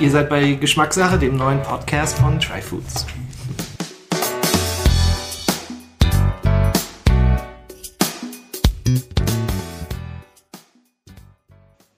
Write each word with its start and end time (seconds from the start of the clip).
Ihr 0.00 0.10
seid 0.10 0.30
bei 0.30 0.54
Geschmackssache, 0.54 1.18
dem 1.18 1.36
neuen 1.36 1.62
Podcast 1.62 2.18
von 2.18 2.40
Tryfoods. 2.40 3.06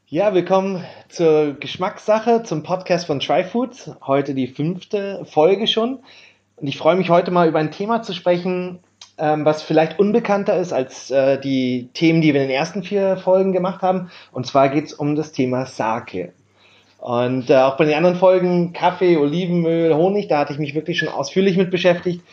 Ja, 0.07 0.35
willkommen 0.35 0.85
zur 1.09 1.55
Geschmackssache, 1.55 2.43
zum 2.43 2.63
Podcast 2.63 3.07
von 3.07 3.21
Tryfoods. 3.21 3.93
Heute 4.05 4.35
die 4.35 4.49
fünfte 4.49 5.25
Folge 5.25 5.67
schon. 5.67 6.01
Und 6.57 6.67
ich 6.67 6.77
freue 6.77 6.97
mich 6.97 7.11
heute 7.11 7.31
mal 7.31 7.49
über 7.49 7.61
ein 7.61 7.71
Thema 7.71 8.03
zu 8.03 8.13
sprechen, 8.13 8.81
ähm, 9.19 9.45
was 9.45 9.63
vielleicht 9.63 9.99
unbekannter 9.99 10.57
ist 10.57 10.73
als 10.73 11.11
äh, 11.11 11.41
die 11.41 11.89
Themen, 11.95 12.21
die 12.21 12.35
wir 12.35 12.43
in 12.43 12.49
den 12.49 12.57
ersten 12.57 12.83
vier 12.83 13.17
Folgen 13.17 13.53
gemacht 13.53 13.83
haben. 13.83 14.11
Und 14.33 14.47
zwar 14.47 14.69
geht 14.69 14.87
es 14.87 14.93
um 14.93 15.15
das 15.15 15.33
Thema 15.33 15.65
Sake. 15.65 16.33
Und 17.05 17.51
äh, 17.51 17.57
auch 17.57 17.77
bei 17.77 17.85
den 17.85 17.93
anderen 17.93 18.17
Folgen 18.17 18.73
Kaffee, 18.73 19.19
Olivenöl, 19.19 19.95
Honig, 19.95 20.29
da 20.29 20.39
hatte 20.39 20.55
ich 20.55 20.59
mich 20.59 20.75
wirklich 20.75 20.99
schon 20.99 21.11
ausführlich 21.11 21.59
mit 21.59 21.71
beschäftigt. 21.71 22.25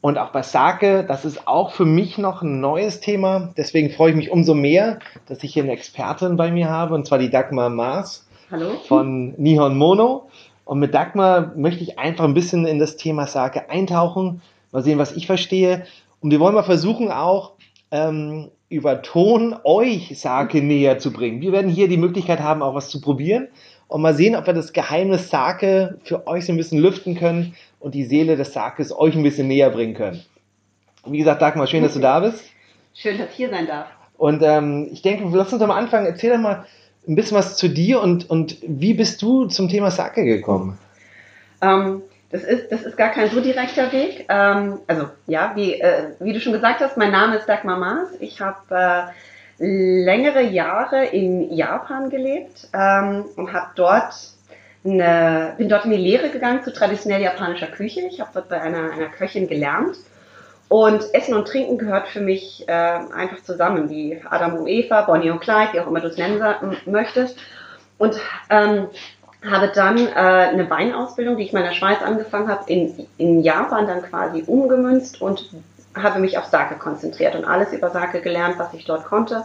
Und 0.00 0.16
auch 0.16 0.30
bei 0.30 0.42
Sake, 0.42 1.04
das 1.08 1.24
ist 1.24 1.48
auch 1.48 1.72
für 1.72 1.84
mich 1.84 2.18
noch 2.18 2.40
ein 2.40 2.60
neues 2.60 3.00
Thema. 3.00 3.52
Deswegen 3.56 3.90
freue 3.90 4.10
ich 4.10 4.16
mich 4.16 4.30
umso 4.30 4.54
mehr, 4.54 5.00
dass 5.26 5.42
ich 5.42 5.54
hier 5.54 5.64
eine 5.64 5.72
Expertin 5.72 6.36
bei 6.36 6.52
mir 6.52 6.70
habe, 6.70 6.94
und 6.94 7.04
zwar 7.04 7.18
die 7.18 7.30
Dagmar 7.30 7.68
Maas 7.68 8.28
Hallo. 8.52 8.70
von 8.86 9.34
Nihon 9.38 9.76
Mono. 9.76 10.28
Und 10.64 10.78
mit 10.78 10.94
Dagmar 10.94 11.54
möchte 11.56 11.82
ich 11.82 11.98
einfach 11.98 12.22
ein 12.22 12.34
bisschen 12.34 12.64
in 12.64 12.78
das 12.78 12.96
Thema 12.96 13.26
Sake 13.26 13.70
eintauchen, 13.70 14.40
mal 14.70 14.84
sehen, 14.84 14.98
was 14.98 15.16
ich 15.16 15.26
verstehe. 15.26 15.84
Und 16.20 16.30
wir 16.30 16.38
wollen 16.38 16.54
mal 16.54 16.62
versuchen 16.62 17.10
auch 17.10 17.54
ähm, 17.90 18.52
über 18.68 19.02
Ton 19.02 19.56
euch 19.64 20.16
Sake 20.16 20.62
näher 20.62 21.00
zu 21.00 21.12
bringen. 21.12 21.40
Wir 21.40 21.50
werden 21.50 21.72
hier 21.72 21.88
die 21.88 21.96
Möglichkeit 21.96 22.38
haben, 22.38 22.62
auch 22.62 22.76
was 22.76 22.88
zu 22.88 23.00
probieren 23.00 23.48
und 23.92 24.00
mal 24.00 24.14
sehen, 24.14 24.34
ob 24.36 24.46
wir 24.46 24.54
das 24.54 24.72
Geheimnis 24.72 25.28
Sake 25.28 25.98
für 26.04 26.26
euch 26.26 26.46
so 26.46 26.52
ein 26.52 26.56
bisschen 26.56 26.78
lüften 26.78 27.14
können 27.14 27.54
und 27.78 27.94
die 27.94 28.04
Seele 28.04 28.36
des 28.36 28.54
Sakes 28.54 28.90
euch 28.96 29.14
ein 29.14 29.22
bisschen 29.22 29.48
näher 29.48 29.68
bringen 29.68 29.94
können. 29.94 30.24
Wie 31.04 31.18
gesagt, 31.18 31.42
Dagmar, 31.42 31.66
schön, 31.66 31.82
dass 31.82 31.94
du 31.94 32.00
da 32.00 32.20
bist. 32.20 32.42
Schön, 32.94 33.18
dass 33.18 33.30
ich 33.30 33.36
hier 33.36 33.50
sein 33.50 33.66
darf. 33.66 33.88
Und 34.16 34.42
ähm, 34.42 34.88
ich 34.92 35.02
denke, 35.02 35.24
lass 35.36 35.52
uns 35.52 35.60
doch 35.60 35.66
mal 35.66 35.76
anfangen. 35.76 36.06
Erzähl 36.06 36.30
doch 36.30 36.38
mal 36.38 36.64
ein 37.06 37.16
bisschen 37.16 37.36
was 37.36 37.56
zu 37.56 37.68
dir 37.68 38.00
und, 38.00 38.30
und 38.30 38.56
wie 38.62 38.94
bist 38.94 39.20
du 39.20 39.46
zum 39.46 39.68
Thema 39.68 39.90
Sake 39.90 40.24
gekommen? 40.24 40.78
Ähm, 41.60 42.02
das 42.30 42.44
ist, 42.44 42.72
das 42.72 42.82
ist 42.82 42.96
gar 42.96 43.10
kein 43.10 43.28
so 43.28 43.40
direkter 43.40 43.92
Weg. 43.92 44.26
Ähm, 44.28 44.78
also 44.86 45.08
ja, 45.26 45.52
wie, 45.54 45.74
äh, 45.74 46.12
wie 46.20 46.32
du 46.32 46.40
schon 46.40 46.54
gesagt 46.54 46.80
hast, 46.80 46.96
mein 46.96 47.10
Name 47.10 47.36
ist 47.36 47.46
Dagmar 47.46 47.78
Maas. 47.78 48.08
Ich 48.20 48.40
habe 48.40 48.58
äh, 48.70 49.12
längere 49.62 50.42
Jahre 50.42 51.04
in 51.06 51.52
Japan 51.52 52.10
gelebt 52.10 52.68
ähm, 52.74 53.24
und 53.36 53.52
habe 53.52 53.68
dort 53.76 54.12
eine, 54.84 55.54
bin 55.56 55.68
dort 55.68 55.84
in 55.84 55.92
die 55.92 55.98
Lehre 55.98 56.30
gegangen 56.30 56.64
zu 56.64 56.72
traditionell 56.72 57.22
japanischer 57.22 57.68
Küche. 57.68 58.00
Ich 58.00 58.20
habe 58.20 58.30
dort 58.34 58.48
bei 58.48 58.60
einer, 58.60 58.90
einer 58.90 59.06
Köchin 59.06 59.46
gelernt. 59.46 59.96
Und 60.68 61.14
Essen 61.14 61.34
und 61.34 61.46
Trinken 61.46 61.78
gehört 61.78 62.08
für 62.08 62.20
mich 62.20 62.64
äh, 62.66 62.72
einfach 62.72 63.42
zusammen, 63.44 63.88
wie 63.90 64.20
Adam 64.28 64.54
und 64.54 64.66
Eva, 64.66 65.02
Bonnie 65.02 65.30
und 65.30 65.40
Clyde, 65.40 65.74
wie 65.74 65.80
auch 65.80 65.86
immer 65.86 66.00
du 66.00 66.08
es 66.08 66.16
nennen 66.16 66.42
möchtest. 66.86 67.38
Und 67.98 68.18
ähm, 68.50 68.88
habe 69.48 69.70
dann 69.74 69.98
äh, 69.98 70.10
eine 70.10 70.68
Weinausbildung, 70.70 71.36
die 71.36 71.44
ich 71.44 71.52
in 71.52 71.58
meiner 71.58 71.74
Schweiz 71.74 72.00
angefangen 72.02 72.48
habe, 72.48 72.64
in, 72.72 73.06
in 73.18 73.42
Japan 73.42 73.86
dann 73.86 74.02
quasi 74.02 74.42
umgemünzt 74.46 75.20
und 75.20 75.50
habe 75.94 76.20
mich 76.20 76.38
auf 76.38 76.46
Sake 76.46 76.76
konzentriert 76.76 77.34
und 77.34 77.44
alles 77.44 77.72
über 77.72 77.90
Sake 77.90 78.20
gelernt, 78.20 78.58
was 78.58 78.72
ich 78.74 78.84
dort 78.84 79.04
konnte. 79.04 79.44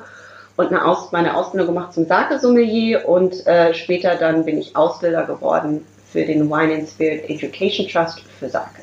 Und 0.56 0.68
eine 0.68 0.86
Aus 0.86 1.12
meine 1.12 1.36
Ausbildung 1.36 1.68
gemacht 1.68 1.94
zum 1.94 2.06
Sake-Sommelier 2.06 3.08
und 3.08 3.46
äh, 3.46 3.74
später 3.76 4.16
dann 4.16 4.44
bin 4.44 4.58
ich 4.58 4.76
Ausbilder 4.76 5.26
geworden 5.26 5.86
für 6.12 6.26
den 6.26 6.50
Wine 6.50 6.74
and 6.74 6.90
Spirit 6.90 7.30
Education 7.30 7.88
Trust 7.88 8.22
für 8.40 8.50
Sake. 8.50 8.82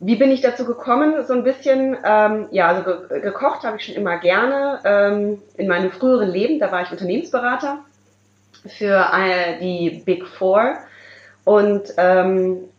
Wie 0.00 0.16
bin 0.16 0.30
ich 0.30 0.40
dazu 0.40 0.64
gekommen? 0.64 1.26
So 1.26 1.34
ein 1.34 1.44
bisschen, 1.44 1.96
ähm, 2.04 2.48
ja, 2.50 2.68
also 2.68 2.82
ge 2.82 3.20
gekocht 3.20 3.64
habe 3.64 3.76
ich 3.76 3.84
schon 3.84 3.94
immer 3.94 4.18
gerne. 4.18 4.80
Ähm, 4.84 5.42
in 5.56 5.68
meinem 5.68 5.90
früheren 5.90 6.30
Leben, 6.30 6.58
da 6.58 6.72
war 6.72 6.82
ich 6.82 6.90
Unternehmensberater 6.90 7.78
für 8.66 9.10
äh, 9.12 9.58
die 9.60 10.02
Big 10.04 10.26
Four 10.26 10.74
und 11.44 11.82
ähm, 11.98 12.69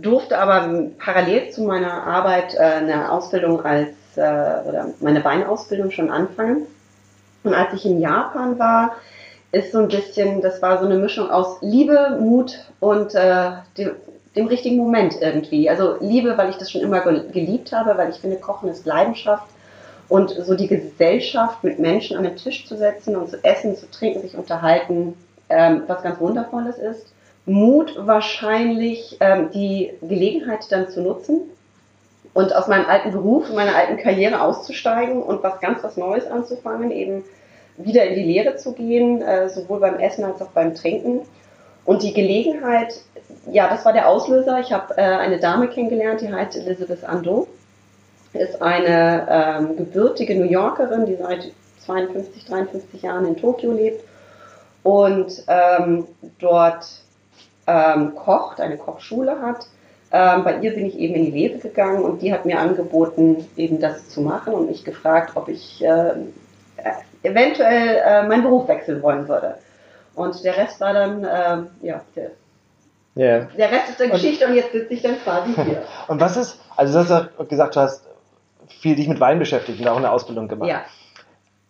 durfte 0.00 0.38
aber 0.38 0.90
parallel 0.98 1.50
zu 1.50 1.62
meiner 1.62 2.06
Arbeit 2.06 2.54
äh, 2.54 2.58
eine 2.58 3.10
Ausbildung 3.10 3.64
als 3.64 3.88
äh, 4.16 4.20
oder 4.20 4.88
meine 5.00 5.24
Weinausbildung 5.24 5.90
schon 5.90 6.10
anfangen. 6.10 6.66
Und 7.42 7.54
als 7.54 7.74
ich 7.74 7.84
in 7.84 8.00
Japan 8.00 8.58
war, 8.58 8.96
ist 9.52 9.72
so 9.72 9.78
ein 9.78 9.88
bisschen, 9.88 10.40
das 10.40 10.62
war 10.62 10.78
so 10.78 10.86
eine 10.86 10.96
Mischung 10.96 11.30
aus 11.30 11.58
Liebe, 11.60 12.18
Mut 12.20 12.58
und 12.80 13.14
äh, 13.14 13.52
dem, 13.78 13.92
dem 14.34 14.46
richtigen 14.46 14.76
Moment 14.76 15.16
irgendwie. 15.20 15.70
Also 15.70 15.96
Liebe, 16.00 16.36
weil 16.36 16.50
ich 16.50 16.56
das 16.56 16.70
schon 16.70 16.80
immer 16.80 17.00
geliebt 17.00 17.72
habe, 17.72 17.96
weil 17.96 18.10
ich 18.10 18.16
finde, 18.16 18.36
Kochen 18.36 18.68
ist 18.68 18.86
Leidenschaft 18.86 19.46
und 20.08 20.30
so 20.30 20.54
die 20.54 20.66
Gesellschaft 20.66 21.62
mit 21.62 21.78
Menschen 21.78 22.16
an 22.16 22.24
den 22.24 22.36
Tisch 22.36 22.66
zu 22.66 22.76
setzen 22.76 23.16
und 23.16 23.30
zu 23.30 23.42
essen, 23.44 23.76
zu 23.76 23.90
trinken, 23.90 24.22
sich 24.22 24.36
unterhalten, 24.36 25.14
ähm, 25.48 25.82
was 25.86 26.02
ganz 26.02 26.20
Wundervolles 26.20 26.78
ist. 26.78 27.13
Mut 27.46 27.94
wahrscheinlich 27.98 29.18
ähm, 29.20 29.50
die 29.52 29.92
Gelegenheit 30.00 30.70
dann 30.70 30.88
zu 30.88 31.02
nutzen 31.02 31.42
und 32.32 32.54
aus 32.54 32.68
meinem 32.68 32.86
alten 32.86 33.12
Beruf, 33.12 33.52
meiner 33.52 33.76
alten 33.76 33.98
Karriere 33.98 34.40
auszusteigen 34.40 35.22
und 35.22 35.42
was 35.42 35.60
ganz 35.60 35.84
was 35.84 35.96
Neues 35.96 36.26
anzufangen, 36.26 36.90
eben 36.90 37.24
wieder 37.76 38.04
in 38.04 38.14
die 38.14 38.32
Lehre 38.32 38.56
zu 38.56 38.72
gehen, 38.72 39.20
äh, 39.20 39.48
sowohl 39.48 39.80
beim 39.80 39.98
Essen 39.98 40.24
als 40.24 40.40
auch 40.40 40.50
beim 40.50 40.74
Trinken. 40.74 41.20
Und 41.84 42.02
die 42.02 42.14
Gelegenheit, 42.14 42.94
ja, 43.50 43.68
das 43.68 43.84
war 43.84 43.92
der 43.92 44.08
Auslöser. 44.08 44.58
Ich 44.60 44.72
habe 44.72 44.96
äh, 44.96 45.02
eine 45.02 45.38
Dame 45.38 45.68
kennengelernt, 45.68 46.22
die 46.22 46.32
heißt 46.32 46.56
Elizabeth 46.56 47.04
Ando 47.04 47.46
ist 48.34 48.60
eine 48.60 49.26
ähm, 49.30 49.76
gebürtige 49.76 50.34
New 50.34 50.50
Yorkerin, 50.50 51.06
die 51.06 51.16
seit 51.16 51.52
52, 51.84 52.44
53 52.44 53.02
Jahren 53.02 53.26
in 53.26 53.36
Tokio 53.36 53.72
lebt 53.72 54.04
und 54.82 55.44
ähm, 55.46 56.06
dort 56.38 56.84
ähm, 57.66 58.14
kocht, 58.14 58.60
eine 58.60 58.76
Kochschule 58.76 59.40
hat. 59.40 59.66
Ähm, 60.12 60.44
bei 60.44 60.58
ihr 60.58 60.74
bin 60.74 60.86
ich 60.86 60.98
eben 60.98 61.14
in 61.14 61.24
die 61.24 61.30
Lehre 61.32 61.58
gegangen 61.58 62.02
und 62.02 62.22
die 62.22 62.32
hat 62.32 62.44
mir 62.44 62.58
angeboten, 62.58 63.48
eben 63.56 63.80
das 63.80 64.08
zu 64.08 64.20
machen 64.20 64.54
und 64.54 64.68
mich 64.68 64.84
gefragt, 64.84 65.32
ob 65.34 65.48
ich 65.48 65.84
äh, 65.84 66.12
eventuell 67.22 68.02
äh, 68.04 68.22
meinen 68.28 68.42
Beruf 68.42 68.68
wechseln 68.68 69.02
wollen 69.02 69.26
würde. 69.26 69.56
Und 70.14 70.44
der 70.44 70.56
Rest 70.56 70.80
war 70.80 70.92
dann, 70.92 71.24
äh, 71.24 71.86
ja, 71.86 72.00
der, 72.14 72.30
yeah. 73.16 73.48
der 73.56 73.72
Rest 73.72 73.90
ist 73.90 74.00
der 74.00 74.10
Geschichte 74.10 74.44
und, 74.44 74.52
und 74.52 74.56
jetzt 74.56 74.72
sitze 74.72 74.94
ich 74.94 75.02
dann 75.02 75.18
quasi 75.18 75.52
hier. 75.64 75.82
und 76.06 76.20
was 76.20 76.36
ist, 76.36 76.60
also 76.76 77.02
du 77.02 77.14
hast 77.14 77.48
gesagt, 77.48 77.74
du 77.74 77.80
hast 77.80 78.06
viel 78.68 78.94
dich 78.94 79.08
mit 79.08 79.18
Wein 79.18 79.38
beschäftigt 79.38 79.80
und 79.80 79.88
auch 79.88 79.96
eine 79.96 80.10
Ausbildung 80.10 80.46
gemacht. 80.46 80.68
Ja. 80.68 80.84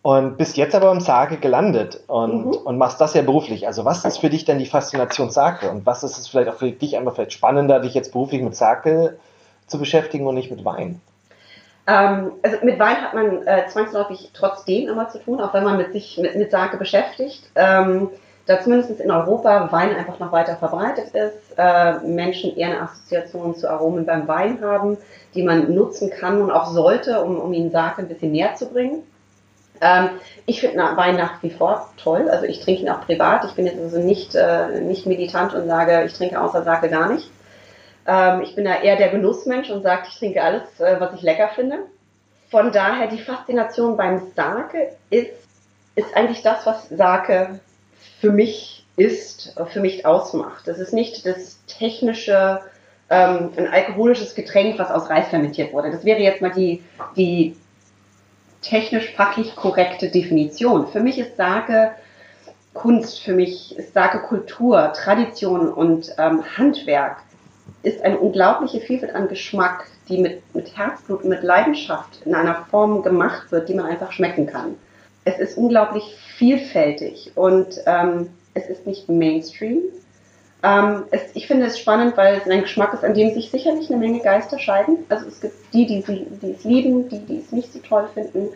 Und 0.05 0.37
bist 0.37 0.55
jetzt 0.55 0.75
aber 0.75 0.91
im 0.91 0.99
Sake 0.99 1.37
gelandet 1.37 1.99
und, 2.05 2.45
mhm. 2.45 2.51
und 2.51 2.77
machst 2.77 3.01
das 3.01 3.15
ja 3.15 3.23
beruflich. 3.23 3.65
Also 3.65 3.85
was 3.85 4.05
ist 4.05 4.19
für 4.19 4.29
dich 4.29 4.45
denn 4.45 4.59
die 4.59 4.67
Faszination 4.67 5.31
Sake? 5.31 5.67
Und 5.67 5.87
was 5.87 6.03
ist 6.03 6.19
es 6.19 6.27
vielleicht 6.27 6.47
auch 6.47 6.59
für 6.59 6.69
dich 6.69 6.95
einmal 6.95 7.15
vielleicht 7.15 7.33
spannender, 7.33 7.79
dich 7.79 7.95
jetzt 7.95 8.11
beruflich 8.11 8.43
mit 8.43 8.55
Sake 8.55 9.17
zu 9.65 9.79
beschäftigen 9.79 10.27
und 10.27 10.35
nicht 10.35 10.51
mit 10.51 10.63
Wein? 10.63 11.01
Ähm, 11.87 12.33
also 12.43 12.57
mit 12.61 12.77
Wein 12.77 12.97
hat 12.97 13.15
man 13.15 13.47
äh, 13.47 13.65
zwangsläufig 13.67 14.29
trotzdem 14.35 14.89
immer 14.89 15.09
zu 15.09 15.17
tun, 15.17 15.41
auch 15.41 15.55
wenn 15.55 15.63
man 15.63 15.77
mit 15.77 15.91
sich 15.91 16.19
mit, 16.21 16.35
mit 16.35 16.51
Sake 16.51 16.77
beschäftigt. 16.77 17.49
Ähm, 17.55 18.09
da 18.45 18.61
zumindest 18.61 18.99
in 18.99 19.09
Europa 19.09 19.71
Wein 19.71 19.95
einfach 19.95 20.19
noch 20.19 20.31
weiter 20.31 20.55
verbreitet 20.57 21.15
ist, 21.15 21.57
äh, 21.57 21.93
Menschen 22.01 22.55
eher 22.55 22.67
eine 22.67 22.81
Assoziation 22.81 23.55
zu 23.55 23.67
Aromen 23.67 24.05
beim 24.05 24.27
Wein 24.27 24.59
haben, 24.61 24.97
die 25.33 25.41
man 25.41 25.73
nutzen 25.73 26.11
kann 26.11 26.43
und 26.43 26.51
auch 26.51 26.67
sollte, 26.67 27.23
um, 27.23 27.39
um 27.39 27.51
ihnen 27.53 27.71
Sake 27.71 28.03
ein 28.03 28.07
bisschen 28.07 28.33
näher 28.33 28.53
zu 28.53 28.67
bringen. 28.67 29.01
Ähm, 29.81 30.09
ich 30.45 30.61
finde 30.61 30.77
Wein 30.95 31.15
nach 31.15 31.41
wie 31.43 31.49
vor 31.49 31.89
toll. 31.97 32.29
Also 32.29 32.45
ich 32.45 32.61
trinke 32.61 32.81
ihn 32.81 32.89
auch 32.89 33.05
privat. 33.05 33.45
Ich 33.45 33.51
bin 33.51 33.65
jetzt 33.65 33.79
also 33.79 33.99
nicht, 33.99 34.35
äh, 34.35 34.81
nicht 34.81 35.05
militant 35.05 35.53
und 35.53 35.67
sage, 35.67 36.03
ich 36.05 36.13
trinke 36.13 36.39
außer 36.39 36.63
Sake 36.63 36.89
gar 36.89 37.11
nicht. 37.11 37.29
Ähm, 38.07 38.41
ich 38.41 38.55
bin 38.55 38.65
da 38.65 38.81
eher 38.81 38.95
der 38.95 39.09
Genussmensch 39.09 39.69
und 39.69 39.81
sage, 39.81 40.03
ich 40.09 40.17
trinke 40.17 40.41
alles, 40.41 40.79
äh, 40.79 40.99
was 40.99 41.13
ich 41.15 41.21
lecker 41.21 41.49
finde. 41.49 41.79
Von 42.51 42.71
daher 42.71 43.07
die 43.07 43.19
Faszination 43.19 43.97
beim 43.97 44.31
Sake 44.35 44.95
ist, 45.09 45.31
ist 45.95 46.15
eigentlich 46.15 46.43
das, 46.43 46.65
was 46.65 46.89
Sake 46.89 47.59
für 48.19 48.31
mich 48.31 48.85
ist, 48.97 49.55
für 49.67 49.79
mich 49.79 50.05
ausmacht. 50.05 50.67
Das 50.67 50.79
ist 50.79 50.93
nicht 50.93 51.25
das 51.25 51.59
technische, 51.65 52.61
ähm, 53.09 53.51
ein 53.57 53.67
alkoholisches 53.67 54.35
Getränk, 54.35 54.79
was 54.79 54.91
aus 54.91 55.09
Reis 55.09 55.27
fermentiert 55.27 55.73
wurde. 55.73 55.91
Das 55.91 56.05
wäre 56.05 56.19
jetzt 56.19 56.41
mal 56.41 56.51
die, 56.51 56.83
die 57.17 57.55
technisch-fachlich 58.65 59.55
korrekte 59.55 60.09
Definition. 60.09 60.87
Für 60.87 60.99
mich 60.99 61.19
ist 61.19 61.37
Sake 61.37 61.91
Kunst, 62.73 63.21
für 63.21 63.33
mich 63.33 63.77
ist 63.77 63.93
Sake 63.93 64.19
Kultur, 64.19 64.91
Tradition 64.93 65.71
und 65.71 66.13
ähm, 66.17 66.43
Handwerk 66.57 67.17
ist 67.83 68.01
eine 68.01 68.17
unglaubliche 68.17 68.81
Vielfalt 68.81 69.15
an 69.15 69.27
Geschmack, 69.27 69.87
die 70.09 70.17
mit, 70.17 70.55
mit 70.55 70.75
Herzblut 70.77 71.23
und 71.23 71.29
mit 71.29 71.43
Leidenschaft 71.43 72.21
in 72.25 72.35
einer 72.35 72.65
Form 72.69 73.01
gemacht 73.01 73.51
wird, 73.51 73.69
die 73.69 73.75
man 73.75 73.85
einfach 73.85 74.11
schmecken 74.11 74.47
kann. 74.47 74.75
Es 75.23 75.39
ist 75.39 75.57
unglaublich 75.57 76.15
vielfältig 76.37 77.31
und 77.35 77.79
ähm, 77.85 78.29
es 78.53 78.67
ist 78.67 78.85
nicht 78.85 79.09
Mainstream. 79.09 79.79
Ähm, 80.65 81.03
es, 81.11 81.21
ich 81.35 81.45
finde 81.45 81.67
es 81.67 81.77
spannend, 81.77 82.17
weil 82.17 82.37
es 82.37 82.49
ein 82.49 82.61
Geschmack 82.61 82.93
ist, 82.93 83.03
an 83.03 83.13
dem 83.13 83.31
sich 83.33 83.51
sicherlich 83.51 83.91
eine 83.91 83.99
Menge 83.99 84.19
Geister 84.19 84.57
scheiden. 84.57 84.97
Also 85.09 85.27
es 85.27 85.39
gibt 85.39 85.53
die, 85.73 85.85
die, 85.85 86.01
sie, 86.01 86.25
die 86.41 86.51
es 86.51 86.63
lieben, 86.63 87.07
die, 87.07 87.19
die 87.19 87.37
es 87.37 87.51
nicht 87.51 87.71
so 87.71 87.79
toll 87.79 88.07
finden. 88.13 88.49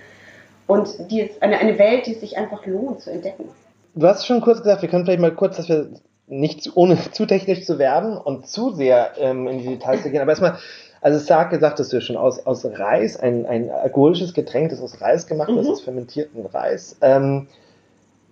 Und 0.66 1.12
die 1.12 1.22
ist 1.22 1.42
eine, 1.44 1.58
eine 1.58 1.78
Welt, 1.78 2.08
die 2.08 2.14
es 2.14 2.22
sich 2.22 2.38
einfach 2.38 2.66
lohnt 2.66 3.02
zu 3.02 3.12
entdecken. 3.12 3.50
Du 3.94 4.08
hast 4.08 4.26
schon 4.26 4.42
kurz 4.42 4.60
gesagt, 4.60 4.82
wir 4.82 4.90
können 4.90 5.06
vielleicht 5.06 5.20
mal 5.20 5.34
kurz, 5.36 5.58
dass 5.58 5.70
wir 5.70 5.90
nicht 6.26 6.64
zu, 6.64 6.72
ohne 6.76 6.98
zu 7.12 7.28
technisch 7.28 7.66
zu 7.66 7.78
werden 7.78 8.18
und 8.18 8.48
zu 8.48 8.72
sehr 8.72 9.12
ähm, 9.20 9.48
in 9.48 9.60
die 9.60 9.68
Details 9.68 10.02
zu 10.02 10.10
gehen, 10.10 10.22
aber 10.22 10.32
erstmal, 10.32 10.58
also 11.02 11.20
Sake 11.20 11.60
sagtest 11.60 11.92
du 11.92 11.98
ja 11.98 12.02
schon, 12.02 12.18
aus, 12.18 12.46
aus 12.46 12.66
Reis, 12.66 13.18
ein, 13.18 13.46
ein 13.46 13.70
alkoholisches 13.70 14.34
Getränk, 14.34 14.70
das 14.70 14.82
aus 14.82 15.00
Reis 15.00 15.28
gemacht 15.28 15.50
wird, 15.50 15.64
mhm. 15.64 15.72
aus 15.72 15.82
fermentierten 15.82 16.46
Reis. 16.48 16.98
Ähm, 17.02 17.48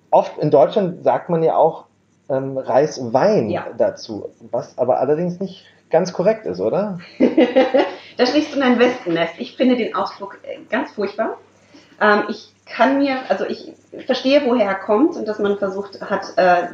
oft 0.10 0.38
in 0.40 0.52
Deutschland 0.52 1.04
sagt 1.04 1.30
man 1.30 1.44
ja 1.44 1.56
auch 1.56 1.87
ähm, 2.30 2.58
Reiswein 2.58 3.50
ja. 3.50 3.68
dazu, 3.78 4.30
was 4.52 4.78
aber 4.78 5.00
allerdings 5.00 5.40
nicht 5.40 5.66
ganz 5.90 6.14
korrekt 6.14 6.46
ist, 6.46 6.60
oder? 6.60 7.00
da 8.18 8.26
schlägst 8.26 8.54
du 8.54 8.58
in 8.58 8.64
ein 8.64 8.80
Wespennest. 8.80 9.34
Ich 9.38 9.56
finde 9.56 9.78
den 9.78 9.96
Ausdruck 9.96 10.40
äh, 10.44 10.58
ganz 10.70 10.92
furchtbar. 10.92 11.38
Ähm, 12.02 12.24
ich 12.30 12.54
kann 12.66 13.00
mir, 13.00 13.18
also 13.30 13.46
ich 13.46 13.72
verstehe, 14.06 14.42
woher 14.46 14.68
er 14.68 14.76
kommt 14.76 15.16
und 15.16 15.28
dass 15.28 15.40
man 15.40 15.58
versucht 15.58 16.02
hat, 16.02 16.34
äh, 16.36 16.68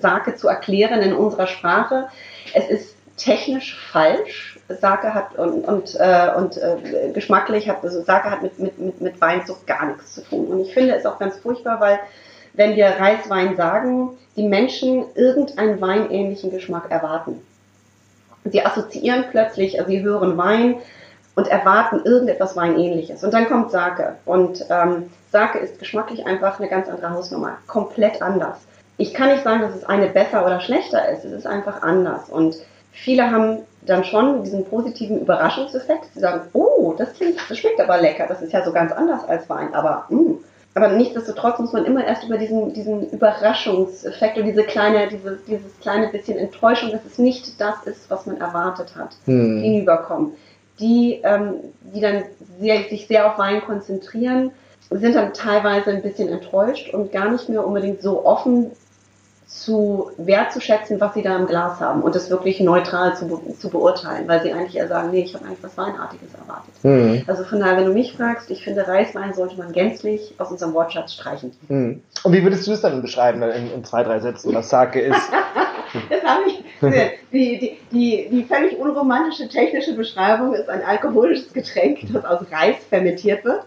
Sake 0.00 0.34
zu 0.34 0.48
erklären 0.48 1.00
in 1.00 1.12
unserer 1.12 1.46
Sprache. 1.46 2.08
Es 2.54 2.68
ist 2.68 2.96
technisch 3.16 3.78
falsch. 3.92 4.58
Sake 4.68 5.14
hat 5.14 5.34
und, 5.38 5.64
und, 5.64 5.96
äh, 5.98 6.30
und 6.36 6.58
äh, 6.58 7.10
geschmacklich 7.14 7.70
hat, 7.70 7.82
also 7.82 8.02
Sake 8.02 8.30
hat 8.30 8.42
mit, 8.42 8.58
mit, 8.58 8.78
mit, 8.78 9.00
mit 9.00 9.20
Weinzucht 9.20 9.66
gar 9.66 9.86
nichts 9.86 10.14
zu 10.14 10.22
tun. 10.22 10.46
Und 10.48 10.60
ich 10.60 10.74
finde 10.74 10.94
es 10.94 11.06
auch 11.06 11.18
ganz 11.18 11.38
furchtbar, 11.38 11.80
weil 11.80 11.98
wenn 12.58 12.74
wir 12.74 12.86
Reiswein 12.86 13.56
sagen, 13.56 14.10
die 14.36 14.42
Menschen 14.42 15.04
irgendeinen 15.14 15.80
weinähnlichen 15.80 16.50
Geschmack 16.50 16.90
erwarten. 16.90 17.40
Sie 18.44 18.64
assoziieren 18.66 19.26
plötzlich, 19.30 19.78
also 19.78 19.90
sie 19.90 20.02
hören 20.02 20.36
Wein 20.36 20.74
und 21.36 21.46
erwarten 21.46 22.00
irgendetwas 22.04 22.56
Weinähnliches. 22.56 23.22
Und 23.22 23.32
dann 23.32 23.46
kommt 23.46 23.70
Sake. 23.70 24.16
Und 24.24 24.64
ähm, 24.70 25.08
Sake 25.30 25.58
ist 25.58 25.78
geschmacklich 25.78 26.26
einfach 26.26 26.58
eine 26.58 26.68
ganz 26.68 26.88
andere 26.88 27.10
Hausnummer. 27.10 27.58
Komplett 27.68 28.22
anders. 28.22 28.58
Ich 28.96 29.14
kann 29.14 29.28
nicht 29.28 29.44
sagen, 29.44 29.60
dass 29.60 29.76
es 29.76 29.84
eine 29.84 30.08
besser 30.08 30.44
oder 30.44 30.60
schlechter 30.60 31.08
ist. 31.10 31.24
Es 31.24 31.30
ist 31.30 31.46
einfach 31.46 31.82
anders. 31.82 32.28
Und 32.28 32.56
viele 32.90 33.30
haben 33.30 33.58
dann 33.82 34.02
schon 34.02 34.42
diesen 34.42 34.64
positiven 34.64 35.20
Überraschungseffekt. 35.20 36.06
Sie 36.12 36.20
sagen, 36.20 36.48
oh, 36.54 36.92
das 36.98 37.12
klingt, 37.12 37.38
das 37.48 37.56
schmeckt 37.56 37.80
aber 37.80 38.00
lecker. 38.00 38.26
Das 38.26 38.42
ist 38.42 38.52
ja 38.52 38.64
so 38.64 38.72
ganz 38.72 38.90
anders 38.90 39.24
als 39.28 39.48
Wein. 39.48 39.72
Aber 39.74 40.06
mh, 40.08 40.20
mm, 40.20 40.38
aber 40.78 40.88
nichtsdestotrotz 40.94 41.58
muss 41.58 41.72
man 41.72 41.84
immer 41.84 42.06
erst 42.06 42.22
über 42.22 42.38
diesen, 42.38 42.72
diesen 42.72 43.10
Überraschungseffekt 43.10 44.38
und 44.38 44.44
diese 44.44 44.62
kleine, 44.62 45.08
diese, 45.08 45.40
dieses 45.48 45.76
kleine 45.80 46.06
bisschen 46.08 46.38
Enttäuschung, 46.38 46.92
dass 46.92 47.04
es 47.04 47.18
nicht 47.18 47.60
das 47.60 47.84
ist, 47.84 48.08
was 48.10 48.26
man 48.26 48.40
erwartet 48.40 48.94
hat, 48.94 49.16
hm. 49.24 49.60
hinüberkommen. 49.60 50.34
Die, 50.78 51.20
ähm, 51.24 51.54
die 51.80 52.00
dann 52.00 52.22
sehr, 52.60 52.84
sich 52.84 53.08
sehr 53.08 53.26
auf 53.26 53.38
Wein 53.38 53.60
konzentrieren, 53.62 54.52
sind 54.90 55.16
dann 55.16 55.34
teilweise 55.34 55.90
ein 55.90 56.02
bisschen 56.02 56.28
enttäuscht 56.28 56.94
und 56.94 57.10
gar 57.10 57.28
nicht 57.28 57.48
mehr 57.48 57.66
unbedingt 57.66 58.00
so 58.00 58.24
offen 58.24 58.70
zu 59.48 60.10
wertzuschätzen, 60.18 61.00
was 61.00 61.14
sie 61.14 61.22
da 61.22 61.34
im 61.34 61.46
Glas 61.46 61.80
haben 61.80 62.02
und 62.02 62.14
das 62.14 62.28
wirklich 62.28 62.60
neutral 62.60 63.16
zu, 63.16 63.40
zu 63.58 63.70
beurteilen, 63.70 64.28
weil 64.28 64.42
sie 64.42 64.52
eigentlich 64.52 64.76
eher 64.76 64.88
sagen, 64.88 65.10
nee, 65.10 65.22
ich 65.22 65.34
habe 65.34 65.46
eigentlich 65.46 65.62
was 65.62 65.76
Weinartiges 65.78 66.34
erwartet. 66.34 66.74
Mhm. 66.82 67.22
Also 67.26 67.44
von 67.44 67.58
daher, 67.58 67.78
wenn 67.78 67.86
du 67.86 67.94
mich 67.94 68.12
fragst, 68.12 68.50
ich 68.50 68.62
finde, 68.62 68.86
Reiswein 68.86 69.32
sollte 69.32 69.56
man 69.56 69.72
gänzlich 69.72 70.34
aus 70.36 70.50
unserem 70.50 70.74
Wortschatz 70.74 71.14
streichen. 71.14 71.52
Mhm. 71.68 72.02
Und 72.22 72.32
wie 72.34 72.42
würdest 72.42 72.66
du 72.66 72.72
es 72.72 72.82
dann 72.82 73.00
beschreiben 73.00 73.42
in, 73.42 73.72
in 73.72 73.84
zwei, 73.84 74.02
drei 74.04 74.20
Sätzen, 74.20 74.54
was 74.54 74.68
Sake 74.68 75.00
ist? 75.00 75.16
das 76.10 76.22
habe 76.22 76.42
ich. 76.46 76.64
Die, 77.32 77.58
die, 77.58 77.78
die, 77.90 78.28
die 78.30 78.44
völlig 78.44 78.78
unromantische 78.78 79.48
technische 79.48 79.94
Beschreibung 79.94 80.54
ist 80.54 80.68
ein 80.68 80.82
alkoholisches 80.82 81.52
Getränk, 81.54 82.00
das 82.12 82.24
aus 82.24 82.40
Reis 82.52 82.76
fermentiert 82.88 83.44
wird. 83.44 83.64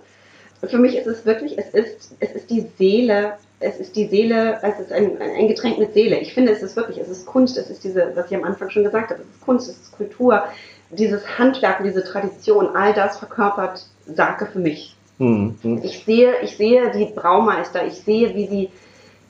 Für 0.67 0.77
mich 0.77 0.95
ist 0.95 1.07
es 1.07 1.25
wirklich, 1.25 1.57
es 1.57 1.69
ist, 1.69 2.15
es 2.19 2.31
ist 2.31 2.49
die 2.49 2.67
Seele 2.77 3.33
es 3.61 3.77
ist 3.77 3.95
die 3.95 4.07
Seele, 4.07 4.59
es 4.61 4.79
ist 4.79 4.91
ein, 4.91 5.21
ein 5.21 5.47
Getränk 5.47 5.77
mit 5.77 5.93
Seele. 5.93 6.17
Ich 6.17 6.33
finde, 6.33 6.51
es 6.51 6.61
ist 6.61 6.75
wirklich, 6.75 6.97
es 6.97 7.07
ist 7.07 7.25
Kunst, 7.25 7.57
es 7.57 7.69
ist 7.69 7.83
diese, 7.83 8.11
was 8.15 8.29
ich 8.29 8.35
am 8.35 8.43
Anfang 8.43 8.69
schon 8.69 8.83
gesagt 8.83 9.11
habe, 9.11 9.21
es 9.21 9.27
ist 9.27 9.41
Kunst, 9.41 9.69
es 9.69 9.77
ist 9.77 9.91
Kultur, 9.91 10.43
dieses 10.89 11.21
Handwerk, 11.37 11.83
diese 11.83 12.03
Tradition, 12.03 12.75
all 12.75 12.93
das 12.93 13.17
verkörpert 13.17 13.85
Sake 14.07 14.47
für 14.47 14.59
mich. 14.59 14.95
Mhm. 15.19 15.55
Ich 15.83 16.03
sehe, 16.03 16.33
ich 16.41 16.57
sehe 16.57 16.91
die 16.91 17.05
Braumeister, 17.05 17.85
ich 17.85 18.01
sehe, 18.01 18.33
wie 18.35 18.47
sie, 18.47 18.69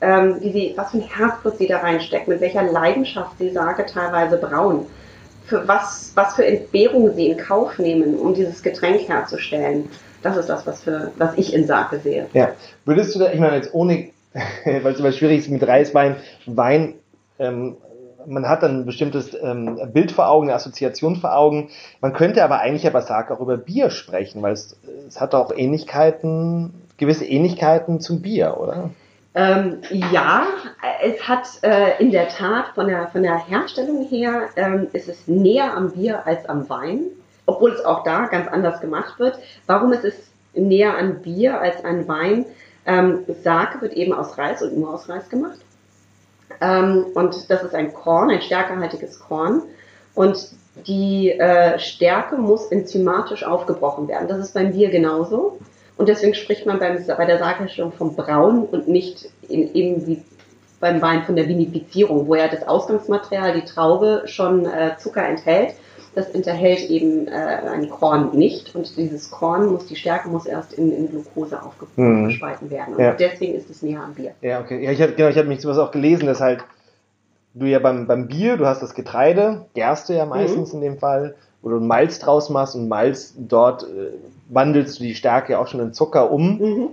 ähm, 0.00 0.36
wie 0.40 0.50
sie, 0.50 0.72
was 0.76 0.90
für 0.90 0.98
ein 0.98 1.02
Herzblut 1.02 1.58
sie 1.58 1.66
da 1.66 1.78
reinsteckt, 1.78 2.26
mit 2.26 2.40
welcher 2.40 2.62
Leidenschaft 2.62 3.38
sie 3.38 3.50
Sake 3.50 3.84
teilweise 3.86 4.38
brauen, 4.38 4.86
für 5.46 5.68
was, 5.68 6.12
was 6.14 6.34
für 6.34 6.46
Entbehrungen 6.46 7.14
sie 7.14 7.28
in 7.28 7.36
Kauf 7.36 7.78
nehmen, 7.78 8.18
um 8.18 8.34
dieses 8.34 8.62
Getränk 8.62 9.08
herzustellen. 9.08 9.88
Das 10.22 10.36
ist 10.36 10.48
das, 10.48 10.66
was, 10.66 10.82
für, 10.82 11.12
was 11.18 11.36
ich 11.36 11.52
in 11.52 11.66
Sake 11.66 11.98
sehe. 11.98 12.26
Ja. 12.32 12.50
Würdest 12.84 13.14
du 13.14 13.18
da, 13.18 13.32
ich 13.32 13.40
meine, 13.40 13.56
jetzt 13.56 13.74
ohne 13.74 14.10
weil 14.64 14.92
es 14.92 14.98
immer 14.98 15.12
schwierig 15.12 15.40
ist 15.40 15.50
mit 15.50 15.66
Reiswein, 15.66 16.16
Wein, 16.46 16.94
ähm, 17.38 17.76
man 18.26 18.48
hat 18.48 18.62
dann 18.62 18.80
ein 18.80 18.86
bestimmtes 18.86 19.36
ähm, 19.42 19.80
Bild 19.92 20.12
vor 20.12 20.28
Augen, 20.28 20.46
eine 20.46 20.54
Assoziation 20.54 21.16
vor 21.16 21.36
Augen. 21.36 21.70
Man 22.00 22.12
könnte 22.12 22.44
aber 22.44 22.60
eigentlich 22.60 22.86
aber 22.86 23.02
sagen 23.02 23.34
auch 23.34 23.40
über 23.40 23.56
Bier 23.56 23.90
sprechen, 23.90 24.42
weil 24.42 24.52
es, 24.52 24.76
es 25.08 25.20
hat 25.20 25.34
auch 25.34 25.52
Ähnlichkeiten, 25.54 26.72
gewisse 26.98 27.24
Ähnlichkeiten 27.24 28.00
zum 28.00 28.22
Bier, 28.22 28.58
oder? 28.58 28.90
Ähm, 29.34 29.78
ja, 29.90 30.44
es 31.02 31.26
hat 31.26 31.46
äh, 31.62 32.00
in 32.00 32.12
der 32.12 32.28
Tat 32.28 32.66
von 32.74 32.86
der, 32.86 33.08
von 33.08 33.22
der 33.22 33.44
Herstellung 33.48 34.06
her 34.06 34.50
ähm, 34.56 34.86
ist 34.92 35.08
es 35.08 35.26
näher 35.26 35.74
am 35.74 35.90
Bier 35.90 36.24
als 36.26 36.46
am 36.48 36.68
Wein, 36.68 37.00
obwohl 37.46 37.72
es 37.72 37.84
auch 37.84 38.04
da 38.04 38.26
ganz 38.26 38.48
anders 38.48 38.80
gemacht 38.80 39.18
wird. 39.18 39.38
Warum 39.66 39.92
ist 39.92 40.04
es 40.04 40.14
näher 40.54 40.96
an 40.96 41.22
Bier 41.22 41.60
als 41.60 41.84
an 41.84 42.06
Wein? 42.08 42.46
Ähm, 42.86 43.24
Sake 43.42 43.80
wird 43.80 43.94
eben 43.94 44.12
aus 44.12 44.38
Reis 44.38 44.62
und 44.62 44.76
nur 44.76 44.94
aus 44.94 45.08
Reis 45.08 45.28
gemacht. 45.28 45.58
Ähm, 46.60 47.06
und 47.14 47.50
das 47.50 47.62
ist 47.62 47.74
ein 47.74 47.92
Korn, 47.92 48.30
ein 48.30 48.42
stärkehaltiges 48.42 49.20
Korn. 49.20 49.62
Und 50.14 50.50
die 50.86 51.30
äh, 51.30 51.78
Stärke 51.78 52.36
muss 52.36 52.66
enzymatisch 52.66 53.44
aufgebrochen 53.44 54.08
werden. 54.08 54.28
Das 54.28 54.38
ist 54.38 54.54
beim 54.54 54.72
Bier 54.72 54.90
genauso. 54.90 55.58
Und 55.96 56.08
deswegen 56.08 56.34
spricht 56.34 56.66
man 56.66 56.78
beim, 56.78 57.04
bei 57.06 57.24
der 57.24 57.38
Sakeherstellung 57.38 57.92
vom 57.92 58.16
Brauen 58.16 58.64
und 58.64 58.88
nicht 58.88 59.28
in, 59.48 59.72
eben 59.74 60.06
wie 60.06 60.22
beim 60.80 61.00
Wein 61.00 61.22
von 61.22 61.36
der 61.36 61.46
Vinifizierung, 61.46 62.26
wo 62.26 62.34
ja 62.34 62.48
das 62.48 62.66
Ausgangsmaterial, 62.66 63.52
die 63.52 63.64
Traube, 63.64 64.22
schon 64.26 64.66
äh, 64.66 64.96
Zucker 64.98 65.24
enthält 65.24 65.74
das 66.14 66.28
enthält 66.30 66.90
eben 66.90 67.26
äh, 67.26 67.30
ein 67.30 67.88
Korn 67.88 68.36
nicht 68.36 68.74
und 68.74 68.96
dieses 68.96 69.30
Korn 69.30 69.66
muss, 69.66 69.86
die 69.86 69.96
Stärke 69.96 70.28
muss 70.28 70.46
erst 70.46 70.74
in, 70.74 70.92
in 70.92 71.08
Glucose 71.08 71.62
aufgespalten 71.62 72.66
mhm. 72.66 72.70
werden. 72.70 72.94
Und 72.94 73.00
ja. 73.00 73.12
deswegen 73.12 73.54
ist 73.54 73.70
es 73.70 73.82
näher 73.82 74.02
am 74.02 74.14
Bier. 74.14 74.32
Ja, 74.42 74.60
okay. 74.60 74.84
Ja, 74.84 74.90
ich 74.90 75.00
habe 75.00 75.12
genau, 75.12 75.28
ich 75.28 75.38
hab 75.38 75.46
mich 75.46 75.60
sowas 75.60 75.78
auch 75.78 75.90
gelesen, 75.90 76.26
dass 76.26 76.40
halt 76.40 76.64
du 77.54 77.66
ja 77.66 77.78
beim, 77.78 78.06
beim 78.06 78.28
Bier, 78.28 78.56
du 78.56 78.66
hast 78.66 78.82
das 78.82 78.94
Getreide, 78.94 79.66
Gerste 79.74 80.14
ja 80.14 80.26
meistens 80.26 80.72
mhm. 80.72 80.82
in 80.82 80.92
dem 80.92 80.98
Fall, 80.98 81.34
wo 81.62 81.70
du 81.70 81.80
Malz 81.80 82.18
draus 82.18 82.50
machst 82.50 82.74
und 82.74 82.88
Malz 82.88 83.34
dort 83.38 83.84
äh, 83.84 84.12
wandelst 84.48 84.98
du 84.98 85.04
die 85.04 85.14
Stärke 85.14 85.58
auch 85.58 85.66
schon 85.66 85.80
in 85.80 85.94
Zucker 85.94 86.30
um. 86.30 86.58
Mhm. 86.58 86.88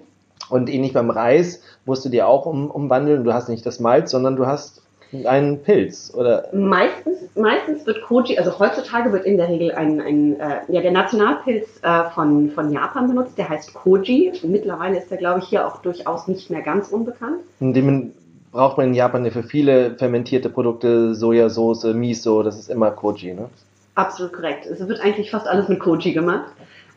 Und 0.49 0.69
ähnlich 0.69 0.93
beim 0.93 1.09
Reis 1.09 1.61
musst 1.85 2.05
du 2.05 2.09
dir 2.09 2.27
auch 2.27 2.45
um, 2.45 2.71
umwandeln. 2.71 3.23
Du 3.23 3.33
hast 3.33 3.49
nicht 3.49 3.65
das 3.65 3.79
Malz, 3.79 4.11
sondern 4.11 4.35
du 4.35 4.47
hast 4.47 4.81
ein 5.25 5.61
Pilz, 5.63 6.13
oder? 6.15 6.49
Meistens, 6.53 7.17
meistens 7.35 7.85
wird 7.85 8.01
Koji, 8.03 8.37
also 8.37 8.59
heutzutage 8.59 9.11
wird 9.11 9.25
in 9.25 9.37
der 9.37 9.49
Regel 9.49 9.71
ein, 9.71 9.99
ein 9.99 10.39
äh, 10.39 10.59
ja, 10.67 10.81
der 10.81 10.91
Nationalpilz 10.91 11.67
äh, 11.81 12.09
von, 12.13 12.51
von 12.51 12.71
Japan 12.71 13.07
benutzt, 13.07 13.37
der 13.37 13.49
heißt 13.49 13.73
Koji. 13.73 14.33
Mittlerweile 14.43 14.97
ist 14.97 15.09
der, 15.09 15.17
glaube 15.17 15.39
ich, 15.39 15.45
hier 15.45 15.65
auch 15.65 15.81
durchaus 15.81 16.27
nicht 16.27 16.49
mehr 16.49 16.61
ganz 16.61 16.89
unbekannt. 16.89 17.39
Den 17.59 18.13
braucht 18.51 18.77
man 18.77 18.87
in 18.87 18.93
Japan 18.93 19.25
ja 19.25 19.31
für 19.31 19.43
viele 19.43 19.95
fermentierte 19.95 20.49
Produkte, 20.49 21.15
Sojasauce, 21.15 21.93
Miso, 21.93 22.43
das 22.43 22.59
ist 22.59 22.69
immer 22.69 22.91
Koji, 22.91 23.33
ne? 23.33 23.49
Absolut 23.95 24.33
korrekt. 24.33 24.65
Es 24.65 24.79
wird 24.87 25.01
eigentlich 25.01 25.31
fast 25.31 25.47
alles 25.47 25.67
mit 25.67 25.79
Koji 25.79 26.13
gemacht. 26.13 26.51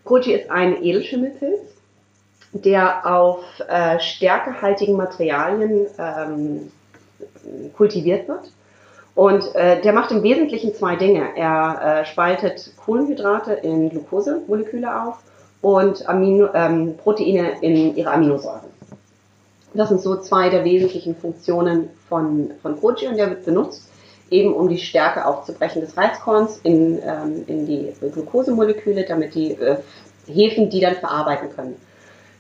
Koji 0.05 0.33
ist 0.35 0.51
ein 0.51 0.83
Edelschimmelpilz, 0.83 1.61
der 2.53 3.07
auf 3.07 3.45
äh, 3.69 3.99
stärkehaltigen 3.99 4.97
Materialien 4.97 5.87
ähm, 5.99 6.71
kultiviert 7.77 8.29
wird. 8.29 8.51
Und 9.15 9.55
äh, 9.55 9.81
der 9.83 9.93
macht 9.93 10.11
im 10.11 10.23
Wesentlichen 10.23 10.75
zwei 10.75 10.97
Dinge. 10.97 11.37
Er 11.37 12.01
äh, 12.01 12.05
spaltet 12.07 12.73
Kohlenhydrate 12.77 13.53
in 13.53 13.91
Glukosemoleküle 13.91 15.03
auf 15.03 15.19
und 15.61 16.09
Amino, 16.09 16.49
ähm, 16.55 16.97
Proteine 16.97 17.61
in 17.61 17.95
ihre 17.95 18.11
Aminosäuren. 18.11 18.73
Das 19.75 19.89
sind 19.89 20.01
so 20.01 20.17
zwei 20.17 20.51
der 20.51 20.65
wesentlichen 20.65 21.15
Funktionen 21.17 21.91
von, 22.09 22.53
von 22.63 22.79
Koji 22.79 23.09
und 23.09 23.17
der 23.17 23.31
wird 23.31 23.45
benutzt, 23.45 23.89
eben 24.31 24.55
um 24.55 24.69
die 24.69 24.79
Stärke 24.79 25.27
aufzubrechen 25.27 25.81
des 25.81 25.97
Reiskorns 25.97 26.59
in, 26.63 26.99
ähm, 27.05 27.45
in 27.47 27.67
die 27.67 27.93
Glukosemoleküle, 28.01 29.05
damit 29.05 29.35
die 29.35 29.53
äh, 29.53 29.77
Hefen 30.27 30.71
die 30.71 30.81
dann 30.81 30.95
verarbeiten 30.95 31.51
können. 31.55 31.77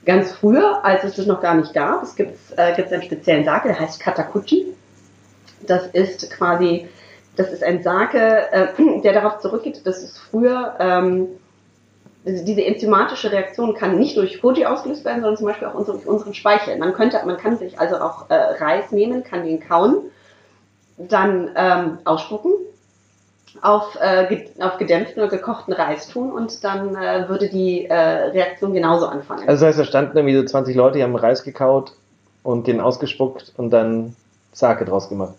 Ganz 0.04 0.32
früher, 0.32 0.84
als 0.84 1.04
es 1.04 1.14
das 1.14 1.26
noch 1.26 1.40
gar 1.40 1.54
nicht 1.54 1.74
gab, 1.74 2.02
es 2.02 2.16
gibt 2.16 2.36
äh, 2.56 2.72
einen 2.72 3.02
speziellen 3.02 3.44
Sake, 3.44 3.68
der 3.68 3.78
heißt 3.78 4.00
Katakuchi. 4.00 4.74
Das 5.66 5.86
ist 5.86 6.30
quasi 6.30 6.88
das 7.36 7.50
ist 7.50 7.64
ein 7.64 7.82
Sake, 7.82 8.18
äh, 8.52 8.68
der 9.02 9.12
darauf 9.12 9.38
zurückgeht, 9.40 9.86
dass 9.86 10.02
es 10.02 10.18
früher 10.18 10.74
ähm, 10.78 11.28
diese 12.24 12.64
enzymatische 12.64 13.32
Reaktion 13.32 13.74
kann 13.74 13.98
nicht 13.98 14.16
durch 14.16 14.40
Koji 14.40 14.64
ausgelöst 14.64 15.04
werden, 15.04 15.22
sondern 15.22 15.36
zum 15.36 15.46
Beispiel 15.46 15.66
auch 15.66 15.84
durch 15.84 16.06
unseren 16.06 16.34
Speichel. 16.34 16.78
Man 16.78 16.92
könnte, 16.92 17.20
man 17.26 17.36
kann 17.36 17.58
sich 17.58 17.80
also 17.80 17.96
auch 17.96 18.30
äh, 18.30 18.34
Reis 18.34 18.92
nehmen, 18.92 19.24
kann 19.24 19.44
den 19.44 19.58
kauen, 19.58 20.10
dann 20.98 21.50
ähm, 21.56 21.98
ausspucken, 22.04 22.52
auf, 23.60 23.96
äh, 24.00 24.46
auf 24.60 24.78
gedämpften 24.78 25.22
oder 25.22 25.30
gekochten 25.30 25.72
Reis 25.72 26.08
tun 26.08 26.32
und 26.32 26.64
dann 26.64 26.96
äh, 26.96 27.28
würde 27.28 27.48
die 27.48 27.86
äh, 27.86 27.94
Reaktion 27.94 28.72
genauso 28.72 29.06
anfangen. 29.06 29.48
Also 29.48 29.66
das 29.66 29.76
heißt, 29.76 29.78
da 29.80 29.84
standen 29.84 30.16
irgendwie 30.16 30.36
so 30.36 30.44
20 30.44 30.74
Leute, 30.74 30.98
die 30.98 31.04
haben 31.04 31.16
Reis 31.16 31.42
gekaut 31.44 31.92
und 32.42 32.66
den 32.66 32.80
ausgespuckt 32.80 33.52
und 33.56 33.70
dann 33.70 34.16
Sake 34.52 34.84
draus 34.84 35.08
gemacht 35.08 35.34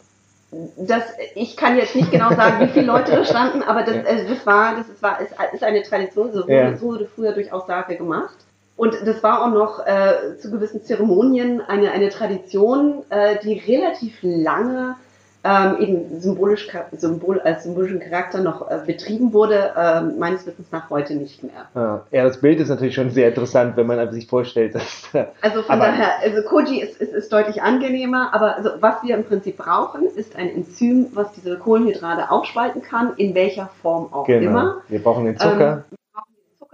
das, 0.78 1.04
ich 1.36 1.58
kann 1.58 1.78
jetzt 1.78 1.96
nicht 1.96 2.12
genau 2.12 2.30
sagen, 2.30 2.66
wie 2.66 2.72
viele 2.72 2.86
Leute 2.86 3.12
da 3.12 3.26
standen, 3.26 3.64
aber 3.64 3.84
das, 3.84 3.96
äh, 3.96 4.28
das 4.28 4.46
war, 4.46 4.76
das 4.76 4.88
ist, 4.90 5.02
war, 5.02 5.20
ist, 5.22 5.34
ist 5.54 5.64
eine 5.64 5.84
Tradition, 5.84 6.32
so 6.32 6.44
wurde, 6.44 6.54
ja. 6.54 6.78
so 6.78 6.88
wurde 6.88 7.08
früher 7.14 7.32
durchaus 7.32 7.68
Sake 7.68 7.98
gemacht. 7.98 8.36
Und 8.76 8.96
das 9.06 9.22
war 9.22 9.44
auch 9.44 9.54
noch 9.54 9.86
äh, 9.86 10.38
zu 10.40 10.50
gewissen 10.50 10.84
Zeremonien 10.84 11.62
eine, 11.62 11.92
eine 11.92 12.10
Tradition, 12.10 13.04
äh, 13.10 13.38
die 13.44 13.60
relativ 13.60 14.18
lange 14.24 14.96
ähm, 15.44 15.78
eben 15.80 16.22
symbolisch, 16.22 16.70
symbol, 16.94 17.42
als 17.42 17.64
symbolischen 17.64 18.00
Charakter 18.00 18.42
noch 18.42 18.70
äh, 18.70 18.80
betrieben 18.86 19.34
wurde, 19.34 19.74
äh, 19.76 20.02
meines 20.02 20.48
Wissens 20.48 20.68
nach 20.72 20.90
heute 20.90 21.16
nicht 21.16 21.44
mehr. 21.44 21.68
Ja, 21.76 22.06
ja, 22.12 22.24
das 22.24 22.40
Bild 22.40 22.60
ist 22.62 22.70
natürlich 22.70 22.96
schon 22.96 23.10
sehr 23.10 23.28
interessant, 23.28 23.76
wenn 23.76 23.86
man 23.88 24.12
sich 24.12 24.28
vorstellt, 24.28 24.76
dass. 24.76 25.10
also 25.42 25.64
von 25.64 25.80
daher, 25.80 26.20
also 26.22 26.42
Koji 26.44 26.82
ist, 26.82 27.02
ist, 27.02 27.14
ist 27.14 27.34
deutlich 27.34 27.62
angenehmer, 27.62 28.34
aber 28.34 28.56
also, 28.56 28.70
was 28.80 29.04
wir 29.04 29.16
im 29.16 29.26
Prinzip 29.26 29.58
brauchen, 29.58 30.06
ist 30.16 30.36
ein 30.38 30.50
Enzym, 30.50 31.08
was 31.14 31.34
diese 31.34 31.58
Kohlenhydrate 31.58 32.32
aufspalten 32.32 32.82
kann, 32.82 33.14
in 33.18 33.36
welcher 33.36 33.70
Form 33.82 34.14
auch 34.14 34.26
genau. 34.26 34.50
immer. 34.50 34.82
Wir 34.88 35.04
brauchen 35.04 35.26
den 35.26 35.38
Zucker. 35.38 35.84
Ähm, 35.92 35.98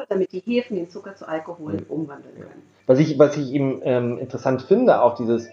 damit 0.08 0.32
die 0.32 0.40
Hefen 0.40 0.78
den 0.78 0.90
Zucker 0.90 1.16
zu 1.16 1.28
Alkohol 1.28 1.78
umwandeln 1.90 2.34
können. 2.36 2.64
Was 2.88 3.00
ich, 3.00 3.20
was 3.20 3.36
ich 3.38 3.52
eben 3.52 3.82
ähm, 3.84 4.18
interessant 4.18 4.62
finde, 4.62 5.02
auch 5.02 5.16
dieses, 5.16 5.50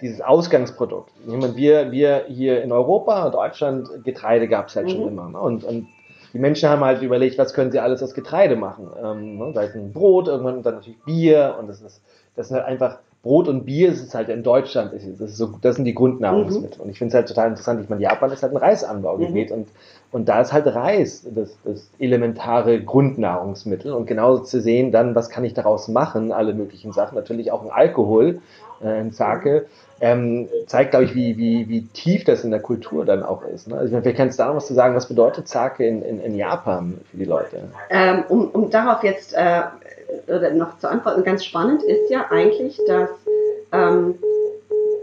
dieses 0.00 0.20
Ausgangsprodukt. 0.20 1.10
Ich 1.26 1.32
meine, 1.32 1.56
wir, 1.56 1.90
wir 1.92 2.24
hier 2.28 2.62
in 2.62 2.72
Europa, 2.72 3.30
Deutschland, 3.30 3.88
Getreide 4.04 4.48
gab 4.48 4.68
es 4.68 4.76
halt 4.76 4.86
mhm. 4.86 4.90
schon 4.90 5.08
immer. 5.08 5.28
Ne? 5.28 5.38
Und, 5.38 5.64
und 5.64 5.88
die 6.32 6.38
Menschen 6.38 6.68
haben 6.68 6.84
halt 6.84 7.02
überlegt, 7.02 7.38
was 7.38 7.54
können 7.54 7.70
sie 7.70 7.78
alles 7.78 8.02
aus 8.02 8.14
Getreide 8.14 8.56
machen. 8.56 8.88
Ähm, 9.02 9.38
ne? 9.38 9.52
Sei 9.54 9.64
es 9.64 9.74
ein 9.74 9.92
Brot, 9.92 10.28
irgendwann 10.28 10.62
dann 10.62 10.74
natürlich 10.74 11.00
Bier 11.02 11.56
und 11.58 11.68
das 11.68 11.80
ist, 11.80 12.02
das 12.36 12.48
sind 12.48 12.56
halt 12.56 12.66
einfach 12.66 12.98
Brot 13.24 13.48
und 13.48 13.64
Bier 13.64 13.88
ist 13.88 14.02
es 14.02 14.14
halt 14.14 14.28
in 14.28 14.42
Deutschland, 14.42 14.92
das, 14.92 15.02
ist 15.02 15.36
so, 15.38 15.54
das 15.62 15.76
sind 15.76 15.86
die 15.86 15.94
Grundnahrungsmittel. 15.94 16.76
Mhm. 16.78 16.84
Und 16.84 16.90
ich 16.90 16.98
finde 16.98 17.08
es 17.08 17.14
halt 17.14 17.28
total 17.28 17.48
interessant. 17.48 17.80
Ich 17.80 17.88
meine, 17.88 18.02
Japan 18.02 18.30
ist 18.30 18.42
halt 18.42 18.52
ein 18.52 18.58
Reisanbaugebiet 18.58 19.48
mhm. 19.48 19.56
und, 19.56 19.68
und 20.12 20.28
da 20.28 20.42
ist 20.42 20.52
halt 20.52 20.66
Reis 20.66 21.26
das, 21.34 21.56
das 21.64 21.88
elementare 21.98 22.82
Grundnahrungsmittel. 22.82 23.92
Und 23.92 24.06
genauso 24.06 24.42
zu 24.42 24.60
sehen, 24.60 24.92
dann, 24.92 25.14
was 25.14 25.30
kann 25.30 25.42
ich 25.44 25.54
daraus 25.54 25.88
machen, 25.88 26.32
alle 26.32 26.52
möglichen 26.52 26.92
Sachen, 26.92 27.14
natürlich 27.14 27.50
auch 27.50 27.62
ein 27.62 27.70
Alkohol, 27.70 28.40
äh, 28.82 28.88
ein 28.88 29.10
Sake, 29.10 29.66
ähm, 30.04 30.50
zeigt, 30.66 30.90
glaube 30.90 31.06
ich, 31.06 31.14
wie, 31.14 31.38
wie, 31.38 31.66
wie 31.70 31.86
tief 31.86 32.24
das 32.24 32.44
in 32.44 32.50
der 32.50 32.60
Kultur 32.60 33.06
dann 33.06 33.22
auch 33.22 33.42
ist. 33.46 33.68
Ne? 33.68 33.78
Also 33.78 33.98
vielleicht 33.98 34.18
kannst 34.18 34.38
du 34.38 34.42
da 34.42 34.48
noch 34.48 34.56
was 34.56 34.66
zu 34.66 34.74
sagen, 34.74 34.94
was 34.94 35.08
bedeutet 35.08 35.48
Sake 35.48 35.82
in, 35.86 36.02
in, 36.02 36.20
in 36.20 36.34
Japan 36.34 37.00
für 37.10 37.16
die 37.16 37.24
Leute? 37.24 37.70
Ähm, 37.88 38.22
um, 38.28 38.50
um 38.50 38.68
darauf 38.68 39.02
jetzt 39.02 39.32
äh, 39.32 39.62
noch 40.52 40.78
zu 40.78 40.90
antworten, 40.90 41.24
ganz 41.24 41.42
spannend 41.42 41.82
ist 41.82 42.10
ja 42.10 42.26
eigentlich, 42.30 42.78
dass 42.86 43.08
ähm, 43.72 44.16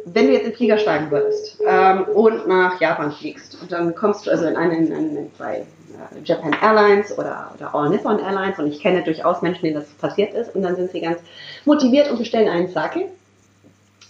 wenn 0.06 0.28
du 0.28 0.34
jetzt 0.34 0.46
in 0.46 0.54
Flieger 0.54 0.78
steigen 0.78 1.10
würdest 1.10 1.60
ähm, 1.68 2.04
und 2.14 2.48
nach 2.48 2.80
Japan 2.80 3.12
fliegst 3.12 3.60
und 3.60 3.72
dann 3.72 3.96
kommst 3.96 4.28
du 4.28 4.32
also 4.32 4.46
in 4.46 4.56
einen, 4.56 4.86
in 4.86 4.94
einen 4.94 5.32
bei 5.40 5.62
äh, 5.62 6.24
Japan 6.24 6.56
Airlines 6.62 7.18
oder, 7.18 7.50
oder 7.58 7.74
All 7.74 7.90
Nippon 7.90 8.20
Airlines 8.20 8.60
und 8.60 8.68
ich 8.68 8.80
kenne 8.80 9.02
durchaus 9.02 9.42
Menschen, 9.42 9.64
denen 9.64 9.78
das 9.78 9.90
passiert 9.94 10.36
ist 10.36 10.54
und 10.54 10.62
dann 10.62 10.76
sind 10.76 10.92
sie 10.92 11.02
ganz 11.02 11.18
motiviert 11.66 12.12
und 12.12 12.20
bestellen 12.20 12.48
einen 12.48 12.68
Sake 12.68 13.08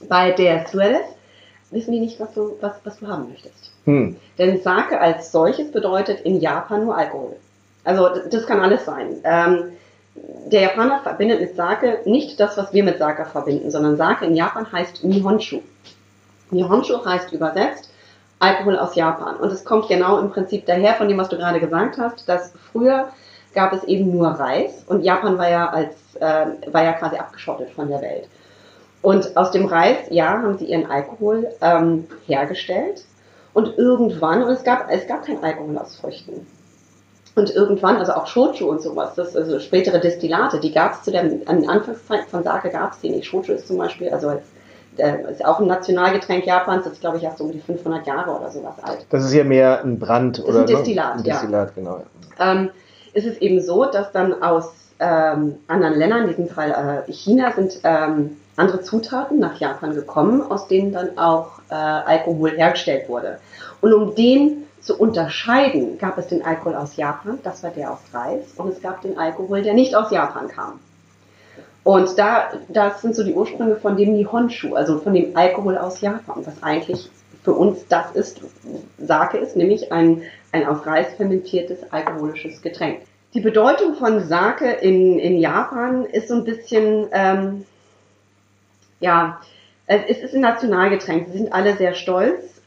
bei 0.08 0.32
der 0.32 0.66
Stewardess 0.68 1.08
wissen 1.72 1.92
die 1.94 2.00
nicht, 2.00 2.20
was 2.20 2.34
du, 2.34 2.58
was, 2.62 2.74
was 2.84 3.00
du 3.00 3.08
haben 3.08 3.30
möchtest. 3.30 3.72
Hm. 3.86 4.18
Denn 4.38 4.62
Sake 4.62 5.00
als 5.00 5.32
solches 5.32 5.72
bedeutet 5.72 6.22
in 6.22 6.40
Japan 6.40 6.86
nur 6.86 6.98
Alkohol. 6.98 7.36
Also 7.84 8.10
das 8.30 8.46
kann 8.46 8.60
alles 8.60 8.86
sein. 8.86 9.18
Ähm, 9.24 9.72
der 10.52 10.62
Japaner 10.62 11.00
verbindet 11.02 11.40
mit 11.40 11.56
Sake 11.56 12.00
nicht 12.06 12.40
das, 12.40 12.58
was 12.58 12.74
wir 12.74 12.84
mit 12.84 13.00
Sake 13.00 13.26
verbinden, 13.26 13.72
sondern 13.72 13.98
Sake 13.98 14.26
in 14.26 14.36
Japan 14.36 14.72
heißt 14.72 15.04
Nihonshu. 15.04 15.62
Nihonshu 16.52 17.04
heißt 17.06 17.32
übersetzt 17.32 17.90
Alkohol 18.40 18.78
aus 18.78 18.96
Japan. 18.96 19.38
Und 19.38 19.52
es 19.52 19.64
kommt 19.64 19.88
genau 19.88 20.20
im 20.20 20.32
Prinzip 20.32 20.66
daher 20.66 20.96
von 20.96 21.08
dem, 21.08 21.18
was 21.18 21.30
du 21.30 21.38
gerade 21.38 21.60
gesagt 21.60 21.98
hast, 21.98 22.28
dass 22.28 22.54
früher 22.72 23.10
gab 23.54 23.74
es 23.74 23.84
eben 23.84 24.12
nur 24.12 24.30
Reis 24.30 24.84
und 24.88 25.04
Japan 25.04 25.38
war 25.38 25.50
ja 25.50 25.70
als 25.70 26.16
äh, 26.16 26.46
war 26.72 26.84
ja 26.84 26.94
quasi 26.94 27.18
abgeschottet 27.18 27.72
von 27.72 27.90
der 27.90 28.02
Welt. 28.02 28.28
Und 29.02 29.36
aus 29.36 29.52
dem 29.52 29.66
Reis, 29.66 29.98
ja, 30.10 30.42
haben 30.42 30.58
sie 30.58 30.66
ihren 30.66 30.90
Alkohol 30.90 31.48
ähm, 31.62 32.08
hergestellt. 32.28 33.06
Und 33.54 33.78
irgendwann, 33.78 34.44
und 34.44 34.50
es 34.52 34.64
gab, 34.64 34.90
es 34.90 35.08
gab 35.08 35.26
kein 35.26 35.44
Alkohol 35.44 35.78
aus 35.78 35.96
Früchten. 35.96 36.46
Und 37.36 37.54
irgendwann, 37.56 37.98
also 37.98 38.14
auch 38.14 38.28
Shochu 38.28 38.70
und 38.70 38.82
sowas, 38.82 39.16
das, 39.16 39.36
also 39.36 39.60
spätere 39.60 40.00
Destillate, 40.00 40.60
die 40.60 40.72
gab 40.72 40.94
es 40.94 41.04
zu 41.04 41.12
der, 41.12 41.24
an 41.46 41.68
Anfangszeit 41.68 42.26
von 42.30 42.44
Sake 42.44 42.70
gab 42.70 42.94
es 42.94 43.00
die 43.00 43.10
nicht. 43.10 43.26
Shochu 43.26 43.54
ist 43.54 43.68
zum 43.68 43.78
Beispiel, 43.78 44.10
also 44.10 44.40
äh, 44.98 45.32
ist 45.32 45.44
auch 45.46 45.60
ein 45.60 45.68
Nationalgetränk 45.68 46.46
Japans, 46.46 46.84
das 46.84 46.94
ist 46.94 47.02
glaube 47.02 47.18
ich 47.18 47.24
erst 47.24 47.38
so 47.38 47.46
um 47.46 47.52
die 47.52 47.60
500 47.60 48.06
Jahre 48.06 48.32
oder 48.32 48.52
sowas 48.52 48.76
alt. 48.84 49.06
Das 49.10 49.24
ist 49.24 49.34
ja 49.34 49.46
mehr 49.46 49.82
ein 49.82 49.98
Brand 49.98 50.40
das 50.40 50.46
oder 50.46 50.60
ein 50.60 50.68
Destillat, 50.68 51.16
ne? 51.16 51.20
ein 51.20 51.24
Destillat, 51.24 51.70
ja. 51.70 51.74
genau. 51.76 52.04
Ähm, 52.38 52.70
ist 53.14 53.26
es 53.26 53.38
eben 53.38 53.62
so, 53.62 53.86
dass 53.86 54.12
dann 54.12 54.42
aus 54.44 54.74
ähm, 55.00 55.56
anderen 55.68 55.98
Ländern, 55.98 56.24
in 56.24 56.28
diesem 56.30 56.48
Fall 56.50 57.06
äh, 57.08 57.12
China, 57.12 57.54
sind 57.54 57.80
ähm, 57.84 58.38
andere 58.56 58.82
Zutaten 58.82 59.40
nach 59.40 59.60
Japan 59.60 59.94
gekommen, 59.94 60.42
aus 60.42 60.68
denen 60.68 60.92
dann 60.92 61.18
auch 61.18 61.60
äh, 61.70 61.74
Alkohol 61.76 62.52
hergestellt 62.52 63.08
wurde. 63.10 63.40
Und 63.82 63.94
um 63.94 64.16
den 64.16 64.64
zu 64.82 64.98
unterscheiden, 64.98 65.98
gab 65.98 66.18
es 66.18 66.28
den 66.28 66.44
Alkohol 66.44 66.76
aus 66.76 66.96
Japan, 66.98 67.40
das 67.44 67.64
war 67.64 67.70
der 67.72 67.92
aus 67.92 68.00
Reis, 68.14 68.44
und 68.58 68.70
es 68.70 68.82
gab 68.82 69.02
den 69.02 69.18
Alkohol, 69.18 69.62
der 69.62 69.74
nicht 69.74 69.96
aus 69.96 70.12
Japan 70.12 70.48
kam. 70.48 70.80
Und 71.84 72.18
da, 72.18 72.52
das 72.68 73.02
sind 73.02 73.16
so 73.16 73.24
die 73.24 73.34
Ursprünge 73.34 73.76
von 73.76 73.98
dem 73.98 74.14
Nihonshu, 74.14 74.76
also 74.76 75.00
von 75.00 75.14
dem 75.14 75.36
Alkohol 75.36 75.78
aus 75.78 76.02
Japan, 76.02 76.46
was 76.46 76.62
eigentlich 76.62 77.10
für 77.44 77.54
uns 77.54 77.88
das 77.88 78.12
ist, 78.12 78.42
Sake 79.00 79.38
ist, 79.38 79.56
nämlich 79.56 79.92
ein, 79.92 80.22
ein 80.52 80.68
aus 80.68 80.86
Reis 80.86 81.08
fermentiertes 81.16 81.92
alkoholisches 81.92 82.62
Getränk. 82.62 83.00
Die 83.34 83.40
Bedeutung 83.40 83.96
von 83.96 84.28
Sake 84.28 84.70
in, 84.70 85.18
in 85.18 85.40
Japan 85.40 86.06
ist 86.06 86.28
so 86.28 86.36
ein 86.36 86.44
bisschen, 86.44 87.08
ähm, 87.14 87.66
ja, 89.02 89.42
es 89.88 90.20
ist 90.20 90.34
ein 90.34 90.42
Nationalgetränk. 90.42 91.28
Sie 91.32 91.38
sind 91.38 91.54
alle 91.54 91.76
sehr 91.76 91.94
stolz. 91.94 92.62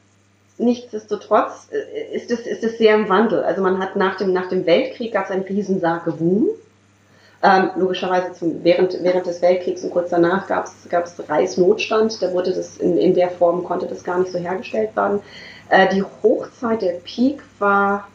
Nichtsdestotrotz 0.58 1.68
äh, 1.72 2.14
ist 2.14 2.30
es, 2.30 2.40
ist 2.40 2.62
es 2.62 2.78
sehr 2.78 2.94
im 2.94 3.08
Wandel. 3.08 3.42
Also 3.42 3.62
man 3.62 3.78
hat 3.78 3.96
nach 3.96 4.16
dem, 4.16 4.32
nach 4.32 4.48
dem 4.48 4.66
Weltkrieg 4.66 5.12
gab 5.12 5.24
es 5.24 5.30
einen 5.30 5.44
riesen 5.44 5.80
Sake-Boom. 5.80 6.48
Ähm, 7.42 7.70
logischerweise 7.76 8.32
zum, 8.32 8.62
während, 8.62 9.02
während 9.02 9.26
des 9.26 9.42
Weltkriegs 9.42 9.84
und 9.84 9.90
kurz 9.90 10.10
danach 10.10 10.46
gab 10.46 10.66
es 10.66 11.28
Reisnotstand. 11.28 12.22
Da 12.22 12.32
wurde 12.32 12.52
das 12.52 12.76
in, 12.76 12.96
in 12.98 13.14
der 13.14 13.30
Form, 13.30 13.64
konnte 13.64 13.86
das 13.86 14.04
gar 14.04 14.18
nicht 14.18 14.32
so 14.32 14.38
hergestellt 14.38 14.96
werden. 14.96 15.20
Äh, 15.68 15.88
die 15.94 16.02
Hochzeit, 16.22 16.82
der 16.82 16.94
Peak 17.04 17.42
war 17.58 18.08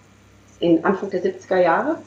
in 0.60 0.84
Anfang 0.86 1.10
der 1.10 1.24
70er 1.24 1.62
Jahre. 1.62 1.98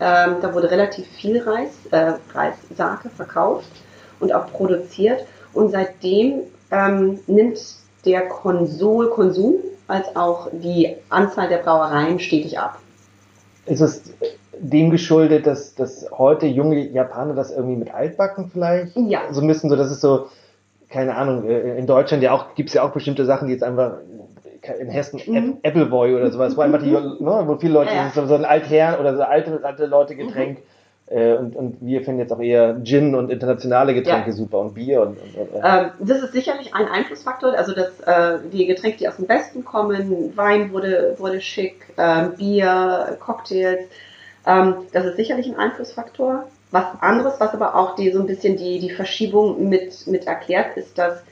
Ähm, 0.00 0.36
da 0.40 0.54
wurde 0.54 0.70
relativ 0.70 1.06
viel 1.06 1.42
Reis, 1.42 1.70
äh, 1.90 2.14
Reissake 2.34 3.10
verkauft 3.10 3.70
und 4.18 4.34
auch 4.34 4.50
produziert. 4.50 5.26
Und 5.52 5.70
seitdem 5.70 6.40
ähm, 6.70 7.18
nimmt 7.26 7.58
der 8.04 8.22
Konsol, 8.28 9.10
Konsum 9.10 9.56
als 9.88 10.14
auch 10.14 10.48
die 10.52 10.96
Anzahl 11.08 11.48
der 11.48 11.58
Brauereien 11.58 12.20
stetig 12.20 12.58
ab. 12.58 12.78
Ist 13.66 13.80
es 13.80 14.14
dem 14.58 14.90
geschuldet, 14.90 15.46
dass, 15.46 15.74
dass 15.74 16.06
heute 16.16 16.46
junge 16.46 16.78
Japaner 16.88 17.34
das 17.34 17.50
irgendwie 17.50 17.76
mit 17.76 17.92
Altbacken 17.92 18.50
vielleicht 18.52 18.96
ja. 18.96 19.22
so 19.30 19.42
müssen, 19.42 19.70
so 19.70 19.76
dass 19.76 19.90
es 19.90 20.00
so, 20.00 20.26
keine 20.88 21.16
Ahnung, 21.16 21.48
äh, 21.48 21.78
in 21.78 21.86
Deutschland 21.86 22.22
ja 22.22 22.32
auch, 22.32 22.54
gibt 22.54 22.68
es 22.68 22.74
ja 22.74 22.82
auch 22.82 22.90
bestimmte 22.90 23.24
Sachen, 23.24 23.48
die 23.48 23.54
jetzt 23.54 23.62
einfach 23.62 23.94
in 24.78 24.88
Hessen 24.88 25.20
mhm. 25.26 25.56
Appleboy 25.62 26.14
oder 26.14 26.30
sowas, 26.30 26.56
wo 26.56 26.60
einfach 26.60 26.82
die, 26.82 26.90
ne, 26.90 27.44
wo 27.46 27.56
viele 27.56 27.74
Leute, 27.74 27.92
ja, 27.94 28.10
so 28.14 28.34
ein 28.34 28.44
Altherren 28.44 29.00
oder 29.00 29.16
so 29.16 29.22
alte, 29.22 29.60
alte 29.62 29.86
Leute 29.86 30.14
Getränk, 30.14 30.58
mhm 30.58 30.62
äh, 31.10 31.34
und, 31.34 31.56
und 31.56 31.76
wir 31.80 32.02
finden 32.02 32.20
jetzt 32.20 32.32
auch 32.32 32.40
eher 32.40 32.80
Gin 32.84 33.16
und 33.16 33.30
internationale 33.30 33.94
Getränke 33.94 34.30
ja. 34.30 34.32
super 34.32 34.60
und 34.60 34.74
Bier. 34.74 35.02
Und, 35.02 35.18
und, 35.20 35.52
und 35.52 35.60
ähm, 35.62 35.90
das 35.98 36.22
ist 36.22 36.32
sicherlich 36.32 36.72
ein 36.72 36.86
Einflussfaktor. 36.86 37.52
Also 37.54 37.74
dass 37.74 38.00
äh, 38.00 38.38
die 38.52 38.66
Getränke, 38.66 38.98
die 38.98 39.08
aus 39.08 39.16
dem 39.16 39.28
Westen 39.28 39.64
kommen, 39.64 40.32
Wein 40.36 40.72
wurde, 40.72 41.16
wurde 41.18 41.40
schick, 41.40 41.92
äh, 41.96 42.28
Bier, 42.36 43.16
Cocktails, 43.18 43.88
ähm, 44.46 44.74
das 44.92 45.04
ist 45.04 45.16
sicherlich 45.16 45.48
ein 45.48 45.56
Einflussfaktor. 45.56 46.46
Was 46.70 46.86
anderes, 47.00 47.40
was 47.40 47.52
aber 47.52 47.74
auch 47.74 47.96
die 47.96 48.12
so 48.12 48.20
ein 48.20 48.26
bisschen 48.26 48.56
die, 48.56 48.78
die 48.78 48.90
Verschiebung 48.90 49.68
mit, 49.68 50.06
mit 50.06 50.28
erklärt, 50.28 50.76
ist, 50.76 50.96
dass 50.96 51.24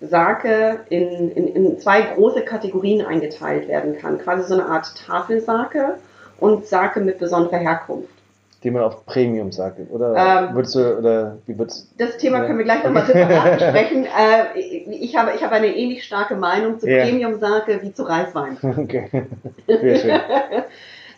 Sake 0.00 0.80
in, 0.88 1.30
in, 1.32 1.48
in 1.48 1.78
zwei 1.78 2.00
große 2.00 2.40
Kategorien 2.42 3.04
eingeteilt 3.04 3.68
werden 3.68 3.98
kann. 3.98 4.18
Quasi 4.18 4.48
so 4.48 4.54
eine 4.54 4.66
Art 4.66 4.94
Tafelsake 5.06 5.98
und 6.38 6.66
Sake 6.66 7.00
mit 7.00 7.18
besonderer 7.18 7.58
Herkunft. 7.58 8.15
Die 8.66 8.72
man 8.72 8.82
auf 8.82 9.06
Premium 9.06 9.52
sagt, 9.52 9.78
oder? 9.92 10.48
Ähm, 10.48 10.56
würdest 10.56 10.74
du, 10.74 10.98
oder 10.98 11.38
wie 11.46 11.56
würdest 11.56 11.88
Das 11.98 12.16
Thema 12.16 12.40
können 12.40 12.58
wir 12.58 12.64
gleich 12.64 12.82
nochmal 12.82 13.06
separat 13.06 13.52
besprechen. 13.60 14.06
Äh, 14.06 14.58
ich, 14.58 15.16
habe, 15.16 15.30
ich 15.36 15.44
habe 15.44 15.54
eine 15.54 15.68
ähnlich 15.68 16.02
starke 16.02 16.34
Meinung 16.34 16.80
zu 16.80 16.90
Ja. 16.90 17.04
Premium-Sake 17.04 17.80
wie 17.82 17.92
zu 17.92 18.02
Reiswein. 18.02 18.56
Okay. 18.76 19.08
Sehr 19.68 19.96
schön. 19.96 20.20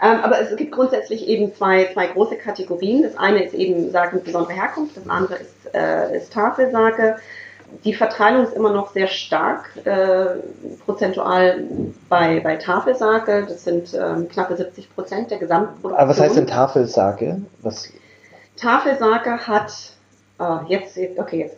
Ähm, 0.00 0.20
aber 0.22 0.40
es 0.40 0.54
gibt 0.54 0.70
grundsätzlich 0.70 1.26
eben 1.26 1.52
zwei, 1.52 1.86
zwei 1.92 2.06
große 2.06 2.36
Kategorien. 2.36 3.02
Das 3.02 3.18
eine 3.18 3.42
ist 3.42 3.52
eben 3.52 3.90
Sake 3.90 4.14
mit 4.14 4.26
besonderer 4.26 4.54
Herkunft, 4.54 4.96
das 4.96 5.10
andere 5.10 5.34
ist, 5.34 5.74
äh, 5.74 6.16
ist 6.16 6.32
Tafelsake. 6.32 7.16
Die 7.84 7.94
Verteilung 7.94 8.44
ist 8.44 8.54
immer 8.54 8.72
noch 8.72 8.92
sehr 8.92 9.06
stark 9.06 9.70
äh, 9.84 10.26
prozentual 10.84 11.64
bei, 12.08 12.40
bei 12.40 12.56
Tafelsake. 12.56 13.46
Das 13.48 13.64
sind 13.64 13.94
ähm, 13.94 14.28
knappe 14.28 14.56
70 14.56 14.94
Prozent 14.94 15.30
der 15.30 15.38
Gesamtproduktion. 15.38 15.94
Aber 15.94 16.10
was 16.10 16.20
heißt 16.20 16.36
denn 16.36 16.46
Tafelsake? 16.46 17.40
Was, 17.62 17.88
Tafelsake 18.56 19.46
hat, 19.46 19.72
ah, 20.38 20.64
jetzt, 20.68 20.96
jetzt, 20.96 21.18
okay, 21.18 21.38
jetzt, 21.40 21.56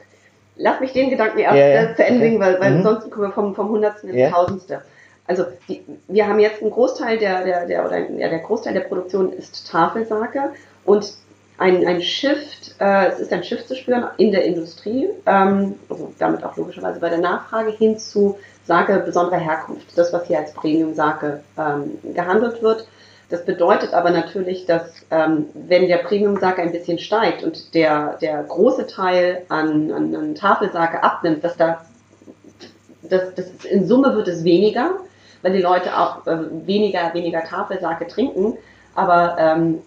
lass 0.57 0.81
mich 0.81 0.93
den 0.93 1.11
Gedanken 1.11 1.39
erst 1.39 1.57
Ja, 1.57 1.67
ja. 1.67 1.83
äh, 1.83 1.97
zu 1.97 2.05
Ende 2.05 2.21
bringen, 2.21 2.41
weil, 2.41 2.61
weil 2.61 2.79
Mhm. 2.79 2.83
sonst 2.83 3.11
kommen 3.11 3.27
wir 3.29 3.33
vom, 3.33 3.55
vom 3.55 3.69
Hundertsten 3.71 4.11
ins 4.11 4.19
Ja. 4.19 4.31
Tausendste. 4.31 4.83
Also, 5.27 5.45
die, 5.69 5.85
wir 6.09 6.27
haben 6.27 6.41
jetzt 6.41 6.61
einen 6.61 6.73
Großteil 6.73 7.19
der, 7.19 7.45
der, 7.45 7.67
der, 7.67 7.87
oder, 7.87 7.99
ja, 8.11 8.29
der 8.29 8.41
Großteil 8.41 8.75
der 8.75 8.81
Produktion 8.81 9.33
ist 9.33 9.71
Tafelsake 9.71 10.51
und 10.85 11.15
ein, 11.61 11.87
ein 11.87 12.01
Shift, 12.01 12.75
äh, 12.81 13.09
es 13.09 13.21
ist 13.21 13.33
ein 13.33 13.45
Shift 13.45 13.69
zu 13.69 13.77
spüren 13.77 14.07
in 14.17 14.33
der 14.33 14.45
Industrie, 14.45 15.11
ähm, 15.27 15.75
also 15.91 16.11
damit 16.19 16.43
auch 16.43 16.57
logischerweise 16.57 17.01
bei 17.01 17.11
der 17.11 17.19
Nachfrage 17.19 17.71
hin 17.71 17.99
zu 17.99 18.39
Sake 18.65 18.99
besonderer 19.01 19.39
Herkunft. 19.39 19.87
Das, 19.97 20.11
was 20.13 20.27
hier 20.27 20.39
als 20.39 20.55
Premium-Sake 20.55 21.43
ähm, 21.59 21.99
gehandelt 22.15 22.63
wird. 22.63 22.89
Das 23.29 23.45
bedeutet 23.45 23.93
aber 23.93 24.11
natürlich, 24.11 24.65
dass 24.65 25.05
ähm, 25.11 25.51
wenn 25.55 25.87
der 25.87 25.99
Premium-Sake 25.99 26.63
ein 26.63 26.73
bisschen 26.73 26.99
steigt 26.99 27.45
und 27.45 27.75
der, 27.75 28.17
der 28.23 28.43
große 28.43 28.87
Teil 28.87 29.43
an, 29.51 29.93
an, 29.93 30.17
an 30.17 30.35
Tafelsake 30.35 31.03
abnimmt, 31.03 31.45
dass 31.45 31.59
da 31.59 31.85
das, 33.03 33.35
das 33.35 33.47
ist, 33.47 33.65
in 33.67 33.87
Summe 33.87 34.15
wird 34.17 34.29
es 34.29 34.45
weniger, 34.45 34.93
weil 35.43 35.53
die 35.53 35.63
Leute 35.63 35.99
auch 35.99 36.27
äh, 36.27 36.39
weniger, 36.67 37.13
weniger 37.13 37.45
Tafelsake 37.45 38.07
trinken, 38.07 38.57
aber 39.01 39.37
ähm, 39.39 39.79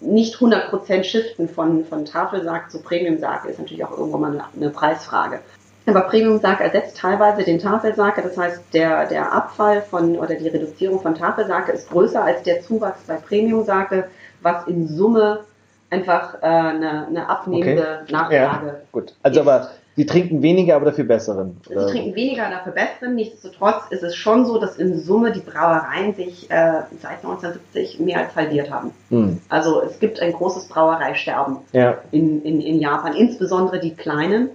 nicht 0.00 0.36
100% 0.36 1.04
shiften 1.04 1.48
von, 1.48 1.84
von 1.84 2.06
Tafelsake 2.06 2.68
zu 2.68 2.80
Premium-Sake 2.80 3.48
ist 3.48 3.58
natürlich 3.58 3.84
auch 3.84 3.96
irgendwann 3.96 4.20
mal 4.20 4.30
eine, 4.32 4.44
eine 4.56 4.70
Preisfrage. 4.70 5.40
Aber 5.86 6.00
Premium-Sake 6.02 6.64
ersetzt 6.64 6.96
teilweise 6.96 7.44
den 7.44 7.58
Tafelsake, 7.58 8.22
das 8.22 8.36
heißt, 8.36 8.62
der, 8.72 9.06
der 9.06 9.32
Abfall 9.32 9.82
von 9.82 10.16
oder 10.16 10.34
die 10.34 10.48
Reduzierung 10.48 11.00
von 11.00 11.14
Tafelsake 11.14 11.70
ist 11.70 11.90
größer 11.90 12.24
als 12.24 12.42
der 12.42 12.62
Zuwachs 12.62 13.00
bei 13.06 13.16
Premium-Sake, 13.16 14.08
was 14.40 14.66
in 14.66 14.88
Summe 14.88 15.44
einfach 15.90 16.42
äh, 16.42 16.46
eine, 16.46 17.06
eine 17.06 17.28
abnehmende 17.28 18.04
Nachfrage 18.10 18.66
ja, 18.66 18.74
gut. 18.90 19.14
Also 19.22 19.40
aber 19.42 19.70
die 19.96 20.04
trinken 20.04 20.42
weniger, 20.42 20.76
aber 20.76 20.86
dafür 20.86 21.04
besseren. 21.04 21.58
Sie 21.66 21.74
oder? 21.74 21.86
trinken 21.88 22.14
weniger, 22.14 22.50
dafür 22.50 22.72
besseren. 22.72 23.14
Nichtsdestotrotz 23.14 23.84
ist 23.90 24.02
es 24.02 24.14
schon 24.14 24.44
so, 24.44 24.58
dass 24.58 24.76
in 24.76 25.00
Summe 25.00 25.32
die 25.32 25.40
Brauereien 25.40 26.14
sich 26.14 26.50
äh, 26.50 26.82
seit 27.00 27.24
1970 27.24 28.00
mehr 28.00 28.20
als 28.20 28.36
halbiert 28.36 28.70
haben. 28.70 28.90
Hm. 29.08 29.40
Also 29.48 29.82
es 29.82 29.98
gibt 29.98 30.20
ein 30.20 30.32
großes 30.32 30.68
Brauereisterben 30.68 31.58
Ja. 31.72 31.98
in, 32.10 32.42
in, 32.42 32.60
in 32.60 32.78
Japan, 32.78 33.14
insbesondere 33.14 33.80
die 33.80 33.94
kleinen. 33.94 34.50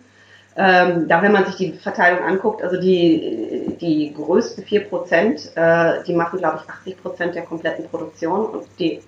Ähm, 0.56 1.08
da, 1.08 1.22
wenn 1.22 1.32
man 1.32 1.46
sich 1.46 1.56
die 1.56 1.72
Verteilung 1.72 2.24
anguckt, 2.24 2.62
also 2.62 2.80
die, 2.80 3.78
die 3.80 4.14
größten 4.14 4.66
4%, 4.66 5.56
äh, 5.56 6.04
die 6.04 6.14
machen, 6.14 6.40
glaube 6.40 6.60
ich, 6.86 6.96
80% 6.96 7.32
der 7.32 7.44
kompletten 7.44 7.86
Produktion 7.88 8.46
und 8.48 8.66
die 8.78 9.02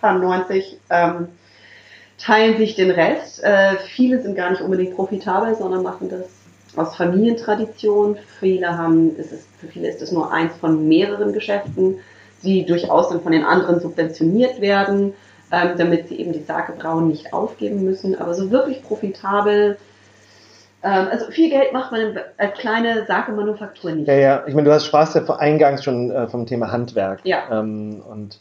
paar 0.00 0.18
90 0.18 0.78
ähm, 0.88 1.28
teilen 2.20 2.58
sich 2.58 2.74
den 2.74 2.90
Rest. 2.90 3.42
Äh, 3.42 3.76
viele 3.94 4.22
sind 4.22 4.36
gar 4.36 4.50
nicht 4.50 4.60
unbedingt 4.60 4.94
profitabel, 4.94 5.54
sondern 5.54 5.82
machen 5.82 6.08
das 6.08 6.26
aus 6.76 6.96
Familientradition. 6.96 8.18
Viele 8.38 8.76
haben, 8.76 9.16
es 9.18 9.32
ist, 9.32 9.48
für 9.58 9.68
viele 9.68 9.88
ist 9.88 10.02
es 10.02 10.12
nur 10.12 10.32
eins 10.32 10.56
von 10.56 10.86
mehreren 10.86 11.32
Geschäften, 11.32 11.98
die 12.42 12.64
durchaus 12.64 13.08
dann 13.08 13.22
von 13.22 13.32
den 13.32 13.44
anderen 13.44 13.80
subventioniert 13.80 14.60
werden, 14.60 15.14
ähm, 15.50 15.70
damit 15.76 16.08
sie 16.08 16.20
eben 16.20 16.32
die 16.32 16.42
Sakebrauen 16.42 17.08
nicht 17.08 17.32
aufgeben 17.32 17.84
müssen. 17.84 18.18
Aber 18.18 18.34
so 18.34 18.50
wirklich 18.50 18.82
profitabel, 18.82 19.78
ähm, 20.82 21.08
also 21.10 21.30
viel 21.30 21.50
Geld 21.50 21.72
macht 21.72 21.92
man 21.92 22.18
als 22.38 22.58
kleine 22.58 23.04
Sake-Manufaktur 23.06 23.92
nicht. 23.92 24.08
Ja, 24.08 24.14
ja. 24.14 24.44
Ich 24.46 24.54
meine, 24.54 24.68
du 24.68 24.74
hast 24.74 24.86
sprachst 24.86 25.14
ja 25.14 25.22
eingangs 25.36 25.84
schon 25.84 26.10
äh, 26.10 26.28
vom 26.28 26.46
Thema 26.46 26.70
Handwerk. 26.70 27.20
Ja. 27.24 27.42
Ähm, 27.50 28.02
und, 28.08 28.40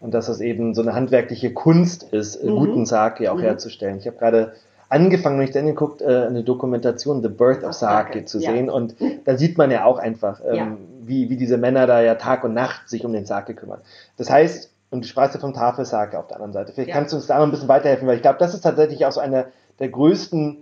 und 0.00 0.12
dass 0.14 0.26
das 0.26 0.40
eben 0.40 0.74
so 0.74 0.82
eine 0.82 0.94
handwerkliche 0.94 1.52
Kunst 1.52 2.02
ist, 2.12 2.36
äh, 2.36 2.46
Mhm. 2.50 2.56
guten 2.56 2.86
Sake 2.86 3.30
auch 3.30 3.36
Mhm. 3.36 3.40
herzustellen. 3.42 3.98
Ich 3.98 4.06
habe 4.06 4.16
gerade 4.18 4.52
angefangen, 4.88 5.38
wenn 5.38 5.46
ich 5.46 5.52
dann 5.52 5.66
geguckt, 5.66 6.00
äh, 6.02 6.26
eine 6.26 6.44
Dokumentation 6.44 7.22
The 7.22 7.28
Birth 7.28 7.64
of 7.64 7.72
Sake 7.72 8.24
zu 8.24 8.38
ja. 8.38 8.52
sehen. 8.52 8.70
Und 8.70 8.94
da 9.24 9.36
sieht 9.36 9.58
man 9.58 9.70
ja 9.70 9.84
auch 9.84 9.98
einfach, 9.98 10.40
ähm, 10.46 10.54
Ja. 10.56 10.76
wie, 11.02 11.28
wie 11.30 11.36
diese 11.36 11.56
Männer 11.58 11.86
da 11.86 12.00
ja 12.02 12.14
Tag 12.14 12.44
und 12.44 12.54
Nacht 12.54 12.88
sich 12.88 13.04
um 13.04 13.12
den 13.12 13.26
Sake 13.26 13.54
kümmern. 13.54 13.80
Das 14.16 14.30
heißt, 14.30 14.70
und 14.90 15.02
du 15.04 15.08
sprachst 15.08 15.34
ja 15.34 15.40
vom 15.40 15.52
Tafelsake 15.54 16.16
auf 16.16 16.28
der 16.28 16.36
anderen 16.36 16.52
Seite. 16.52 16.72
Vielleicht 16.72 16.90
Ja. 16.90 16.94
kannst 16.94 17.12
du 17.12 17.16
uns 17.16 17.26
da 17.26 17.38
noch 17.38 17.44
ein 17.44 17.50
bisschen 17.50 17.66
weiterhelfen, 17.68 18.06
weil 18.06 18.16
ich 18.16 18.22
glaube, 18.22 18.38
das 18.38 18.54
ist 18.54 18.60
tatsächlich 18.60 19.04
auch 19.06 19.12
so 19.12 19.20
eine 19.20 19.46
der 19.80 19.88
größten 19.88 20.58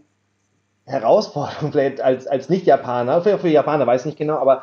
Herausforderungen 0.87 1.73
vielleicht 1.73 2.01
als, 2.01 2.27
als 2.27 2.49
Nicht-Japaner, 2.49 3.23
für, 3.23 3.39
für 3.39 3.49
Japaner 3.49 3.87
weiß 3.87 4.03
ich 4.03 4.07
nicht 4.07 4.19
genau, 4.19 4.37
aber 4.39 4.63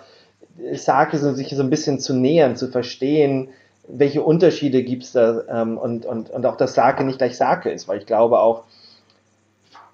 Sake 0.74 1.18
so, 1.18 1.34
sich 1.34 1.50
so 1.56 1.64
ein 1.64 1.70
bisschen 1.70 2.00
zu 2.00 2.14
nähern, 2.14 2.56
zu 2.56 2.68
verstehen, 2.68 3.50
welche 3.94 4.22
Unterschiede 4.22 4.84
gibt 4.84 5.04
es 5.04 5.12
da 5.12 5.42
ähm, 5.50 5.78
und, 5.78 6.06
und, 6.06 6.30
und 6.30 6.46
auch, 6.46 6.58
dass 6.58 6.74
Sake 6.74 7.04
nicht 7.04 7.18
gleich 7.18 7.38
Sake 7.38 7.70
ist, 7.70 7.88
weil 7.88 8.00
ich 8.00 8.06
glaube 8.06 8.40
auch, 8.40 8.64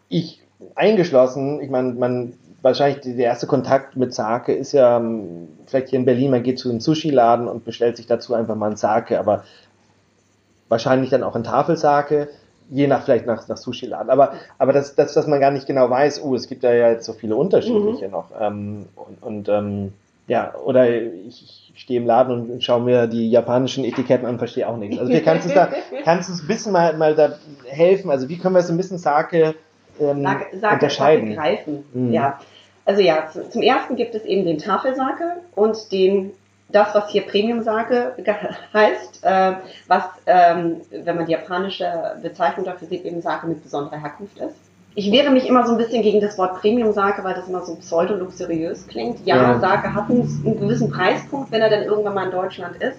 ich 0.10 0.42
eingeschlossen, 0.76 1.62
ich 1.62 1.70
meine, 1.70 1.94
man 1.94 2.34
wahrscheinlich 2.62 3.02
der 3.02 3.26
erste 3.26 3.48
Kontakt 3.48 3.96
mit 3.98 4.14
Sake 4.14 4.54
ist 4.54 4.72
ja 4.72 4.98
ähm, 4.98 5.48
vielleicht 5.66 5.90
hier 5.90 6.00
in 6.00 6.06
Berlin, 6.06 6.32
man 6.32 6.44
geht 6.44 6.60
zu 6.60 6.70
einem 6.70 6.80
Sushi-Laden 6.80 7.48
und 7.48 7.66
bestellt 7.66 7.98
sich 7.98 8.08
dazu 8.08 8.34
einfach 8.34 8.56
mal 8.56 8.72
ein 8.72 8.78
Sake, 8.78 9.20
aber 9.20 9.44
wahrscheinlich 10.70 11.10
dann 11.10 11.24
auch 11.24 11.36
ein 11.36 11.44
Tafelsake, 11.44 12.30
je 12.70 12.88
nach 12.88 13.04
vielleicht 13.04 13.26
nach, 13.26 13.48
nach 13.48 13.58
Sushi-Laden. 13.58 14.10
Aber, 14.10 14.34
aber 14.58 14.74
das, 14.74 14.96
das, 14.96 15.14
dass 15.14 15.28
man 15.28 15.40
gar 15.40 15.52
nicht 15.52 15.68
genau 15.68 15.90
weiß, 15.90 16.22
oh, 16.24 16.36
es 16.36 16.48
gibt 16.48 16.64
da 16.64 16.74
ja 16.74 16.90
jetzt 16.90 17.06
so 17.06 17.14
viele 17.14 17.36
unterschiedliche 17.36 18.10
noch. 18.10 18.32
Ähm, 18.40 18.88
und 18.96 19.24
und 19.24 19.50
ähm, 19.50 19.94
ja, 20.28 20.54
oder 20.56 20.90
ich, 20.90 21.72
ich 21.74 21.82
stehe 21.82 22.00
im 22.00 22.06
Laden 22.06 22.50
und 22.52 22.63
schaue 22.63 22.82
mir 22.82 23.08
die 23.08 23.30
japanischen 23.30 23.84
Etiketten 23.86 24.28
an 24.28 24.38
verstehe 24.40 24.68
auch 24.68 24.78
nichts. 24.78 24.98
Also 25.00 25.12
wir 25.12 25.24
kannst 25.24 25.46
du 25.46 25.50
uns 25.50 25.56
da, 25.56 25.70
kannst 26.04 26.28
du 26.30 26.34
uns 26.34 26.42
ein 26.44 26.48
bisschen 26.48 26.72
mal, 26.72 26.96
mal 26.98 27.16
da 27.16 27.38
helfen? 27.66 28.10
Also 28.12 28.28
wie 28.30 28.38
können 28.38 28.56
wir 28.56 28.62
so 28.62 28.74
ein 28.74 28.78
bisschen 28.78 28.98
Sake 28.98 29.56
ähm, 30.00 30.24
Sage, 30.24 30.46
Sake, 30.60 30.74
unterscheiden? 30.74 31.28
Sake 31.36 31.40
greifen. 31.40 31.86
Mhm. 31.94 32.13
Ja. 32.13 32.40
Also 32.86 33.02
ja, 33.02 33.28
zu- 33.32 33.50
zum 33.50 33.62
ersten 33.62 33.96
gibt 33.96 34.16
es 34.16 34.24
eben 34.26 34.46
den 34.46 34.58
Tafelsake 34.58 35.38
und 35.56 35.92
den 35.92 36.32
das, 36.70 36.94
was 36.94 37.10
hier 37.10 37.22
Premium-Sake 37.22 38.16
heißt, 38.74 39.24
äh, 39.24 39.54
was, 39.88 40.04
ähm, 40.26 40.82
wenn 40.92 41.16
man 41.16 41.26
die 41.26 41.32
japanische 41.32 42.18
Bezeichnung 42.22 42.66
dafür 42.66 42.88
sieht, 42.90 43.06
eben 43.06 43.22
Sake 43.22 43.48
mit 43.48 43.63
besonderer 43.63 44.02
Herkunft 44.02 44.38
ist. 44.40 44.56
Ich 44.98 45.12
wehre 45.12 45.30
mich 45.30 45.46
immer 45.46 45.64
so 45.64 45.74
ein 45.74 45.78
bisschen 45.78 46.02
gegen 46.02 46.22
das 46.22 46.40
Wort 46.40 46.60
Premium-Sake, 46.60 47.24
weil 47.24 47.36
das 47.36 47.48
immer 47.48 47.64
so 47.64 47.76
pseudo-luxuriös 47.76 48.88
klingt. 48.88 49.24
Ja, 49.28 49.36
Ja. 49.36 49.60
Sake 49.60 49.94
hat 49.94 50.10
einen, 50.10 50.22
einen 50.44 50.60
gewissen 50.60 50.90
Preispunkt, 50.90 51.52
wenn 51.52 51.62
er 51.62 51.70
dann 51.70 51.84
irgendwann 51.84 52.16
mal 52.16 52.26
in 52.26 52.32
Deutschland 52.32 52.82
ist. 52.82 52.98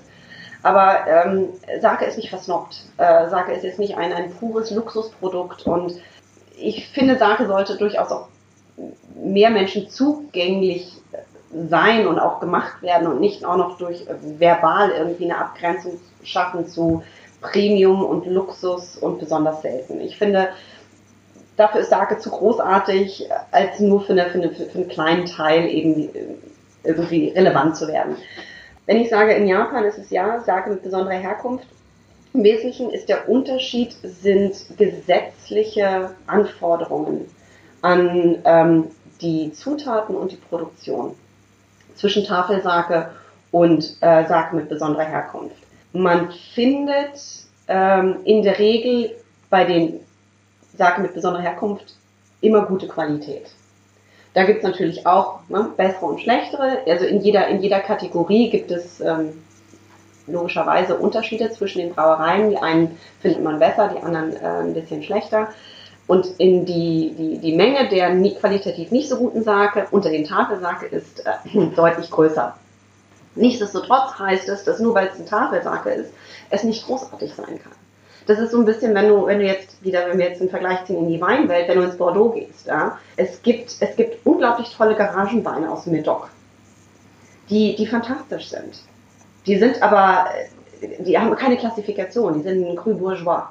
Aber 0.62 1.08
ähm, 1.08 1.48
Sake 1.80 2.04
ist 2.04 2.16
nicht 2.16 2.30
versnobbt. 2.30 2.84
Äh, 2.98 3.28
Sake 3.28 3.50
ist 3.50 3.64
jetzt 3.64 3.80
nicht 3.80 3.96
ein, 3.96 4.12
ein 4.12 4.30
pures 4.30 4.70
Luxusprodukt 4.70 5.66
und 5.66 5.94
ich 6.56 6.86
finde, 6.86 7.18
Sake 7.18 7.48
sollte 7.48 7.76
durchaus 7.76 8.12
auch 8.12 8.28
mehr 9.16 9.50
Menschen 9.50 9.90
zugänglich 9.90 10.92
sein 11.68 12.06
und 12.06 12.20
auch 12.20 12.38
gemacht 12.38 12.80
werden 12.80 13.08
und 13.08 13.18
nicht 13.18 13.44
auch 13.44 13.56
noch 13.56 13.76
durch 13.76 14.02
äh, 14.02 14.14
verbal 14.38 14.92
irgendwie 14.92 15.24
eine 15.24 15.38
Abgrenzung 15.38 15.98
schaffen 16.22 16.68
zu 16.68 17.02
Premium 17.40 18.04
und 18.04 18.24
Luxus 18.26 18.96
und 18.96 19.18
besonders 19.18 19.62
selten. 19.62 20.00
Ich 20.00 20.16
finde, 20.16 20.50
dafür 21.58 21.82
ist 21.82 21.90
Sake 21.90 22.18
zu 22.18 22.30
großartig, 22.30 23.28
als 23.50 23.80
nur 23.80 24.00
für, 24.00 24.12
eine, 24.12 24.30
für, 24.30 24.38
eine, 24.38 24.50
für 24.50 24.78
einen 24.78 24.88
kleinen 24.88 25.26
Teil 25.26 25.66
eben 25.66 26.14
äh, 26.14 26.24
irgendwie 26.84 27.28
relevant 27.28 27.76
zu 27.76 27.88
werden. 27.88 28.16
Wenn 28.86 28.96
ich 28.96 29.10
sage, 29.10 29.34
in 29.34 29.46
Japan 29.46 29.84
ist 29.84 29.98
es 29.98 30.08
ja 30.10 30.40
Sake 30.40 30.70
mit 30.70 30.82
besonderer 30.82 31.16
Herkunft, 31.16 31.66
im 32.32 32.44
Wesentlichen 32.44 32.90
ist 32.90 33.08
der 33.08 33.28
Unterschied, 33.28 33.96
sind 34.02 34.54
gesetzliche 34.76 36.10
Anforderungen 36.26 37.26
an 37.82 38.38
ähm, 38.44 38.84
die 39.20 39.52
Zutaten 39.52 40.14
und 40.14 40.32
die 40.32 40.36
Produktion 40.36 41.14
zwischen 41.96 42.24
Tafelsake 42.24 43.10
und 43.50 43.96
äh, 44.00 44.26
Sake 44.26 44.54
mit 44.54 44.68
besonderer 44.68 45.04
Herkunft. 45.04 45.56
Man 45.92 46.30
findet 46.54 47.18
ähm, 47.66 48.18
in 48.24 48.42
der 48.42 48.58
Regel 48.58 49.16
bei 49.50 49.64
den 49.64 50.00
Sake 50.78 51.02
mit 51.02 51.14
besonderer 51.14 51.42
Herkunft 51.42 51.94
immer 52.40 52.64
gute 52.66 52.88
Qualität. 52.88 53.50
Da 54.34 54.44
gibt 54.44 54.58
es 54.58 54.64
natürlich 54.64 55.06
auch 55.06 55.40
ne, 55.48 55.70
bessere 55.76 56.06
und 56.06 56.20
schlechtere. 56.20 56.78
Also 56.86 57.04
in 57.04 57.20
jeder, 57.20 57.48
in 57.48 57.60
jeder 57.60 57.80
Kategorie 57.80 58.50
gibt 58.50 58.70
es 58.70 59.00
ähm, 59.00 59.42
logischerweise 60.26 60.96
Unterschiede 60.96 61.50
zwischen 61.50 61.80
den 61.80 61.94
Brauereien. 61.94 62.50
Die 62.50 62.58
einen 62.58 62.98
findet 63.20 63.42
man 63.42 63.58
besser, 63.58 63.88
die 63.88 64.02
anderen 64.02 64.36
äh, 64.36 64.60
ein 64.62 64.74
bisschen 64.74 65.02
schlechter. 65.02 65.48
Und 66.06 66.26
in 66.38 66.64
die, 66.64 67.14
die, 67.18 67.38
die 67.38 67.54
Menge 67.54 67.88
der 67.88 68.14
nie, 68.14 68.34
qualitativ 68.34 68.90
nicht 68.90 69.08
so 69.08 69.16
guten 69.16 69.42
Sake 69.42 69.88
unter 69.90 70.10
den 70.10 70.24
Tafelsake 70.24 70.86
ist 70.86 71.26
äh, 71.26 71.66
deutlich 71.76 72.10
größer. 72.10 72.54
Nichtsdestotrotz 73.34 74.18
heißt 74.18 74.48
es, 74.48 74.64
dass 74.64 74.80
nur 74.80 74.94
weil 74.94 75.08
es 75.08 75.18
ein 75.18 75.26
Tafelsake 75.26 75.90
ist, 75.90 76.12
es 76.50 76.64
nicht 76.64 76.86
großartig 76.86 77.34
sein 77.34 77.60
kann. 77.62 77.72
Das 78.28 78.38
ist 78.38 78.50
so 78.50 78.58
ein 78.58 78.66
bisschen, 78.66 78.94
wenn 78.94 79.08
du, 79.08 79.24
wenn 79.24 79.38
du 79.38 79.46
jetzt 79.46 79.82
wieder, 79.82 80.06
wenn 80.06 80.18
wir 80.18 80.28
jetzt 80.28 80.42
einen 80.42 80.50
Vergleich 80.50 80.84
ziehen 80.84 80.98
in 80.98 81.08
die 81.08 81.18
Weinwelt, 81.18 81.66
wenn 81.66 81.78
du 81.78 81.84
ins 81.84 81.96
Bordeaux 81.96 82.28
gehst, 82.28 82.66
ja, 82.66 82.98
es 83.16 83.40
gibt, 83.40 83.74
es 83.80 83.96
gibt 83.96 84.26
unglaublich 84.26 84.68
tolle 84.76 84.94
Garagenweine 84.94 85.70
aus 85.72 85.86
Medoc, 85.86 86.28
die, 87.48 87.74
die 87.74 87.86
fantastisch 87.86 88.50
sind. 88.50 88.82
Die 89.46 89.56
sind 89.56 89.82
aber, 89.82 90.26
die 90.98 91.18
haben 91.18 91.34
keine 91.36 91.56
Klassifikation, 91.56 92.34
die 92.34 92.42
sind 92.42 92.76
Cru 92.76 92.94
Bourgeois. 92.94 93.44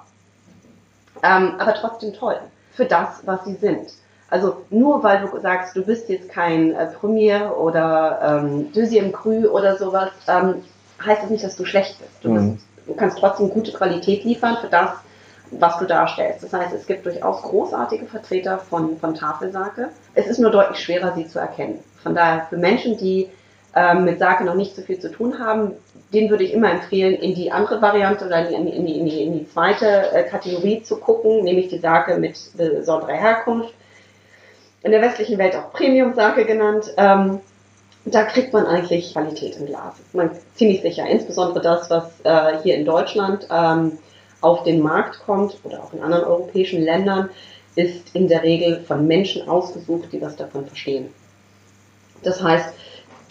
Ähm, 1.24 1.56
aber 1.58 1.74
trotzdem 1.74 2.14
toll 2.14 2.38
für 2.74 2.86
das, 2.86 3.22
was 3.26 3.46
sie 3.46 3.56
sind. 3.56 3.94
Also 4.30 4.62
nur 4.70 5.02
weil 5.02 5.22
du 5.22 5.40
sagst, 5.40 5.76
du 5.76 5.84
bist 5.84 6.08
jetzt 6.08 6.30
kein 6.30 6.76
äh, 6.76 6.86
Premier 6.86 7.52
oder 7.58 8.44
ähm, 8.44 8.68
Deuxième 8.74 9.12
Cru 9.12 9.48
oder 9.48 9.76
sowas, 9.76 10.12
ähm, 10.28 10.64
heißt 11.04 11.24
das 11.24 11.32
nicht, 11.32 11.44
dass 11.44 11.56
du 11.56 11.66
schlecht 11.66 11.98
bist. 11.98 12.12
Du, 12.22 12.30
mhm. 12.30 12.54
bist. 12.54 12.67
Kannst 12.98 13.20
trotzdem 13.20 13.50
gute 13.50 13.72
Qualität 13.72 14.24
liefern 14.24 14.58
für 14.62 14.68
das, 14.68 14.92
was 15.52 15.78
du 15.80 15.86
darstellst. 15.86 16.44
Das 16.44 16.54
heißt, 16.54 16.74
es 16.74 16.86
gibt 16.88 17.06
durchaus 17.06 17.42
großartige 17.42 18.06
Vertreter 18.06 18.58
von, 18.58 18.98
von 19.00 19.16
Tafelsake. 19.16 19.90
Es 20.14 20.28
ist 20.28 20.40
nur 20.40 20.52
deutlich 20.52 20.80
schwerer, 20.80 21.14
sie 21.16 21.28
zu 21.28 21.40
erkennen. 21.40 21.80
Von 22.04 22.16
daher 22.16 22.48
für 22.50 22.58
Menschen, 22.58 22.98
die 22.98 23.30
ähm, 23.76 24.06
mit 24.06 24.20
Sake 24.20 24.44
noch 24.44 24.56
nicht 24.56 24.76
so 24.76 24.82
viel 24.82 25.00
zu 25.00 25.12
tun 25.12 25.40
haben, 25.40 25.74
den 26.14 26.30
würde 26.30 26.44
ich 26.44 26.54
immer 26.54 26.72
empfehlen, 26.72 27.16
in 27.16 27.36
die 27.36 27.52
andere 27.52 27.82
Variante 27.82 28.26
oder 28.26 28.50
in 28.50 28.66
die, 28.66 28.72
in 28.72 28.86
die, 28.86 29.00
in 29.00 29.06
die, 29.06 29.24
in 29.24 29.34
die 29.40 29.50
zweite 29.50 30.12
äh, 30.12 30.24
Kategorie 30.24 30.82
zu 30.84 30.98
gucken, 30.98 31.44
nämlich 31.44 31.68
die 31.68 31.80
Sake 31.80 32.18
mit 32.18 32.38
besonderer 32.56 33.14
Herkunft. 33.14 33.74
In 34.84 34.92
der 34.92 35.02
westlichen 35.02 35.38
Welt 35.38 35.56
auch 35.56 35.74
Premium-Sake 35.74 36.46
genannt. 36.46 36.94
Ähm, 36.98 37.40
da 38.14 38.24
kriegt 38.24 38.54
man 38.54 38.66
eigentlich 38.66 39.14
Qualität 39.14 39.58
im 39.58 39.66
Glas. 39.66 39.96
Man 40.14 40.32
ziemlich 40.56 40.82
sicher. 40.82 41.06
Insbesondere 41.08 41.62
das, 41.62 41.90
was 41.90 42.06
äh, 42.24 42.62
hier 42.64 42.76
in 42.76 42.86
Deutschland 42.86 43.48
ähm, 43.52 43.98
auf 44.42 44.64
den 44.64 44.82
Markt 44.82 45.20
kommt 45.26 45.58
oder 45.64 45.84
auch 45.84 45.94
in 45.94 46.02
anderen 46.02 46.26
europäischen 46.26 46.82
Ländern, 46.82 47.30
ist 47.76 48.16
in 48.16 48.28
der 48.28 48.44
Regel 48.44 48.82
von 48.82 49.06
Menschen 49.08 49.48
ausgesucht, 49.48 50.12
die 50.12 50.22
was 50.22 50.36
davon 50.36 50.66
verstehen. 50.66 51.14
Das 52.24 52.42
heißt, 52.42 52.74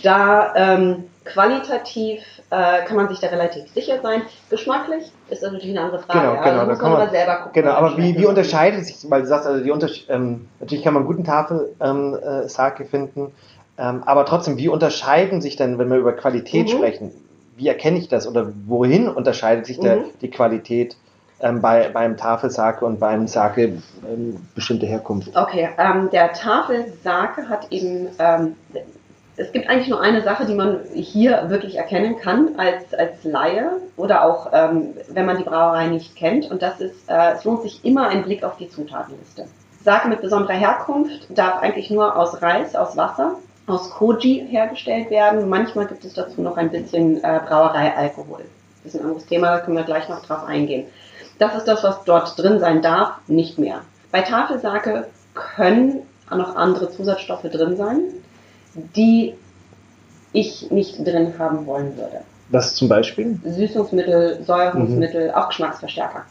da 0.02 0.54
ähm, 0.54 1.04
qualitativ 1.24 2.22
äh, 2.50 2.84
kann 2.84 2.96
man 2.96 3.08
sich 3.08 3.18
da 3.18 3.28
relativ 3.28 3.68
sicher 3.72 4.00
sein. 4.02 4.22
Geschmacklich 4.50 5.10
ist 5.28 5.42
das 5.42 5.52
natürlich 5.52 5.76
eine 5.76 5.86
andere 5.86 6.02
Frage. 6.02 6.20
Genau, 6.20 6.42
genau. 6.42 6.56
Da 6.58 6.66
muss 6.66 6.80
man, 6.80 6.92
man 6.92 7.10
selber 7.10 7.36
gucken. 7.36 7.52
Genau, 7.54 7.72
aber 7.72 7.96
wie, 7.96 8.16
wie 8.16 8.26
unterscheidet 8.26 8.84
sich, 8.84 9.10
weil 9.10 9.22
du 9.22 9.28
sagst, 9.28 9.46
also 9.46 9.64
die 9.64 9.70
Unterschied, 9.70 10.08
ähm, 10.08 10.48
natürlich 10.60 10.84
kann 10.84 10.94
man 10.94 11.02
einen 11.02 11.08
guten 11.08 11.24
Tafel 11.24 11.74
ähm, 11.80 12.14
äh, 12.14 12.84
finden, 12.84 13.32
ähm, 13.78 14.02
aber 14.04 14.24
trotzdem, 14.24 14.56
wie 14.56 14.68
unterscheiden 14.68 15.40
sich 15.40 15.56
denn, 15.56 15.78
wenn 15.78 15.90
wir 15.90 15.98
über 15.98 16.12
Qualität 16.12 16.66
mhm. 16.66 16.70
sprechen, 16.70 17.10
wie 17.56 17.68
erkenne 17.68 17.98
ich 17.98 18.08
das 18.08 18.26
oder 18.26 18.52
wohin 18.66 19.08
unterscheidet 19.08 19.66
sich 19.66 19.78
mhm. 19.78 19.82
der, 19.82 19.98
die 20.20 20.30
Qualität 20.30 20.96
ähm, 21.40 21.60
bei, 21.60 21.88
beim 21.88 22.16
Tafelsake 22.16 22.84
und 22.84 22.98
beim 22.98 23.26
Sake 23.26 23.78
ähm, 24.08 24.36
bestimmte 24.54 24.86
Herkunft? 24.86 25.36
Okay, 25.36 25.68
ähm, 25.78 26.08
der 26.10 26.32
Tafelsake 26.32 27.48
hat 27.48 27.70
eben 27.70 28.08
ähm, 28.18 28.56
es 29.36 29.52
gibt 29.52 29.68
eigentlich 29.68 29.88
nur 29.88 30.00
eine 30.00 30.22
Sache, 30.22 30.46
die 30.46 30.54
man 30.54 30.80
hier 30.94 31.50
wirklich 31.50 31.76
erkennen 31.76 32.16
kann 32.18 32.54
als, 32.56 32.94
als 32.94 33.22
Laie 33.24 33.70
oder 33.96 34.24
auch 34.24 34.50
ähm, 34.52 34.94
wenn 35.08 35.26
man 35.26 35.36
die 35.36 35.44
Brauerei 35.44 35.88
nicht 35.88 36.16
kennt. 36.16 36.50
Und 36.50 36.62
das 36.62 36.80
ist, 36.80 37.08
äh, 37.08 37.32
es 37.34 37.44
lohnt 37.44 37.62
sich 37.62 37.84
immer 37.84 38.08
ein 38.08 38.24
Blick 38.24 38.42
auf 38.44 38.56
die 38.56 38.68
Zutatenliste. 38.68 39.46
Sake 39.84 40.08
mit 40.08 40.22
besonderer 40.22 40.54
Herkunft 40.54 41.26
darf 41.28 41.60
eigentlich 41.60 41.90
nur 41.90 42.16
aus 42.16 42.40
Reis, 42.42 42.74
aus 42.74 42.96
Wasser, 42.96 43.36
aus 43.66 43.90
Koji 43.90 44.46
hergestellt 44.48 45.10
werden. 45.10 45.48
Manchmal 45.48 45.86
gibt 45.86 46.04
es 46.04 46.14
dazu 46.14 46.40
noch 46.42 46.56
ein 46.56 46.70
bisschen 46.70 47.22
äh, 47.22 47.40
Brauereialkohol. 47.46 48.44
Das 48.84 48.94
ist 48.94 49.00
ein 49.00 49.06
anderes 49.06 49.26
Thema, 49.26 49.48
da 49.48 49.60
können 49.60 49.76
wir 49.76 49.84
gleich 49.84 50.08
noch 50.08 50.24
drauf 50.24 50.44
eingehen. 50.44 50.86
Das 51.38 51.54
ist 51.56 51.64
das, 51.64 51.82
was 51.82 52.04
dort 52.04 52.38
drin 52.38 52.60
sein 52.60 52.82
darf, 52.82 53.14
nicht 53.26 53.58
mehr. 53.58 53.80
Bei 54.12 54.22
Tafelsake 54.22 55.08
können 55.34 56.02
noch 56.30 56.56
andere 56.56 56.90
Zusatzstoffe 56.90 57.42
drin 57.50 57.76
sein 57.76 58.00
die 58.76 59.34
ich 60.32 60.70
nicht 60.70 61.06
drin 61.06 61.38
haben 61.38 61.66
wollen 61.66 61.96
würde. 61.96 62.20
Was 62.50 62.74
zum 62.74 62.88
Beispiel? 62.88 63.38
Süßungsmittel, 63.44 64.42
Säurungsmittel, 64.44 65.28
mhm. 65.28 65.34
auch 65.34 65.48
Geschmacksverstärker 65.48 66.24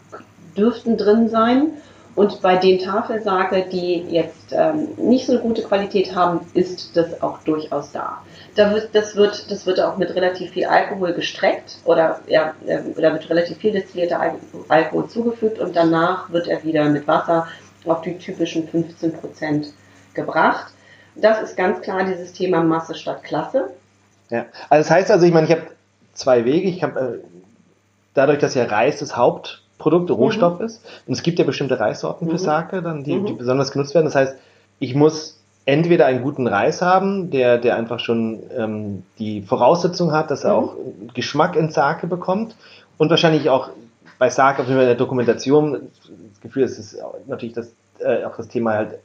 dürften 0.56 0.96
drin 0.96 1.28
sein. 1.28 1.72
Und 2.16 2.42
bei 2.42 2.56
den 2.56 2.80
Tafelsake, 2.80 3.66
die 3.70 4.06
jetzt 4.10 4.54
ähm, 4.54 4.88
nicht 4.98 5.26
so 5.26 5.34
eine 5.34 5.42
gute 5.42 5.64
Qualität 5.64 6.16
haben, 6.16 6.48
ist 6.54 6.96
das 6.96 7.22
auch 7.22 7.40
durchaus 7.40 7.92
da. 7.92 8.22
da 8.56 8.72
wird, 8.74 8.96
das, 8.96 9.18
wird, 9.18 9.52
das 9.52 9.66
wird 9.66 9.82
auch 9.82 9.98
mit 9.98 10.16
relativ 10.16 10.52
viel 10.52 10.66
Alkohol 10.66 11.14
gestreckt 11.14 11.78
oder, 11.84 12.22
ja, 12.28 12.54
äh, 12.66 12.80
oder 12.96 13.12
mit 13.12 13.30
relativ 13.30 13.58
viel 13.58 13.74
destillierter 13.74 14.22
Al 14.22 14.36
Alkohol 14.70 15.10
zugefügt 15.10 15.60
und 15.60 15.76
danach 15.76 16.32
wird 16.32 16.48
er 16.48 16.64
wieder 16.64 16.86
mit 16.86 17.06
Wasser 17.06 17.48
auf 17.86 18.02
die 18.02 18.18
typischen 18.18 18.68
15% 18.68 19.68
gebracht. 20.14 20.72
Das 21.16 21.42
ist 21.42 21.58
ganz 21.58 21.82
klar 21.82 22.06
dieses 22.06 22.32
Thema 22.32 22.64
Masse 22.64 22.96
statt 22.96 23.24
Klasse. 23.24 23.72
Ja, 24.30 24.46
also 24.70 24.88
das 24.88 24.90
heißt 24.90 25.12
also, 25.12 25.26
ich 25.26 25.34
meine, 25.34 25.48
ich 25.48 25.52
habe 25.52 25.68
zwei 26.14 26.46
Wege. 26.46 26.70
Ich 26.70 26.82
habe 26.82 27.22
äh, 27.24 27.28
dadurch, 28.14 28.40
dass 28.40 28.56
ja 28.56 28.64
Reis 28.64 29.00
das 29.00 29.18
Hauptprodukt, 29.76 30.12
Rohstoff 30.12 30.60
mhm. 30.60 30.66
ist, 30.66 30.86
und 31.08 31.14
es 31.14 31.24
gibt 31.24 31.40
ja 31.40 31.46
bestimmte 31.46 31.80
Reissorten 31.80 32.28
mhm. 32.28 32.32
für 32.32 32.38
Sake, 32.38 32.82
dann 32.82 33.04
die, 33.04 33.16
mhm. 33.16 33.26
die 33.26 33.34
besonders 33.34 33.72
genutzt 33.72 33.94
werden. 33.94 34.06
Das 34.06 34.16
heißt, 34.16 34.36
ich 34.80 34.96
muss 34.96 35.40
entweder 35.66 36.06
einen 36.06 36.22
guten 36.22 36.48
Reis 36.48 36.82
haben, 36.82 37.32
der, 37.32 37.58
der 37.58 37.76
einfach 37.76 38.00
schon 38.00 38.40
ähm, 38.56 39.04
die 39.20 39.42
Voraussetzung 39.42 40.12
hat, 40.12 40.32
dass 40.32 40.44
er 40.44 40.54
mhm. 40.54 40.58
auch 40.58 40.76
Geschmack 41.14 41.56
in 41.56 41.70
Sake 41.70 42.08
bekommt 42.08 42.56
und 42.98 43.10
wahrscheinlich 43.10 43.50
auch 43.50 43.70
bei 44.18 44.30
Sake 44.30 44.62
auf 44.62 44.68
jeden 44.68 44.78
Fall 44.78 44.84
in 44.86 44.90
der 44.90 44.98
Dokumentation 44.98 45.74
das 45.74 46.42
Gefühl, 46.42 46.64
es 46.64 46.80
ist 46.80 46.98
natürlich 47.28 47.56
das, 47.56 47.74
äh, 48.00 48.24
auch 48.24 48.38
das 48.38 48.48
Thema 48.48 48.74
halt 48.74 49.00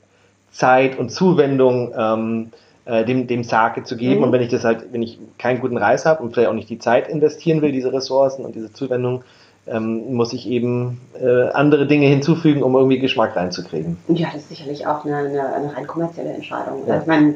Zeit 0.52 0.98
und 0.98 1.11
Zuwendung 1.11 1.92
ähm, 1.96 2.52
äh, 2.85 3.04
dem, 3.04 3.26
dem 3.26 3.42
Sake 3.42 3.83
zu 3.85 3.96
geben. 3.96 4.18
Mhm. 4.18 4.24
Und 4.24 4.33
wenn 4.33 4.42
ich 4.42 4.50
das 4.50 4.64
halt, 4.64 4.92
wenn 4.92 5.02
ich 5.02 5.18
keinen 5.38 5.61
guten 5.61 5.78
Reis 5.78 6.06
habe 6.06 6.22
und 6.22 6.33
vielleicht 6.33 6.48
auch 6.48 6.54
nicht 6.54 6.68
die 6.68 6.78
Zeit 6.78 7.09
investieren 7.09 7.62
will, 7.62 7.72
diese 7.72 7.92
Ressourcen 7.92 8.44
und 8.44 8.54
diese 8.54 8.72
Zuwendung, 8.72 9.22
ähm, 9.66 10.14
muss 10.14 10.33
ich 10.33 10.49
eben 10.49 11.01
äh, 11.20 11.49
andere 11.51 11.87
Dinge 11.87 12.07
hinzufügen, 12.07 12.62
um 12.62 12.75
irgendwie 12.75 12.99
Geschmack 12.99 13.37
reinzukriegen. 13.37 13.99
Ja, 14.09 14.29
das 14.33 14.42
ist 14.42 14.49
sicherlich 14.49 14.87
auch 14.87 15.05
eine, 15.05 15.16
eine, 15.16 15.53
eine 15.53 15.77
rein 15.77 15.87
kommerzielle 15.87 16.33
Entscheidung. 16.33 16.87
Ja. 16.87 16.94
Also 16.94 17.03
ich 17.03 17.09
meine, 17.09 17.35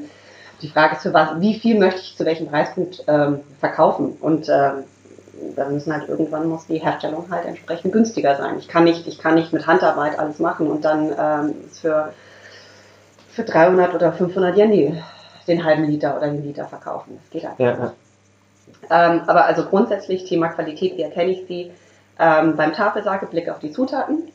die 0.62 0.68
Frage 0.68 0.96
ist 0.96 1.02
für 1.02 1.12
was, 1.12 1.40
wie 1.40 1.54
viel 1.54 1.78
möchte 1.78 2.00
ich 2.00 2.16
zu 2.16 2.24
welchem 2.24 2.46
Preispunkt 2.46 3.04
ähm, 3.06 3.40
verkaufen? 3.60 4.16
Und 4.20 4.48
ähm, 4.48 4.84
dann 5.56 5.74
müssen 5.74 5.92
halt 5.92 6.08
irgendwann 6.08 6.48
muss 6.48 6.66
die 6.66 6.78
Herstellung 6.78 7.26
halt 7.30 7.44
entsprechend 7.46 7.92
günstiger 7.92 8.37
sein. 8.37 8.56
Ich 8.58 8.68
kann 8.68 8.84
nicht, 8.84 9.06
ich 9.06 9.18
kann 9.18 9.34
nicht 9.34 9.52
mit 9.52 9.66
Handarbeit 9.66 10.18
alles 10.18 10.38
machen 10.38 10.68
und 10.68 10.84
dann 10.84 11.12
ähm, 11.18 11.54
ist 11.66 11.80
für 11.80 12.12
für 13.34 13.42
300 13.42 13.94
oder 13.94 14.12
500 14.12 14.56
Yen 14.56 15.02
den 15.48 15.64
halben 15.64 15.84
Liter 15.84 16.16
oder 16.16 16.28
den 16.28 16.44
Liter 16.44 16.66
verkaufen. 16.66 17.18
Das 17.20 17.30
geht 17.30 17.44
einfach 17.44 17.58
ja. 17.58 17.76
nicht. 17.76 17.94
Ähm, 18.90 19.22
aber 19.26 19.44
also 19.44 19.64
grundsätzlich 19.64 20.24
Thema 20.24 20.48
Qualität, 20.48 20.96
wie 20.96 21.02
erkenne 21.02 21.32
ich 21.32 21.46
sie? 21.48 21.72
Ähm, 22.18 22.57
beim 22.57 22.72
Tafelsake 22.72 23.27
Blick 23.27 23.48
auf 23.48 23.59
die 23.59 23.72
Zutaten. 23.72 24.31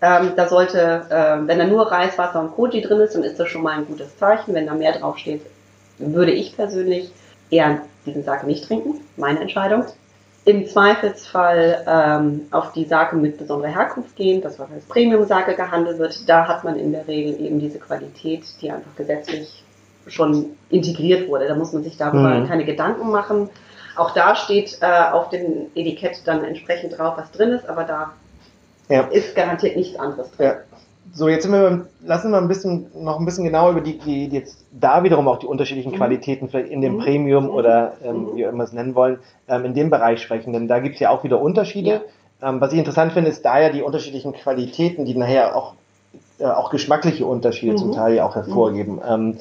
Ähm, 0.00 0.32
da 0.36 0.48
sollte, 0.48 1.06
ähm, 1.10 1.46
wenn 1.46 1.58
da 1.58 1.64
nur 1.64 1.90
Reis, 1.90 2.18
Wasser 2.18 2.40
und 2.40 2.54
Koji 2.54 2.82
drin 2.82 3.00
ist, 3.00 3.14
dann 3.14 3.22
ist 3.22 3.38
das 3.38 3.48
schon 3.48 3.62
mal 3.62 3.78
ein 3.78 3.86
gutes 3.86 4.16
Zeichen. 4.18 4.54
Wenn 4.54 4.66
da 4.66 4.74
mehr 4.74 4.92
draufsteht, 4.98 5.42
würde 5.98 6.32
ich 6.32 6.56
persönlich 6.56 7.12
eher 7.50 7.82
diesen 8.04 8.24
Sake 8.24 8.46
nicht 8.46 8.66
trinken. 8.66 9.00
Meine 9.16 9.40
Entscheidung 9.40 9.84
im 10.44 10.66
Zweifelsfall 10.66 11.84
ähm, 11.86 12.46
auf 12.50 12.72
die 12.72 12.84
Sake 12.84 13.14
mit 13.14 13.38
besonderer 13.38 13.70
Herkunft 13.70 14.16
gehen, 14.16 14.42
das 14.42 14.58
was 14.58 14.70
als 14.72 14.84
Premium-Sake 14.86 15.54
gehandelt 15.54 15.98
wird. 15.98 16.28
Da 16.28 16.48
hat 16.48 16.64
man 16.64 16.76
in 16.76 16.90
der 16.90 17.06
Regel 17.06 17.40
eben 17.40 17.60
diese 17.60 17.78
Qualität, 17.78 18.42
die 18.60 18.70
einfach 18.70 18.94
gesetzlich 18.96 19.62
schon 20.08 20.56
integriert 20.68 21.28
wurde. 21.28 21.46
Da 21.46 21.54
muss 21.54 21.72
man 21.72 21.84
sich 21.84 21.96
darüber 21.96 22.34
mhm. 22.34 22.48
keine 22.48 22.64
Gedanken 22.64 23.10
machen. 23.10 23.50
Auch 23.96 24.12
da 24.12 24.34
steht 24.34 24.78
äh, 24.80 25.10
auf 25.12 25.28
dem 25.28 25.66
Etikett 25.74 26.22
dann 26.26 26.44
entsprechend 26.44 26.98
drauf, 26.98 27.14
was 27.16 27.30
drin 27.30 27.50
ist, 27.50 27.68
aber 27.68 27.84
da 27.84 28.12
ja. 28.88 29.02
ist 29.02 29.34
garantiert 29.34 29.76
nichts 29.76 29.98
anderes 29.98 30.30
drin. 30.32 30.46
Ja. 30.46 30.56
So, 31.14 31.28
jetzt 31.28 31.42
sind 31.42 31.52
wir, 31.52 31.86
lassen 32.04 32.30
wir 32.30 32.38
ein 32.38 32.48
bisschen, 32.48 32.86
noch 32.94 33.18
ein 33.18 33.26
bisschen 33.26 33.44
genauer 33.44 33.72
über 33.72 33.80
die, 33.80 33.98
die, 33.98 34.28
jetzt 34.28 34.64
da 34.70 35.02
wiederum 35.02 35.28
auch 35.28 35.38
die 35.38 35.46
unterschiedlichen 35.46 35.92
mhm. 35.92 35.96
Qualitäten 35.96 36.48
vielleicht 36.48 36.70
in 36.70 36.80
dem 36.80 36.94
mhm. 36.94 37.00
Premium 37.00 37.44
mhm. 37.44 37.50
oder 37.50 37.94
ähm, 38.02 38.22
mhm. 38.22 38.36
wie 38.36 38.38
wir 38.38 38.60
es 38.60 38.72
nennen 38.72 38.94
wollen, 38.94 39.18
ähm, 39.48 39.64
in 39.66 39.74
dem 39.74 39.90
Bereich 39.90 40.22
sprechen. 40.22 40.52
Denn 40.52 40.68
da 40.68 40.78
gibt 40.78 40.94
es 40.94 41.00
ja 41.00 41.10
auch 41.10 41.22
wieder 41.24 41.40
Unterschiede. 41.40 42.02
Ja. 42.40 42.48
Ähm, 42.48 42.60
was 42.60 42.72
ich 42.72 42.78
interessant 42.78 43.12
finde, 43.12 43.30
ist 43.30 43.44
da 43.44 43.60
ja 43.60 43.68
die 43.68 43.82
unterschiedlichen 43.82 44.32
Qualitäten, 44.32 45.04
die 45.04 45.14
nachher 45.14 45.54
auch 45.54 45.74
äh, 46.42 46.46
auch 46.46 46.70
geschmackliche 46.70 47.24
Unterschiede 47.24 47.72
mhm. 47.72 47.78
zum 47.78 47.92
Teil 47.92 48.14
ja 48.14 48.26
auch 48.26 48.34
hervorgeben. 48.34 48.96
Mhm. 48.96 49.02
Ähm, 49.08 49.38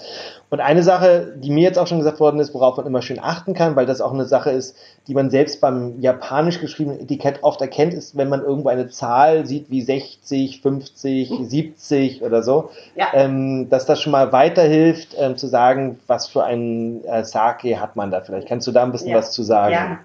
und 0.51 0.59
eine 0.59 0.83
Sache, 0.83 1.33
die 1.37 1.49
mir 1.49 1.63
jetzt 1.63 1.79
auch 1.79 1.87
schon 1.87 1.99
gesagt 1.99 2.19
worden 2.19 2.39
ist, 2.41 2.53
worauf 2.53 2.75
man 2.75 2.85
immer 2.85 3.01
schön 3.01 3.19
achten 3.19 3.53
kann, 3.53 3.77
weil 3.77 3.85
das 3.85 4.01
auch 4.01 4.13
eine 4.13 4.25
Sache 4.25 4.51
ist, 4.51 4.75
die 5.07 5.13
man 5.13 5.29
selbst 5.29 5.61
beim 5.61 5.99
japanisch 6.01 6.59
geschriebenen 6.59 6.99
Etikett 6.99 7.39
oft 7.41 7.61
erkennt, 7.61 7.93
ist, 7.93 8.17
wenn 8.17 8.27
man 8.27 8.43
irgendwo 8.43 8.67
eine 8.67 8.89
Zahl 8.89 9.45
sieht 9.45 9.71
wie 9.71 9.81
60, 9.81 10.61
50, 10.61 11.31
70 11.43 12.21
oder 12.21 12.43
so, 12.43 12.69
ja. 12.95 13.07
ähm, 13.13 13.69
dass 13.69 13.85
das 13.85 14.01
schon 14.01 14.11
mal 14.11 14.33
weiterhilft, 14.33 15.15
ähm, 15.17 15.37
zu 15.37 15.47
sagen, 15.47 15.99
was 16.07 16.27
für 16.27 16.43
ein 16.43 17.03
äh, 17.05 17.23
Sake 17.23 17.79
hat 17.79 17.95
man 17.95 18.11
da 18.11 18.19
vielleicht. 18.19 18.47
Kannst 18.47 18.67
du 18.67 18.73
da 18.73 18.83
ein 18.83 18.91
bisschen 18.91 19.11
ja. 19.11 19.17
was 19.17 19.31
zu 19.31 19.43
sagen? 19.43 19.73
Ja. 19.73 19.99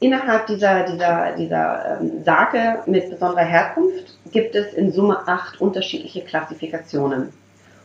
Innerhalb 0.00 0.46
dieser, 0.46 0.84
dieser, 0.84 1.32
dieser 1.36 2.00
ähm, 2.00 2.24
Sake 2.24 2.78
mit 2.86 3.10
besonderer 3.10 3.44
Herkunft 3.44 4.14
gibt 4.32 4.54
es 4.54 4.72
in 4.72 4.92
Summe 4.92 5.28
acht 5.28 5.60
unterschiedliche 5.60 6.22
Klassifikationen. 6.22 7.34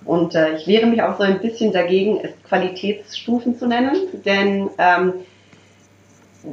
Und 0.06 0.34
äh, 0.34 0.56
ich 0.56 0.66
wehre 0.66 0.86
mich 0.86 1.02
auch 1.02 1.18
so 1.18 1.24
ein 1.24 1.40
bisschen 1.40 1.74
dagegen, 1.74 2.22
es 2.24 2.32
Qualitätsstufen 2.48 3.58
zu 3.58 3.68
nennen, 3.68 3.96
denn 4.26 4.70
ähm, 4.78 5.14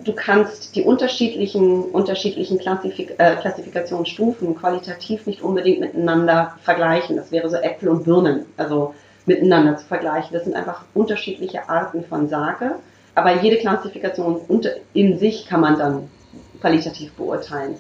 du 0.05 0.13
kannst 0.15 0.75
die 0.75 0.83
unterschiedlichen, 0.83 1.83
unterschiedlichen 1.85 2.59
Klassifik 2.59 3.15
äh, 3.19 3.37
Klassifikationsstufen 3.37 4.57
qualitativ 4.57 5.27
nicht 5.27 5.43
unbedingt 5.43 5.79
miteinander 5.79 6.57
vergleichen. 6.63 7.17
Das 7.17 7.31
wäre 7.31 7.49
so 7.49 7.57
Äpfel 7.57 7.89
und 7.89 8.03
Birnen, 8.03 8.47
also 8.57 8.95
miteinander 9.27 9.77
zu 9.77 9.87
vergleichen. 9.87 10.31
Das 10.33 10.43
sind 10.43 10.57
einfach 10.57 10.85
unterschiedliche 10.95 11.69
Arten 11.69 12.05
von 12.05 12.29
Sake, 12.29 12.77
aber 13.15 13.43
jede 13.43 13.59
Klassifikation 13.59 14.41
in 14.95 15.19
sich 15.19 15.47
kann 15.47 15.61
man 15.61 15.79
dann 15.79 16.11
qualitativ 16.61 17.13
beurteilen. 17.13 17.77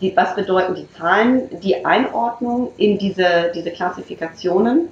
Die, 0.00 0.16
was 0.16 0.34
bedeuten 0.34 0.74
die 0.74 0.90
Zahlen? 0.96 1.60
Die 1.60 1.84
Einordnung 1.84 2.72
in 2.78 2.96
diese, 2.98 3.52
diese 3.54 3.70
Klassifikationen 3.70 4.88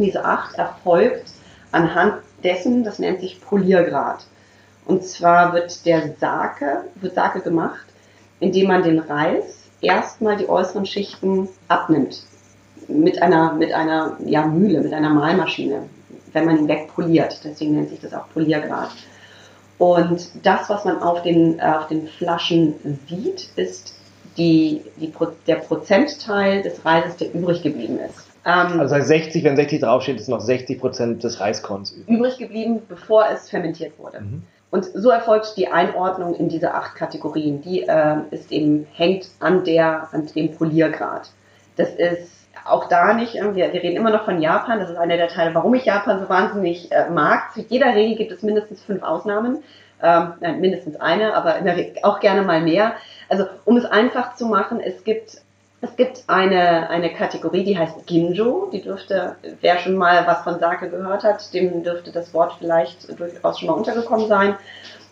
diese 0.00 0.24
acht 0.24 0.56
erfolgt 0.56 1.30
anhand 1.72 2.14
dessen, 2.42 2.84
das 2.84 2.98
nennt 2.98 3.20
sich 3.20 3.40
Poliergrad. 3.40 4.24
Und 4.86 5.04
zwar 5.04 5.52
wird 5.52 5.86
der 5.86 6.14
Sake, 6.18 6.84
wird 6.96 7.14
Sake 7.14 7.40
gemacht, 7.40 7.84
indem 8.40 8.68
man 8.68 8.82
den 8.82 8.98
Reis 8.98 9.68
erstmal 9.80 10.36
die 10.36 10.48
äußeren 10.48 10.86
Schichten 10.86 11.48
abnimmt. 11.68 12.22
Mit 12.88 13.22
einer, 13.22 13.52
mit 13.52 13.72
einer 13.72 14.16
ja, 14.24 14.46
Mühle, 14.46 14.80
mit 14.80 14.92
einer 14.92 15.10
Mahlmaschine, 15.10 15.82
wenn 16.32 16.44
man 16.44 16.58
ihn 16.58 16.68
wegpoliert. 16.68 17.40
Deswegen 17.44 17.74
nennt 17.74 17.90
sich 17.90 18.00
das 18.00 18.14
auch 18.14 18.28
Poliergrad. 18.32 18.90
Und 19.78 20.28
das, 20.42 20.68
was 20.68 20.84
man 20.84 21.02
auf 21.02 21.22
den, 21.22 21.58
äh, 21.58 21.62
auf 21.62 21.88
den 21.88 22.06
Flaschen 22.06 22.74
sieht, 23.08 23.48
ist 23.56 23.94
die, 24.36 24.82
die, 24.96 25.12
der 25.46 25.56
Prozentteil 25.56 26.62
des 26.62 26.84
Reises, 26.84 27.16
der 27.16 27.34
übrig 27.34 27.62
geblieben 27.62 27.98
ist. 27.98 28.26
Ähm, 28.44 28.80
also 28.80 29.00
60, 29.00 29.44
wenn 29.44 29.56
60 29.56 29.80
draufsteht, 29.80 30.20
ist 30.20 30.28
noch 30.28 30.40
60 30.40 30.78
Prozent 30.80 31.24
des 31.24 31.40
Reiskorns 31.40 31.92
übrig. 31.92 32.16
übrig 32.16 32.38
geblieben, 32.38 32.82
bevor 32.88 33.26
es 33.30 33.48
fermentiert 33.48 33.98
wurde. 33.98 34.20
Mhm. 34.20 34.42
Und 34.70 34.84
so 34.94 35.10
erfolgt 35.10 35.56
die 35.56 35.68
Einordnung 35.68 36.34
in 36.34 36.48
diese 36.48 36.74
acht 36.74 36.94
Kategorien. 36.94 37.60
Die 37.60 37.82
äh, 37.82 38.16
ist 38.30 38.52
eben, 38.52 38.86
hängt 38.92 39.28
an 39.40 39.64
der, 39.64 40.08
an 40.12 40.26
dem 40.34 40.52
Poliergrad. 40.52 41.30
Das 41.76 41.90
ist 41.94 42.39
auch 42.70 42.88
da 42.88 43.12
nicht, 43.14 43.34
wir, 43.34 43.54
wir 43.54 43.82
reden 43.82 43.96
immer 43.96 44.10
noch 44.10 44.24
von 44.24 44.40
Japan, 44.40 44.80
das 44.80 44.90
ist 44.90 44.96
einer 44.96 45.16
der 45.16 45.28
Teile, 45.28 45.54
warum 45.54 45.74
ich 45.74 45.84
Japan 45.84 46.20
so 46.20 46.28
wahnsinnig 46.28 46.90
äh, 46.92 47.10
mag. 47.10 47.52
Zu 47.52 47.60
jeder 47.68 47.94
Regel 47.94 48.16
gibt 48.16 48.32
es 48.32 48.42
mindestens 48.42 48.82
fünf 48.82 49.02
Ausnahmen. 49.02 49.62
Ähm, 50.02 50.32
nein, 50.40 50.60
mindestens 50.60 50.98
eine, 50.98 51.34
aber 51.34 51.56
auch 52.02 52.20
gerne 52.20 52.42
mal 52.42 52.62
mehr. 52.62 52.94
Also 53.28 53.44
um 53.64 53.76
es 53.76 53.84
einfach 53.84 54.34
zu 54.34 54.46
machen, 54.46 54.80
es 54.80 55.04
gibt 55.04 55.42
es 55.82 55.96
gibt 55.96 56.24
eine, 56.26 56.90
eine 56.90 57.10
Kategorie, 57.10 57.64
die 57.64 57.78
heißt 57.78 58.06
Ginjo. 58.06 58.68
Die 58.70 58.82
dürfte, 58.82 59.36
wer 59.62 59.78
schon 59.78 59.96
mal 59.96 60.26
was 60.26 60.42
von 60.42 60.58
Sake 60.58 60.90
gehört 60.90 61.24
hat, 61.24 61.54
dem 61.54 61.82
dürfte 61.82 62.12
das 62.12 62.34
Wort 62.34 62.56
vielleicht 62.58 63.18
durchaus 63.18 63.58
schon 63.58 63.68
mal 63.68 63.74
untergekommen 63.74 64.28
sein. 64.28 64.56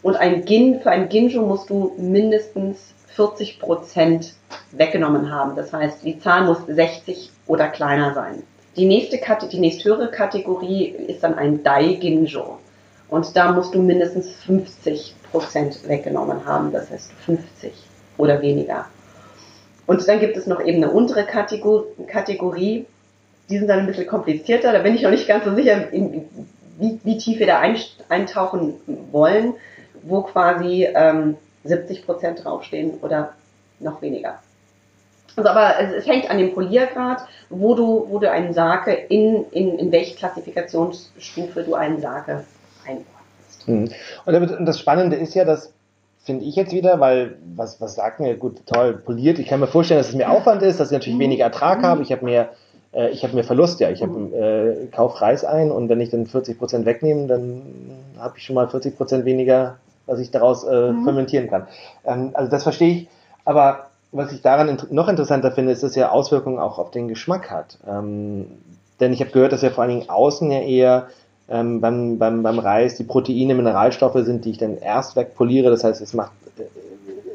Und 0.02 0.16
ein 0.16 0.44
Gin, 0.46 0.80
für 0.80 0.90
ein 0.90 1.08
Ginjo 1.08 1.42
musst 1.42 1.70
du 1.70 1.94
mindestens 1.96 2.94
40 3.18 3.58
Prozent 3.58 4.34
weggenommen 4.70 5.28
haben. 5.28 5.56
Das 5.56 5.72
heißt, 5.72 6.04
die 6.04 6.20
Zahl 6.20 6.44
muss 6.44 6.58
60 6.68 7.32
oder 7.48 7.66
kleiner 7.66 8.14
sein. 8.14 8.44
Die 8.76 8.86
nächste 8.86 9.18
die 9.48 9.58
nächsthöhere 9.58 10.08
Kategorie 10.08 10.86
ist 10.86 11.24
dann 11.24 11.34
ein 11.34 11.64
Dai 11.64 11.94
Ginjo. 11.94 12.58
Und 13.08 13.36
da 13.36 13.50
musst 13.50 13.74
du 13.74 13.82
mindestens 13.82 14.30
50 14.46 15.16
Prozent 15.32 15.88
weggenommen 15.88 16.46
haben. 16.46 16.70
Das 16.70 16.90
heißt 16.92 17.10
50 17.26 17.72
oder 18.18 18.40
weniger. 18.40 18.86
Und 19.86 20.06
dann 20.06 20.20
gibt 20.20 20.36
es 20.36 20.46
noch 20.46 20.60
eben 20.60 20.76
eine 20.84 20.92
untere 20.92 21.24
Kategorie, 21.24 22.86
die 23.50 23.58
sind 23.58 23.66
dann 23.66 23.80
ein 23.80 23.86
bisschen 23.86 24.06
komplizierter. 24.06 24.72
Da 24.72 24.78
bin 24.78 24.94
ich 24.94 25.02
noch 25.02 25.10
nicht 25.10 25.26
ganz 25.26 25.44
so 25.44 25.56
sicher, 25.56 25.88
wie, 25.90 27.00
wie 27.02 27.18
tief 27.18 27.40
wir 27.40 27.48
da 27.48 27.60
eintauchen 28.08 28.74
wollen, 29.10 29.54
wo 30.04 30.22
quasi 30.22 30.86
ähm, 30.94 31.36
70 31.68 32.04
Prozent 32.06 32.44
draufstehen 32.44 32.98
oder 33.02 33.34
noch 33.80 34.02
weniger. 34.02 34.38
Also 35.36 35.50
aber 35.50 35.78
es, 35.78 35.92
es, 35.92 36.06
hängt 36.06 36.28
an 36.30 36.38
dem 36.38 36.52
Poliergrad, 36.52 37.22
wo 37.48 37.74
du, 37.74 38.06
wo 38.08 38.18
du 38.18 38.30
einen 38.30 38.52
Sake 38.52 38.92
in, 38.92 39.44
in, 39.52 39.78
in 39.78 39.92
welche 39.92 40.16
Klassifikationsstufe 40.16 41.62
du 41.62 41.74
einen 41.74 42.00
Sake 42.00 42.44
einordnest. 42.84 43.68
Mhm. 43.68 43.90
Und 44.24 44.66
das 44.66 44.80
Spannende 44.80 45.16
ist 45.16 45.34
ja, 45.34 45.44
dass 45.44 45.72
finde 46.28 46.44
ich 46.44 46.56
jetzt 46.56 46.74
wieder, 46.74 47.00
weil 47.00 47.38
was, 47.56 47.80
was 47.80 47.94
sagt 47.94 48.20
mir, 48.20 48.36
gut, 48.36 48.66
toll, 48.66 48.92
poliert. 48.92 49.38
Ich 49.38 49.46
kann 49.46 49.60
mir 49.60 49.66
vorstellen, 49.66 49.98
dass 49.98 50.10
es 50.10 50.14
mehr 50.14 50.30
Aufwand 50.30 50.62
ist, 50.62 50.78
dass 50.78 50.88
ich 50.88 50.92
natürlich 50.92 51.16
mhm. 51.16 51.22
weniger 51.22 51.44
Ertrag 51.44 51.82
habe. 51.82 52.02
Ich 52.02 52.12
habe 52.12 52.22
mehr, 52.22 52.50
äh, 52.92 53.08
ich 53.08 53.22
habe 53.22 53.34
mehr 53.34 53.44
Verlust, 53.44 53.80
ja. 53.80 53.88
Ich 53.88 54.02
habe 54.02 54.12
mhm. 54.12 54.34
äh, 54.34 54.86
kauf 54.94 55.22
Reis 55.22 55.46
ein 55.46 55.70
und 55.70 55.88
wenn 55.88 56.02
ich 56.02 56.10
dann 56.10 56.26
40 56.26 56.58
Prozent 56.58 56.84
wegnehme, 56.84 57.28
dann 57.28 57.62
habe 58.18 58.36
ich 58.36 58.44
schon 58.44 58.56
mal 58.56 58.68
40 58.68 58.94
Prozent 58.98 59.24
weniger, 59.24 59.78
was 60.08 60.18
ich 60.18 60.30
daraus 60.30 60.64
äh, 60.64 60.90
mhm. 60.90 61.04
fermentieren 61.04 61.48
kann. 61.48 61.68
Ähm, 62.04 62.30
also 62.34 62.50
das 62.50 62.64
verstehe 62.64 62.92
ich. 62.92 63.08
Aber 63.44 63.86
was 64.10 64.32
ich 64.32 64.42
daran 64.42 64.68
int 64.68 64.92
noch 64.92 65.08
interessanter 65.08 65.52
finde, 65.52 65.72
ist, 65.72 65.82
dass 65.82 65.96
er 65.96 66.12
Auswirkungen 66.12 66.58
auch 66.58 66.78
auf 66.78 66.90
den 66.90 67.08
Geschmack 67.08 67.50
hat. 67.50 67.78
Ähm, 67.86 68.46
denn 69.00 69.12
ich 69.12 69.20
habe 69.20 69.30
gehört, 69.30 69.52
dass 69.52 69.62
er 69.62 69.70
vor 69.70 69.84
allen 69.84 69.98
Dingen 69.98 70.10
außen 70.10 70.50
ja 70.50 70.60
eher 70.60 71.08
ähm, 71.48 71.80
beim, 71.80 72.18
beim, 72.18 72.42
beim 72.42 72.58
Reis 72.58 72.96
die 72.96 73.04
Proteine, 73.04 73.54
Mineralstoffe 73.54 74.18
sind, 74.24 74.44
die 74.44 74.50
ich 74.50 74.58
dann 74.58 74.78
erst 74.78 75.16
wegpoliere. 75.16 75.70
Das 75.70 75.84
heißt, 75.84 76.00
es 76.00 76.14
macht 76.14 76.32
äh, 76.58 76.64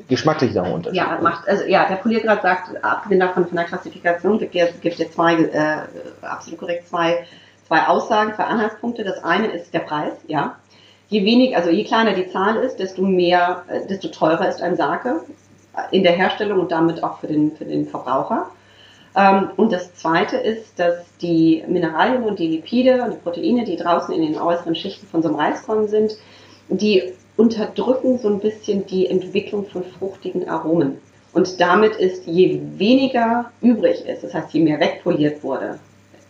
geschmacklich 0.08 0.54
noch 0.54 0.66
einen 0.66 0.74
Unterschied. 0.76 0.98
Ja, 0.98 1.20
macht, 1.22 1.48
also 1.48 1.64
ja, 1.66 1.88
der 1.88 1.96
Poliergrad 1.96 2.42
sagt, 2.42 2.84
abgesehen 2.84 3.20
davon 3.20 3.48
von 3.48 3.56
der 3.56 3.66
Klassifikation, 3.66 4.40
gibt 4.40 4.56
es 4.56 4.82
gibt 4.82 4.98
ja 4.98 5.10
zwei, 5.10 5.36
äh, 5.36 5.78
absolut 6.22 6.60
korrekt, 6.60 6.88
zwei, 6.88 7.26
zwei 7.68 7.88
Aussagen, 7.88 8.34
zwei 8.36 8.44
Anhaltspunkte. 8.44 9.04
Das 9.04 9.24
eine 9.24 9.48
ist 9.48 9.74
der 9.74 9.80
Preis, 9.80 10.14
ja. 10.28 10.58
Je 11.14 11.24
wenig, 11.24 11.56
also 11.56 11.70
je 11.70 11.84
kleiner 11.84 12.14
die 12.14 12.28
Zahl 12.28 12.56
ist, 12.64 12.78
desto 12.78 13.04
mehr, 13.04 13.64
äh, 13.68 13.86
desto 13.86 14.08
teurer 14.08 14.50
ist 14.50 14.64
ein 14.64 14.76
Sake 14.76 15.22
in 15.92 16.02
der 16.02 16.14
Herstellung 16.14 16.60
und 16.60 16.72
damit 16.72 17.04
auch 17.04 17.20
für 17.20 17.28
den, 17.28 17.56
für 17.56 17.66
den 17.66 17.86
Verbraucher. 17.88 18.48
Ähm, 19.16 19.52
und 19.56 19.72
das 19.72 19.94
Zweite 19.94 20.38
ist, 20.38 20.80
dass 20.80 21.06
die 21.22 21.64
Mineralien 21.68 22.24
und 22.24 22.40
die 22.40 22.48
Lipide 22.48 23.04
und 23.04 23.14
die 23.14 23.18
Proteine, 23.18 23.64
die 23.64 23.76
draußen 23.76 24.12
in 24.12 24.24
den 24.24 24.42
äußeren 24.42 24.74
Schichten 24.74 25.06
von 25.06 25.22
so 25.22 25.28
einem 25.28 25.38
Reiskorn 25.38 25.88
sind, 25.88 26.18
die 26.70 27.14
unterdrücken 27.38 28.18
so 28.18 28.30
ein 28.30 28.40
bisschen 28.40 28.88
die 28.88 29.06
Entwicklung 29.06 29.68
von 29.68 29.84
fruchtigen 29.84 30.50
Aromen. 30.50 30.98
Und 31.32 31.62
damit 31.62 31.96
ist, 31.96 32.26
je 32.26 32.60
weniger 32.78 33.52
übrig 33.62 34.04
ist, 34.08 34.24
das 34.24 34.34
heißt, 34.34 34.52
je 34.52 34.64
mehr 34.64 34.80
wegpoliert 34.80 35.44
wurde, 35.44 35.78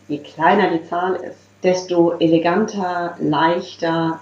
je 0.08 0.18
kleiner 0.18 0.76
die 0.76 0.84
Zahl 0.84 1.14
ist, 1.14 1.38
desto 1.62 2.12
eleganter, 2.18 3.16
leichter, 3.18 4.20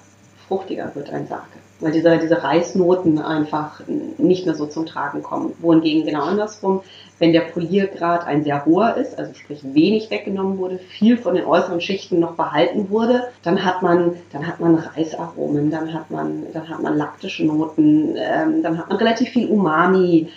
fruchtiger 0.52 0.94
wird 0.94 1.10
ein 1.10 1.26
Sake 1.26 1.62
weil 1.82 1.92
diese, 1.92 2.16
diese 2.18 2.42
Reisnoten 2.42 3.18
einfach 3.18 3.82
nicht 3.86 4.46
mehr 4.46 4.54
so 4.54 4.66
zum 4.66 4.86
Tragen 4.86 5.22
kommen. 5.22 5.52
Wohingegen 5.58 6.06
genau 6.06 6.22
andersrum, 6.22 6.82
wenn 7.18 7.32
der 7.32 7.40
Poliergrad 7.40 8.24
ein 8.24 8.44
sehr 8.44 8.64
hoher 8.64 8.96
ist, 8.96 9.18
also 9.18 9.34
sprich 9.34 9.60
wenig 9.64 10.10
weggenommen 10.10 10.58
wurde, 10.58 10.78
viel 10.78 11.18
von 11.18 11.34
den 11.34 11.44
äußeren 11.44 11.80
Schichten 11.80 12.20
noch 12.20 12.36
behalten 12.36 12.88
wurde, 12.88 13.24
dann 13.42 13.64
hat 13.64 13.82
man, 13.82 14.14
dann 14.32 14.46
hat 14.46 14.60
man 14.60 14.76
Reisaromen, 14.76 15.70
dann 15.70 15.92
hat 15.92 16.10
man, 16.10 16.46
dann 16.52 16.68
hat 16.68 16.80
man 16.80 16.96
laktische 16.96 17.44
Noten, 17.44 18.14
ähm, 18.16 18.62
dann 18.62 18.78
hat 18.78 18.88
man 18.88 18.98
relativ 18.98 19.30
viel 19.30 19.48
Umami. 19.48 20.28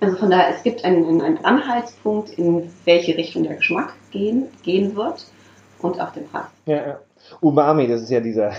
Also 0.00 0.16
von 0.16 0.30
daher, 0.30 0.54
es 0.54 0.62
gibt 0.62 0.84
einen, 0.84 1.22
einen 1.22 1.44
Anhaltspunkt, 1.44 2.30
in 2.30 2.70
welche 2.84 3.16
Richtung 3.16 3.44
der 3.44 3.54
Geschmack 3.54 3.94
gehen, 4.10 4.44
gehen 4.62 4.94
wird 4.96 5.26
und 5.80 5.98
auch 5.98 6.12
den 6.12 6.28
Preis. 6.28 6.44
Ja, 6.66 6.76
ja. 6.76 6.98
Umami, 7.40 7.86
das 7.88 8.02
ist 8.02 8.10
ja 8.10 8.20
dieser 8.20 8.52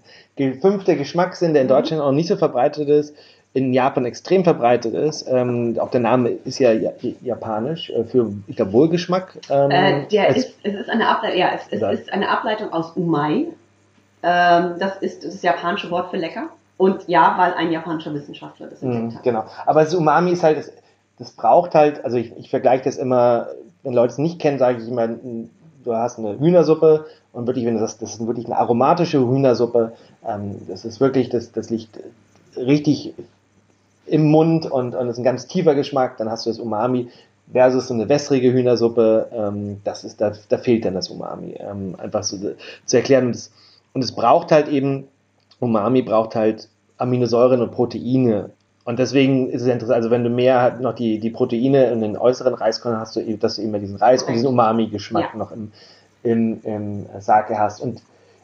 fünfte 0.60 0.96
Geschmackssinn, 0.96 1.52
der 1.52 1.62
in 1.62 1.68
mhm. 1.68 1.72
Deutschland 1.72 2.02
auch 2.02 2.12
nicht 2.12 2.28
so 2.28 2.36
verbreitet 2.36 2.88
ist, 2.88 3.14
in 3.54 3.72
Japan 3.72 4.06
extrem 4.06 4.44
verbreitet 4.44 4.94
ist. 4.94 5.26
Ähm, 5.28 5.76
auch 5.78 5.90
der 5.90 6.00
Name 6.00 6.30
ist 6.30 6.58
ja 6.58 6.72
japanisch 7.20 7.90
äh, 7.90 8.04
für, 8.04 8.32
ich 8.46 8.56
glaube, 8.56 8.72
Wohlgeschmack. 8.72 9.38
Ähm, 9.50 9.70
äh, 9.70 10.06
der 10.06 10.28
ist, 10.34 10.54
es 10.62 10.74
ist 10.74 10.88
eine 10.88 11.06
Ableitung, 11.08 11.38
ja, 11.38 11.50
es, 11.54 11.62
es 11.70 12.00
ist 12.00 12.12
eine 12.12 12.28
Ableitung 12.30 12.72
aus 12.72 12.92
Umai. 12.96 13.48
Ähm, 14.22 14.74
das 14.78 14.96
ist 15.00 15.24
das 15.24 15.42
japanische 15.42 15.90
Wort 15.90 16.10
für 16.10 16.16
lecker. 16.16 16.48
Und 16.78 17.06
ja, 17.08 17.34
weil 17.36 17.52
ein 17.54 17.70
japanischer 17.70 18.14
Wissenschaftler 18.14 18.68
das 18.68 18.82
entdeckt 18.82 19.12
mm, 19.12 19.16
hat. 19.16 19.22
Genau. 19.22 19.44
Aber 19.66 19.84
das 19.84 19.94
Umami 19.94 20.32
ist 20.32 20.42
halt, 20.42 20.56
das, 20.56 20.72
das 21.18 21.32
braucht 21.32 21.74
halt, 21.74 22.02
also 22.04 22.16
ich, 22.16 22.32
ich 22.38 22.48
vergleiche 22.48 22.84
das 22.84 22.96
immer 22.96 23.48
wenn 23.82 23.94
Leute 23.94 24.12
es 24.12 24.18
nicht 24.18 24.38
kennen, 24.38 24.58
sage 24.58 24.80
ich 24.80 24.88
immer, 24.88 25.08
du 25.08 25.94
hast 25.94 26.18
eine 26.18 26.38
Hühnersuppe 26.38 27.06
und 27.32 27.46
wirklich, 27.46 27.64
wenn 27.64 27.74
du 27.74 27.80
sagst, 27.80 28.02
das 28.02 28.14
ist 28.14 28.26
wirklich 28.26 28.46
eine 28.46 28.58
aromatische 28.58 29.18
Hühnersuppe, 29.18 29.92
ähm, 30.26 30.56
das 30.68 30.84
ist 30.84 31.00
wirklich, 31.00 31.28
das, 31.28 31.52
das 31.52 31.70
liegt 31.70 31.98
richtig 32.56 33.14
im 34.06 34.30
Mund 34.30 34.70
und, 34.70 34.94
und 34.94 35.08
ist 35.08 35.18
ein 35.18 35.24
ganz 35.24 35.46
tiefer 35.46 35.74
Geschmack, 35.74 36.18
dann 36.18 36.30
hast 36.30 36.46
du 36.46 36.50
das 36.50 36.58
Umami 36.58 37.08
versus 37.50 37.88
so 37.88 37.94
eine 37.94 38.08
wässrige 38.08 38.52
Hühnersuppe, 38.52 39.28
ähm, 39.32 39.80
das 39.84 40.04
ist, 40.04 40.20
da, 40.20 40.32
da 40.48 40.58
fehlt 40.58 40.84
dann 40.84 40.94
das 40.94 41.08
Umami. 41.08 41.54
Ähm, 41.58 41.94
einfach 41.98 42.22
so 42.22 42.36
zu 42.84 42.96
erklären. 42.96 43.26
Und 43.26 43.36
es, 43.36 43.52
und 43.94 44.02
es 44.02 44.12
braucht 44.12 44.52
halt 44.52 44.68
eben, 44.68 45.08
Umami 45.60 46.02
braucht 46.02 46.34
halt 46.34 46.68
Aminosäuren 46.98 47.60
und 47.60 47.72
Proteine. 47.72 48.50
Und 48.84 48.98
deswegen 48.98 49.48
ist 49.50 49.62
es 49.62 49.68
interessant, 49.68 49.96
also 49.96 50.10
wenn 50.10 50.24
du 50.24 50.30
mehr 50.30 50.60
halt 50.60 50.80
noch 50.80 50.94
die, 50.94 51.18
die 51.18 51.30
Proteine 51.30 51.90
in 51.90 52.00
den 52.00 52.16
äußeren 52.16 52.54
Reiskorn 52.54 52.98
hast, 52.98 53.14
du, 53.14 53.20
eben, 53.20 53.38
dass 53.38 53.56
du 53.56 53.62
immer 53.62 53.78
diesen 53.78 53.96
Reis 53.96 54.22
und 54.22 54.32
diesen 54.32 54.48
Umami-Geschmack 54.48 55.30
ja. 55.32 55.38
noch 55.38 55.52
im, 55.52 55.70
im, 56.22 56.60
im 56.64 57.06
Sake 57.20 57.58
hast. 57.58 57.80
Und 57.80 58.02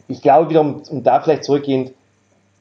ich 0.09 0.23
glaube 0.23 0.51
wiederum, 0.51 0.83
um 0.89 1.03
da 1.03 1.21
vielleicht 1.21 1.45
zurückgehend, 1.45 1.93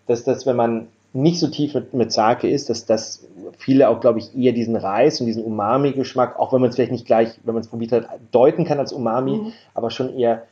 dass 0.08 0.24
das, 0.24 0.46
wenn 0.46 0.56
man 0.56 0.88
nicht 1.14 1.40
so 1.40 1.48
tief 1.48 1.74
mit, 1.74 1.94
mit 1.94 2.12
Sake 2.12 2.50
ist, 2.50 2.70
dass 2.70 2.86
das 2.86 3.24
viele 3.58 3.90
auch, 3.90 4.02
glaube 4.02 4.20
ich, 4.20 4.38
eher 4.38 4.52
diesen 4.52 4.76
Reis 4.76 5.20
und 5.20 5.26
diesen 5.26 5.44
Umami-Geschmack, 5.44 6.38
auch 6.38 6.54
wenn 6.54 6.62
man 6.62 6.70
es 6.70 6.76
vielleicht 6.76 6.92
nicht 6.92 7.06
gleich, 7.06 7.40
wenn 7.44 7.54
man 7.54 7.62
es 7.62 7.70
probiert 7.70 7.92
hat, 7.92 8.08
deuten 8.32 8.66
kann 8.66 8.80
als 8.80 8.94
Umami, 8.94 9.38
mhm. 9.38 9.54
aber 9.74 9.90
schon 9.90 10.16
eher, 10.18 10.44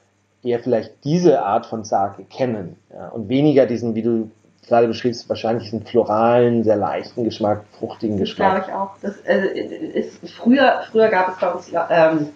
eher 0.43 0.59
vielleicht 0.59 0.91
diese 1.03 1.43
Art 1.43 1.65
von 1.65 1.83
Sake 1.83 2.23
kennen 2.23 2.77
ja, 2.91 3.09
und 3.09 3.29
weniger 3.29 3.65
diesen, 3.65 3.95
wie 3.95 4.01
du 4.01 4.31
gerade 4.67 4.87
beschriebst, 4.87 5.29
wahrscheinlich 5.29 5.65
diesen 5.65 5.85
floralen, 5.85 6.63
sehr 6.63 6.77
leichten 6.77 7.23
Geschmack, 7.23 7.65
fruchtigen 7.77 8.17
Geschmack. 8.17 8.65
Glaube 8.65 8.71
ich 8.71 8.75
auch. 8.75 8.89
Das 9.01 9.17
äh, 9.27 9.59
ist, 9.93 10.17
früher, 10.29 10.81
früher 10.91 11.09
gab 11.09 11.29
es 11.29 11.39
bei 11.39 11.51
uns 11.51 11.71
ähm, 11.89 12.29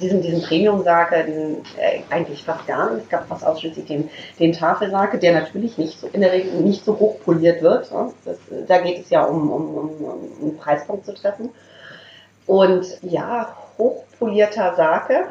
diesen, 0.00 0.22
diesen 0.22 0.42
Premium-Sake, 0.42 1.24
diesen 1.24 1.56
äh, 1.78 2.00
eigentlich 2.10 2.44
fast 2.44 2.66
gar 2.66 2.90
nicht. 2.90 3.04
Es 3.04 3.08
gab 3.08 3.28
fast 3.28 3.46
ausschließlich 3.46 3.86
den, 3.86 4.10
den 4.38 4.52
Tafelsake, 4.52 5.18
der 5.18 5.32
natürlich 5.34 5.78
nicht 5.78 5.98
so, 5.98 6.08
in 6.12 6.20
der 6.20 6.32
Regel 6.32 6.60
nicht 6.60 6.84
so 6.84 6.98
hoch 6.98 7.20
poliert 7.24 7.62
wird. 7.62 7.90
Ne? 7.92 8.12
Das, 8.24 8.38
da 8.66 8.78
geht 8.78 9.00
es 9.00 9.10
ja 9.10 9.24
um, 9.24 9.50
um, 9.50 9.74
um, 9.74 10.04
um 10.04 10.30
einen 10.42 10.56
Preispunkt 10.56 11.06
zu 11.06 11.14
treffen. 11.14 11.50
Und 12.46 12.98
ja, 13.02 13.56
hochpolierter 13.78 14.74
Sake 14.76 15.28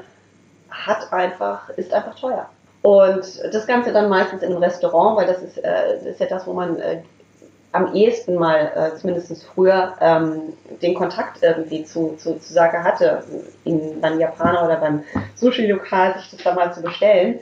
hat 0.70 1.14
einfach, 1.14 1.70
ist 1.70 1.94
einfach 1.94 2.20
teuer. 2.20 2.50
Und 2.82 3.42
das 3.54 3.66
Ganze 3.66 3.94
dann 3.94 4.10
meistens 4.10 4.42
in 4.42 4.50
einem 4.50 4.62
Restaurant, 4.62 5.18
weil 5.18 5.28
das 5.28 5.42
ist, 5.42 5.58
äh, 5.58 6.10
ist 6.10 6.20
ja 6.20 6.26
das, 6.26 6.46
wo 6.46 6.54
man 6.54 6.78
äh, 6.80 7.02
am 7.74 7.94
ehesten 7.94 8.36
mal, 8.36 8.72
äh, 8.76 8.96
zumindest 8.98 9.46
früher, 9.54 9.94
ähm, 10.00 10.54
den 10.82 10.94
Kontakt 10.94 11.42
irgendwie 11.42 11.84
zu, 11.84 12.16
zu, 12.18 12.40
zu 12.40 12.54
Sake 12.54 12.84
hatte, 12.84 13.24
in, 13.66 14.00
beim 14.00 14.20
Japaner 14.20 14.64
oder 14.64 14.78
beim 14.78 15.04
Sushi-Lokal 15.36 16.16
sich 16.16 16.32
das 16.32 16.44
da 16.44 16.54
mal 16.54 16.74
zu 16.74 16.82
bestellen. 16.82 17.40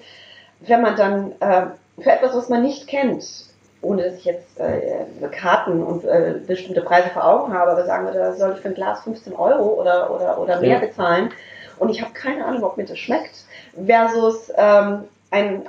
Wenn 0.61 0.81
man 0.81 0.95
dann 0.95 1.33
äh, 1.41 1.65
für 2.01 2.11
etwas, 2.11 2.35
was 2.35 2.49
man 2.49 2.63
nicht 2.63 2.87
kennt, 2.87 3.25
ohne 3.81 4.03
dass 4.03 4.15
ich 4.15 4.25
jetzt 4.25 4.59
äh, 4.59 5.05
Karten 5.31 5.83
und 5.83 6.05
äh, 6.05 6.35
bestimmte 6.47 6.81
Preise 6.81 7.09
vor 7.09 7.25
Augen 7.25 7.53
habe, 7.53 7.71
aber 7.71 7.85
sagen 7.85 8.05
wir, 8.05 8.13
da 8.13 8.33
soll 8.33 8.53
ich 8.53 8.61
für 8.61 8.69
ein 8.69 8.75
Glas 8.75 9.03
15 9.03 9.33
Euro 9.33 9.81
oder, 9.81 10.11
oder, 10.15 10.39
oder 10.39 10.61
mehr 10.61 10.75
ja. 10.75 10.79
bezahlen 10.79 11.31
und 11.79 11.89
ich 11.89 12.01
habe 12.01 12.13
keine 12.13 12.45
Ahnung, 12.45 12.63
ob 12.63 12.77
mir 12.77 12.85
das 12.85 12.99
schmeckt, 12.99 13.43
versus 13.85 14.51
ähm, 14.55 15.05
ein, 15.31 15.63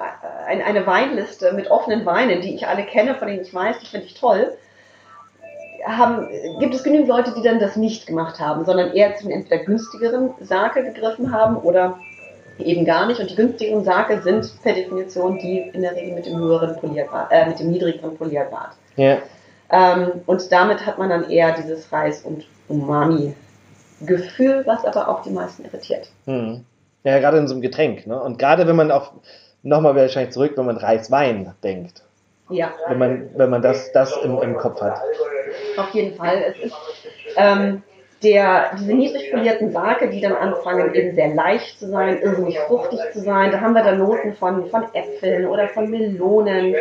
ein, 0.47 0.61
eine 0.61 0.87
Weinliste 0.87 1.53
mit 1.53 1.71
offenen 1.71 2.05
Weinen, 2.05 2.43
die 2.43 2.55
ich 2.55 2.67
alle 2.67 2.85
kenne, 2.85 3.15
von 3.15 3.29
denen 3.29 3.43
ich 3.43 3.55
weiß, 3.55 3.79
die 3.79 3.87
finde 3.87 4.07
ich 4.07 4.15
toll, 4.15 4.53
haben, 5.87 6.29
gibt 6.61 6.75
es 6.75 6.83
genügend 6.83 7.09
Leute, 7.09 7.33
die 7.37 7.43
dann 7.43 7.59
das 7.59 7.77
nicht 7.77 8.07
gemacht 8.07 8.39
haben, 8.39 8.65
sondern 8.65 8.93
eher 8.93 9.17
zu 9.17 9.25
den 9.25 9.33
entweder 9.33 9.65
günstigeren 9.65 10.31
Sake 10.41 10.83
gegriffen 10.85 11.33
haben 11.33 11.57
oder 11.57 11.99
eben 12.59 12.85
gar 12.85 13.07
nicht. 13.07 13.21
Und 13.21 13.31
die 13.31 13.37
günstigeren 13.37 13.85
Sake 13.85 14.21
sind 14.23 14.53
per 14.63 14.75
Definition 14.75 15.39
die 15.39 15.71
in 15.73 15.83
der 15.83 15.93
Regel 15.93 16.15
mit 16.15 16.27
dem 16.27 16.39
höheren 16.39 16.77
Poliergrad, 16.77 17.29
äh, 17.31 17.47
mit 17.47 17.59
dem 17.59 17.71
niedrigeren 17.71 18.17
Poliergrad. 18.17 18.71
Ja. 18.97 19.19
Ähm, 19.71 20.21
und 20.27 20.53
damit 20.53 20.85
hat 20.87 20.99
man 20.99 21.09
dann 21.09 21.31
eher 21.31 21.53
dieses 21.53 21.91
Reis- 21.93 22.23
und 22.23 22.45
Umami-Gefühl, 22.69 24.63
was 24.67 24.85
aber 24.85 25.09
auch 25.09 25.23
die 25.23 25.31
meisten 25.31 25.65
irritiert. 25.65 26.09
Hm. 26.27 26.65
Ja, 27.05 27.19
gerade 27.19 27.39
in 27.39 27.49
so 27.49 27.55
einem 27.55 27.63
Getränk. 27.63 28.07
Ne? 28.07 28.21
Und 28.21 28.39
gerade 28.39 28.67
wenn 28.67 28.77
man 28.77 28.91
auf 28.91 29.13
nochmal 29.63 29.97
wahrscheinlich 29.97 30.33
zurück, 30.33 30.53
wenn 30.57 30.67
man 30.67 30.77
Reiswein 30.77 31.55
denkt. 31.63 32.03
Ja. 32.51 32.73
Wenn 32.89 32.99
man, 32.99 33.31
wenn 33.37 33.51
man 33.51 33.63
das, 33.63 33.93
das 33.93 34.17
im, 34.19 34.41
im 34.43 34.57
Kopf 34.57 34.81
hat. 34.81 35.01
Auf 35.77 35.91
jeden 35.91 36.17
Fall. 36.17 36.43
Es 36.49 36.59
ist 36.59 36.77
ähm, 37.37 37.83
der, 38.23 38.73
diese 38.79 38.93
niedrig 38.95 39.33
polierten 39.33 39.73
Sake, 39.73 40.09
die 40.09 40.21
dann 40.21 40.35
anfangen, 40.35 40.95
eben 40.95 41.15
sehr 41.15 41.35
leicht 41.35 41.79
zu 41.79 41.89
sein, 41.89 42.21
irrsinnig 42.21 42.59
fruchtig 42.59 43.01
zu 43.13 43.21
sein. 43.21 43.51
Da 43.51 43.61
haben 43.61 43.73
wir 43.73 43.83
dann 43.83 43.99
Noten 43.99 44.35
von, 44.35 44.67
von 44.67 44.85
Äpfeln 44.93 45.47
oder 45.47 45.69
von 45.69 45.91
Melonen. 45.91 46.75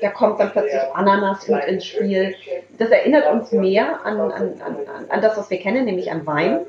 Da 0.00 0.10
kommt 0.10 0.40
dann 0.40 0.50
plötzlich 0.50 0.80
Ananas 0.94 1.46
mit 1.48 1.64
ins 1.64 1.84
Spiel. 1.84 2.34
Das 2.78 2.90
erinnert 2.90 3.30
uns 3.30 3.52
mehr 3.52 4.00
an, 4.04 4.20
an, 4.20 4.32
an, 4.64 4.76
an 5.08 5.20
das, 5.20 5.36
was 5.36 5.50
wir 5.50 5.58
kennen, 5.58 5.84
nämlich 5.84 6.10
an 6.10 6.26
Wein 6.26 6.60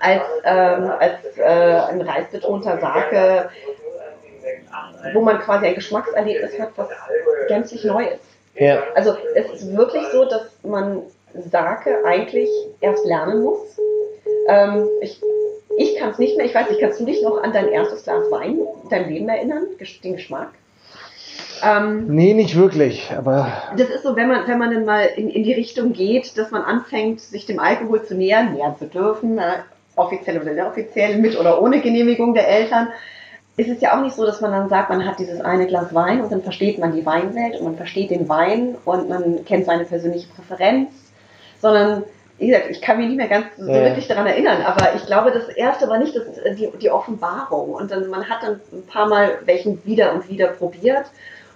als, 0.00 0.22
ähm, 0.44 0.90
als 0.98 1.38
äh, 1.38 1.42
ein 1.42 2.00
reisbetonter 2.00 2.78
Sake, 2.78 3.50
wo 5.12 5.20
man 5.20 5.38
quasi 5.40 5.66
ein 5.66 5.74
Geschmackserlebnis 5.74 6.58
hat, 6.58 6.70
was 6.76 6.88
gänzlich 7.48 7.84
neu 7.84 8.04
ist. 8.04 8.24
Ja. 8.54 8.82
Also 8.94 9.16
es 9.34 9.50
ist 9.50 9.76
wirklich 9.76 10.02
so, 10.12 10.24
dass 10.24 10.42
man 10.62 11.02
Sake 11.34 12.04
eigentlich 12.04 12.48
erst 12.80 13.04
lernen 13.06 13.42
muss. 13.42 13.78
Ähm, 14.48 14.88
ich 15.00 15.20
ich 15.76 15.96
kann 15.96 16.10
es 16.10 16.18
nicht 16.18 16.36
mehr, 16.36 16.46
ich 16.46 16.54
weiß 16.54 16.68
nicht, 16.68 16.80
kannst 16.80 17.00
du 17.00 17.04
dich 17.04 17.22
noch 17.22 17.42
an 17.42 17.52
dein 17.52 17.68
erstes 17.68 18.04
Glas 18.04 18.30
Wein, 18.30 18.58
dein 18.90 19.08
Leben 19.08 19.28
erinnern, 19.28 19.64
den 20.04 20.12
Geschmack? 20.12 20.50
Ähm, 21.62 22.06
nee, 22.08 22.34
nicht 22.34 22.56
wirklich, 22.56 23.10
aber. 23.16 23.52
Das 23.76 23.88
ist 23.88 24.02
so, 24.02 24.16
wenn 24.16 24.28
man, 24.28 24.48
wenn 24.48 24.58
man 24.58 24.72
dann 24.72 24.84
mal 24.84 25.04
in, 25.04 25.30
in 25.30 25.42
die 25.42 25.52
Richtung 25.52 25.92
geht, 25.92 26.36
dass 26.38 26.50
man 26.50 26.62
anfängt, 26.62 27.20
sich 27.20 27.46
dem 27.46 27.58
Alkohol 27.58 28.02
zu 28.02 28.14
nähern, 28.14 28.54
nähern 28.54 28.76
zu 28.78 28.86
dürfen, 28.86 29.38
äh, 29.38 29.58
offiziell 29.96 30.40
oder 30.40 30.52
inoffiziell, 30.52 31.18
mit 31.18 31.38
oder 31.38 31.60
ohne 31.60 31.80
Genehmigung 31.80 32.34
der 32.34 32.48
Eltern, 32.48 32.88
ist 33.60 33.68
es 33.68 33.80
ja 33.80 33.96
auch 33.96 34.02
nicht 34.02 34.16
so, 34.16 34.24
dass 34.24 34.40
man 34.40 34.52
dann 34.52 34.68
sagt, 34.68 34.88
man 34.88 35.06
hat 35.06 35.18
dieses 35.18 35.40
eine 35.40 35.66
Glas 35.66 35.94
Wein 35.94 36.22
und 36.22 36.32
dann 36.32 36.42
versteht 36.42 36.78
man 36.78 36.94
die 36.94 37.04
Weinwelt 37.04 37.58
und 37.58 37.64
man 37.64 37.76
versteht 37.76 38.10
den 38.10 38.28
Wein 38.28 38.76
und 38.84 39.08
man 39.08 39.44
kennt 39.44 39.66
seine 39.66 39.84
persönliche 39.84 40.28
Präferenz, 40.28 40.90
sondern 41.60 42.04
wie 42.38 42.46
gesagt, 42.46 42.70
ich 42.70 42.80
kann 42.80 42.96
mich 42.96 43.08
nicht 43.08 43.18
mehr 43.18 43.28
ganz 43.28 43.46
so 43.58 43.70
ja. 43.70 43.84
wirklich 43.84 44.08
daran 44.08 44.26
erinnern, 44.26 44.62
aber 44.62 44.94
ich 44.94 45.04
glaube, 45.04 45.30
das 45.30 45.48
erste 45.50 45.88
war 45.88 45.98
nicht 45.98 46.16
das, 46.16 46.24
die, 46.56 46.70
die 46.80 46.90
Offenbarung. 46.90 47.74
Und 47.74 47.90
dann, 47.90 48.08
man 48.08 48.30
hat 48.30 48.42
dann 48.42 48.60
ein 48.72 48.86
paar 48.86 49.08
Mal 49.08 49.38
welchen 49.44 49.84
wieder 49.84 50.14
und 50.14 50.30
wieder 50.30 50.46
probiert 50.48 51.04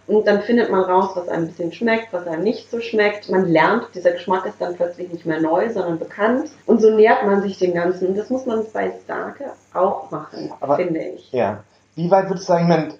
und 0.06 0.26
dann 0.26 0.42
findet 0.42 0.70
man 0.70 0.82
raus, 0.82 1.12
was 1.14 1.28
einem 1.28 1.44
ein 1.44 1.48
bisschen 1.48 1.72
schmeckt, 1.72 2.12
was 2.12 2.26
einem 2.26 2.42
nicht 2.42 2.70
so 2.70 2.80
schmeckt. 2.80 3.30
Man 3.30 3.46
lernt, 3.46 3.86
dieser 3.94 4.10
Geschmack 4.12 4.44
ist 4.44 4.60
dann 4.60 4.76
plötzlich 4.76 5.10
nicht 5.10 5.24
mehr 5.24 5.40
neu, 5.40 5.70
sondern 5.70 5.98
bekannt. 5.98 6.50
Und 6.66 6.82
so 6.82 6.90
nähert 6.90 7.24
man 7.24 7.40
sich 7.40 7.58
dem 7.58 7.72
Ganzen. 7.72 8.08
Und 8.08 8.18
das 8.18 8.28
muss 8.28 8.44
man 8.44 8.66
bei 8.72 8.92
Starke 9.04 9.52
auch 9.72 10.10
machen, 10.10 10.52
Aber, 10.60 10.76
finde 10.76 11.00
ich. 11.00 11.32
Ja. 11.32 11.64
Wie 11.96 12.10
weit 12.10 12.28
würdest 12.28 12.48
du 12.48 12.52
sagen, 12.52 12.64
ich 12.64 12.68
meine, 12.68 12.94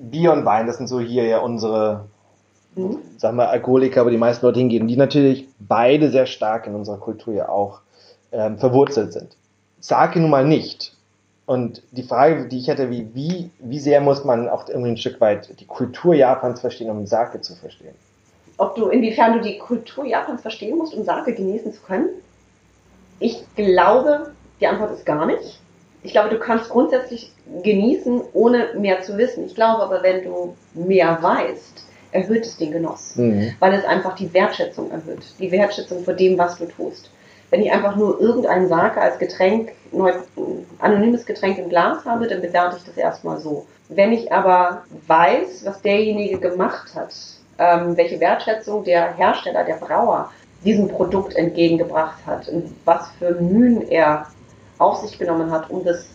Bier 0.00 0.32
und 0.32 0.44
Wein, 0.44 0.66
das 0.66 0.78
sind 0.78 0.86
so 0.86 1.00
hier 1.00 1.24
ja 1.24 1.40
unsere, 1.40 2.06
mhm. 2.74 2.98
sagen 3.18 3.36
wir, 3.36 3.50
Alkoholiker, 3.50 4.00
aber 4.00 4.10
die 4.10 4.16
meisten 4.16 4.44
Leute 4.46 4.58
hingehen, 4.58 4.88
die 4.88 4.96
natürlich 4.96 5.46
beide 5.58 6.10
sehr 6.10 6.26
stark 6.26 6.66
in 6.66 6.74
unserer 6.74 6.98
Kultur 6.98 7.34
ja 7.34 7.48
auch 7.48 7.80
ähm, 8.32 8.58
verwurzelt 8.58 9.12
sind. 9.12 9.36
Sake 9.80 10.20
nun 10.20 10.30
mal 10.30 10.44
nicht. 10.44 10.94
Und 11.46 11.82
die 11.90 12.04
Frage, 12.04 12.46
die 12.46 12.58
ich 12.58 12.68
hätte, 12.68 12.90
wie, 12.90 13.08
wie, 13.12 13.50
wie 13.58 13.80
sehr 13.80 14.00
muss 14.00 14.24
man 14.24 14.48
auch 14.48 14.68
irgendwie 14.68 14.90
ein 14.90 14.96
Stück 14.96 15.20
weit 15.20 15.58
die 15.58 15.66
Kultur 15.66 16.14
Japans 16.14 16.60
verstehen, 16.60 16.90
um 16.90 17.06
Sake 17.06 17.40
zu 17.40 17.56
verstehen? 17.56 17.94
Ob 18.56 18.76
du, 18.76 18.88
inwiefern 18.88 19.32
du 19.32 19.40
die 19.40 19.58
Kultur 19.58 20.04
Japans 20.06 20.42
verstehen 20.42 20.78
musst, 20.78 20.94
um 20.94 21.04
Sake 21.04 21.34
genießen 21.34 21.72
zu 21.72 21.80
können? 21.80 22.10
Ich 23.18 23.42
glaube, 23.56 24.32
die 24.60 24.66
Antwort 24.66 24.92
ist 24.92 25.04
gar 25.04 25.26
nicht. 25.26 25.60
Ich 26.02 26.12
glaube, 26.12 26.30
du 26.30 26.38
kannst 26.38 26.70
grundsätzlich 26.70 27.32
genießen, 27.62 28.22
ohne 28.32 28.74
mehr 28.74 29.02
zu 29.02 29.18
wissen. 29.18 29.46
Ich 29.46 29.54
glaube 29.54 29.82
aber, 29.82 30.02
wenn 30.02 30.24
du 30.24 30.56
mehr 30.74 31.18
weißt, 31.20 31.84
erhöht 32.12 32.46
es 32.46 32.56
den 32.56 32.72
Genuss, 32.72 33.16
mhm. 33.16 33.54
weil 33.60 33.74
es 33.74 33.84
einfach 33.84 34.14
die 34.14 34.32
Wertschätzung 34.32 34.90
erhöht. 34.90 35.22
Die 35.38 35.52
Wertschätzung 35.52 36.04
vor 36.04 36.14
dem, 36.14 36.38
was 36.38 36.58
du 36.58 36.66
tust. 36.66 37.10
Wenn 37.50 37.62
ich 37.62 37.72
einfach 37.72 37.96
nur 37.96 38.20
irgendeinen 38.20 38.68
Sake 38.68 39.00
als 39.00 39.18
Getränk, 39.18 39.72
neu, 39.92 40.12
anonymes 40.78 41.26
Getränk 41.26 41.58
im 41.58 41.68
Glas 41.68 42.04
habe, 42.04 42.28
dann 42.28 42.40
bewerte 42.40 42.76
ich 42.78 42.84
das 42.84 42.96
erstmal 42.96 43.38
so. 43.38 43.66
Wenn 43.88 44.12
ich 44.12 44.32
aber 44.32 44.84
weiß, 45.08 45.64
was 45.64 45.82
derjenige 45.82 46.38
gemacht 46.38 46.94
hat, 46.94 47.12
ähm, 47.58 47.96
welche 47.96 48.20
Wertschätzung 48.20 48.84
der 48.84 49.16
Hersteller, 49.16 49.64
der 49.64 49.74
Brauer 49.74 50.30
diesem 50.64 50.88
Produkt 50.88 51.34
entgegengebracht 51.34 52.18
hat 52.26 52.48
und 52.48 52.74
was 52.84 53.10
für 53.18 53.32
Mühen 53.40 53.88
er 53.88 54.26
auf 54.80 54.98
sich 54.98 55.18
genommen 55.18 55.50
hat, 55.50 55.70
um 55.70 55.84
das 55.84 56.06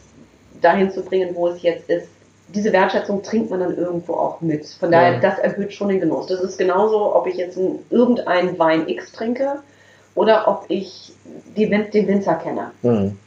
dahin 0.61 0.91
zu 0.91 1.03
bringen, 1.03 1.35
wo 1.35 1.47
es 1.47 1.61
jetzt 1.61 1.89
ist. 1.89 2.07
Diese 2.49 2.71
Wertschätzung 2.71 3.23
trinkt 3.23 3.49
man 3.49 3.59
dann 3.59 3.75
irgendwo 3.75 4.13
auch 4.13 4.41
mit. 4.41 4.67
Von 4.67 4.91
daher, 4.91 5.13
ja. 5.13 5.19
das 5.19 5.39
erhöht 5.39 5.73
schon 5.73 5.89
den 5.89 5.99
Genuss. 5.99 6.27
Das 6.27 6.41
ist 6.41 6.57
genauso, 6.57 7.15
ob 7.15 7.27
ich 7.27 7.35
jetzt 7.35 7.57
irgendeinen 7.89 8.57
Wein 8.59 8.87
X 8.87 9.11
trinke 9.11 9.59
oder 10.13 10.47
ob 10.47 10.65
ich 10.69 11.13
die, 11.57 11.69
den 11.69 12.07
Winzer 12.07 12.35
kenne. 12.35 12.71
Mhm. 12.83 13.17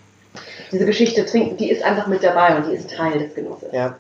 diese 0.71 0.87
Geschichte 0.87 1.25
trinken, 1.25 1.57
die 1.57 1.71
ist 1.71 1.83
einfach 1.83 2.07
mit 2.07 2.23
dabei 2.23 2.57
und 2.57 2.69
die 2.69 2.75
ist 2.75 2.91
Teil 2.91 3.19
des 3.19 3.35
Genusses. 3.35 3.73
Ja. 3.73 3.97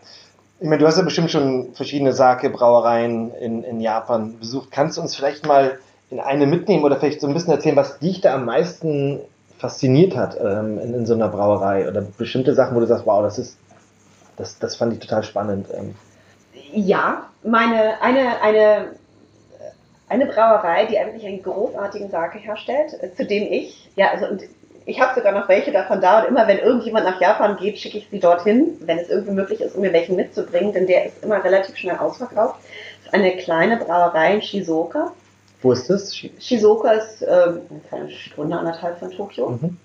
Ich 0.60 0.66
meine, 0.66 0.80
du 0.80 0.86
hast 0.86 0.98
ja 0.98 1.04
bestimmt 1.04 1.30
schon 1.30 1.72
verschiedene 1.74 2.12
Sake-Brauereien 2.12 3.32
in, 3.34 3.62
in 3.62 3.80
Japan 3.80 4.38
besucht. 4.38 4.70
Kannst 4.72 4.96
du 4.96 5.02
uns 5.02 5.14
vielleicht 5.14 5.46
mal 5.46 5.78
in 6.10 6.18
eine 6.18 6.46
mitnehmen 6.46 6.84
oder 6.84 6.96
vielleicht 6.96 7.20
so 7.20 7.28
ein 7.28 7.34
bisschen 7.34 7.52
erzählen, 7.52 7.76
was 7.76 7.98
dich 8.00 8.20
da 8.20 8.34
am 8.34 8.44
meisten 8.44 9.20
fasziniert 9.58 10.16
hat 10.16 10.38
ähm, 10.40 10.78
in, 10.78 10.94
in, 10.94 11.06
so 11.06 11.14
einer 11.14 11.28
Brauerei 11.28 11.88
oder 11.88 12.00
bestimmte 12.00 12.54
Sachen, 12.54 12.76
wo 12.76 12.80
du 12.80 12.86
sagst, 12.86 13.06
wow, 13.06 13.22
das 13.22 13.38
ist, 13.38 13.58
das, 14.36 14.58
das 14.58 14.76
fand 14.76 14.92
ich 14.92 15.00
total 15.00 15.24
spannend. 15.24 15.66
Ähm. 15.76 15.94
Ja, 16.72 17.26
meine, 17.42 18.00
eine, 18.00 18.40
eine, 18.40 18.86
eine 20.08 20.26
Brauerei, 20.26 20.86
die 20.86 20.98
eigentlich 20.98 21.26
einen 21.26 21.42
großartigen 21.42 22.10
Sake 22.10 22.38
herstellt, 22.38 23.02
äh, 23.02 23.12
zu 23.14 23.26
dem 23.26 23.52
ich, 23.52 23.90
ja, 23.96 24.10
also 24.12 24.26
und 24.26 24.42
ich 24.86 25.00
habe 25.00 25.14
sogar 25.14 25.32
noch 25.32 25.50
welche 25.50 25.70
davon 25.70 26.00
da 26.00 26.20
und 26.20 26.28
immer 26.28 26.48
wenn 26.48 26.58
irgendjemand 26.58 27.04
nach 27.04 27.20
Japan 27.20 27.58
geht, 27.58 27.78
schicke 27.78 27.98
ich 27.98 28.08
sie 28.10 28.20
dorthin, 28.20 28.78
wenn 28.80 28.98
es 28.98 29.10
irgendwie 29.10 29.32
möglich 29.32 29.60
ist, 29.60 29.74
um 29.74 29.82
mir 29.82 29.92
welchen 29.92 30.16
mitzubringen, 30.16 30.72
denn 30.72 30.86
der 30.86 31.06
ist 31.06 31.22
immer 31.22 31.44
relativ 31.44 31.76
schnell 31.76 31.98
ausverkauft. 31.98 32.60
Das 33.04 33.06
ist 33.06 33.14
eine 33.14 33.36
kleine 33.36 33.76
Brauerei 33.76 34.34
in 34.34 34.42
Shizuoka 34.42 35.12
wo 35.60 35.72
ist 35.72 35.90
das? 35.90 36.14
Shizuoka 36.14 36.92
ist 36.92 37.22
äh, 37.22 37.52
eine 37.90 38.10
Stunde, 38.10 38.56
anderthalb 38.56 38.98
von 38.98 39.10
Tokio 39.10 39.50
mhm. 39.50 39.76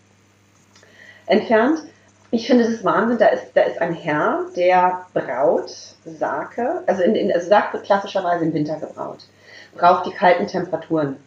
entfernt. 1.26 1.80
Ich 2.32 2.48
finde 2.48 2.70
das 2.70 2.84
Wahnsinn. 2.84 3.18
Da 3.18 3.28
ist, 3.28 3.52
da 3.54 3.62
ist 3.62 3.80
ein 3.82 3.94
Herr, 3.94 4.46
der 4.56 5.06
braut 5.14 5.70
Sake. 6.06 6.84
Also, 6.88 7.04
in, 7.04 7.16
in, 7.16 7.32
also 7.32 7.48
Sake 7.48 7.74
wird 7.74 7.86
klassischerweise 7.86 8.46
im 8.46 8.54
Winter 8.54 8.78
gebraut. 8.78 9.20
Braucht 9.76 10.06
die 10.06 10.12
kalten 10.12 10.48
Temperaturen. 10.48 11.18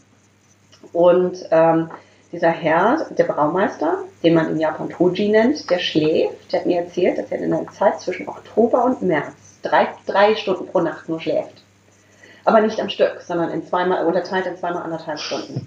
Und 0.92 1.46
ähm, 1.50 1.90
dieser 2.32 2.50
Herr, 2.50 3.06
der 3.10 3.24
Braumeister, 3.24 3.98
den 4.22 4.34
man 4.34 4.50
in 4.50 4.60
Japan 4.60 4.90
Toji 4.90 5.28
nennt, 5.28 5.68
der 5.70 5.78
schläft. 5.78 6.52
Der 6.52 6.60
hat 6.60 6.66
mir 6.66 6.82
erzählt, 6.82 7.18
dass 7.18 7.30
er 7.30 7.38
in 7.38 7.50
der 7.50 7.66
Zeit 7.68 8.00
zwischen 8.00 8.28
Oktober 8.28 8.84
und 8.84 9.02
März 9.02 9.34
drei, 9.62 9.88
drei 10.06 10.36
Stunden 10.36 10.66
pro 10.66 10.80
Nacht 10.80 11.08
nur 11.08 11.20
schläft 11.20 11.65
aber 12.46 12.60
nicht 12.60 12.80
am 12.80 12.88
Stück, 12.88 13.20
sondern 13.20 13.50
in 13.50 13.66
zweimal, 13.66 14.06
unterteilt 14.06 14.46
in 14.46 14.56
zweimal 14.56 14.82
anderthalb 14.82 15.18
Stunden. 15.18 15.66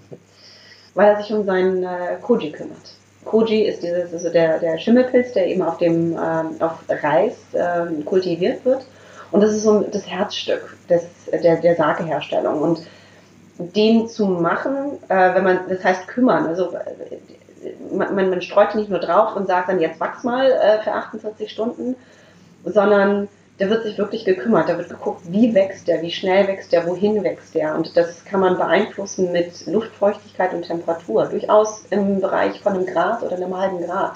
Weil 0.94 1.08
er 1.08 1.22
sich 1.22 1.32
um 1.32 1.44
seinen 1.44 1.84
äh, 1.84 2.16
Koji 2.20 2.50
kümmert. 2.50 2.94
Koji 3.24 3.66
ist 3.66 3.82
dieses, 3.82 4.12
also 4.12 4.30
der, 4.30 4.58
der 4.58 4.78
Schimmelpilz, 4.78 5.32
der 5.32 5.46
eben 5.46 5.62
auf 5.62 5.76
dem 5.76 6.12
ähm, 6.12 6.56
auf 6.58 6.78
Reis 6.88 7.36
ähm, 7.54 8.04
kultiviert 8.04 8.64
wird. 8.64 8.84
Und 9.30 9.42
das 9.42 9.52
ist 9.52 9.62
so 9.62 9.82
das 9.82 10.10
Herzstück 10.10 10.76
des, 10.88 11.04
der, 11.30 11.56
der 11.56 11.76
Sakeherstellung. 11.76 12.60
Und 12.60 12.80
den 13.58 14.08
zu 14.08 14.26
machen, 14.26 14.98
äh, 15.08 15.34
wenn 15.34 15.44
man, 15.44 15.60
das 15.68 15.84
heißt 15.84 16.08
kümmern, 16.08 16.46
also 16.46 16.74
man, 17.92 18.14
man, 18.14 18.30
man 18.30 18.40
streut 18.40 18.74
nicht 18.74 18.88
nur 18.88 19.00
drauf 19.00 19.36
und 19.36 19.46
sagt 19.46 19.68
dann 19.68 19.80
jetzt 19.80 20.00
wachs 20.00 20.24
mal 20.24 20.50
äh, 20.50 20.82
für 20.82 20.92
48 20.92 21.50
Stunden, 21.50 21.94
sondern 22.64 23.28
da 23.60 23.68
wird 23.68 23.82
sich 23.82 23.98
wirklich 23.98 24.24
gekümmert. 24.24 24.70
Da 24.70 24.78
wird 24.78 24.88
geguckt, 24.88 25.20
wie 25.30 25.54
wächst 25.54 25.86
der, 25.86 26.00
wie 26.00 26.10
schnell 26.10 26.48
wächst 26.48 26.72
der, 26.72 26.86
wohin 26.86 27.22
wächst 27.22 27.54
der. 27.54 27.74
Und 27.74 27.94
das 27.94 28.24
kann 28.24 28.40
man 28.40 28.56
beeinflussen 28.56 29.32
mit 29.32 29.66
Luftfeuchtigkeit 29.66 30.54
und 30.54 30.62
Temperatur. 30.62 31.26
Durchaus 31.26 31.84
im 31.90 32.20
Bereich 32.22 32.58
von 32.60 32.72
einem 32.72 32.86
Grad 32.86 33.22
oder 33.22 33.36
einem 33.36 33.54
halben 33.54 33.84
Grad. 33.84 34.14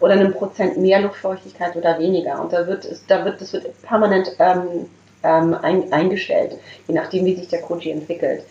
Oder 0.00 0.14
einem 0.14 0.32
Prozent 0.32 0.78
mehr 0.78 1.00
Luftfeuchtigkeit 1.00 1.76
oder 1.76 1.98
weniger. 1.98 2.40
Und 2.40 2.54
da 2.54 2.66
wird, 2.66 2.88
da 3.08 3.24
wird, 3.26 3.40
das 3.40 3.52
wird 3.52 3.82
permanent 3.82 4.34
ähm, 4.38 4.88
ähm, 5.22 5.54
ein, 5.60 5.92
eingestellt, 5.92 6.58
je 6.88 6.94
nachdem, 6.94 7.26
wie 7.26 7.36
sich 7.36 7.48
der 7.48 7.60
Koji 7.60 7.90
entwickelt. 7.90 8.44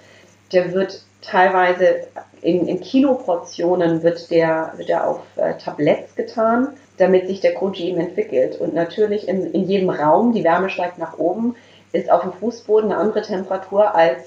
Der 0.52 0.74
wird 0.74 1.02
teilweise 1.22 2.08
in, 2.42 2.68
in 2.68 2.82
Kiloportionen 2.82 4.04
wird 4.04 4.30
der, 4.30 4.74
wird 4.78 4.90
der 4.90 5.08
auf 5.08 5.22
äh, 5.38 5.56
Tabletts 5.58 6.16
getan 6.16 6.70
damit 6.98 7.28
sich 7.28 7.42
der 7.42 7.54
Koji 7.54 7.90
eben 7.90 8.00
entwickelt. 8.00 8.60
Und 8.60 8.74
natürlich 8.74 9.28
in, 9.28 9.52
in 9.52 9.68
jedem 9.68 9.90
Raum, 9.90 10.34
die 10.34 10.44
Wärme 10.44 10.70
steigt 10.70 10.98
nach 10.98 11.18
oben, 11.18 11.56
ist 11.92 12.12
auf 12.12 12.22
dem 12.22 12.34
Fußboden 12.34 12.92
eine 12.92 13.00
andere 13.00 13.22
Temperatur 13.22 13.96
als 13.96 14.24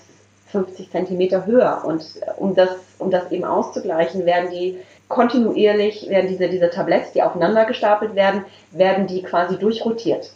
50 0.50 0.90
Zentimeter 0.90 1.46
höher. 1.46 1.82
Und 1.84 2.04
um 2.36 2.54
das, 2.54 2.70
um 2.98 3.10
das 3.10 3.30
eben 3.30 3.44
auszugleichen, 3.44 4.24
werden 4.26 4.50
die 4.50 4.78
kontinuierlich, 5.08 6.08
werden 6.08 6.28
diese, 6.28 6.48
diese 6.48 6.70
Tabletts, 6.70 7.12
die 7.12 7.22
aufeinander 7.22 7.64
gestapelt 7.64 8.14
werden, 8.14 8.44
werden 8.70 9.06
die 9.06 9.22
quasi 9.22 9.56
durchrotiert. 9.56 10.32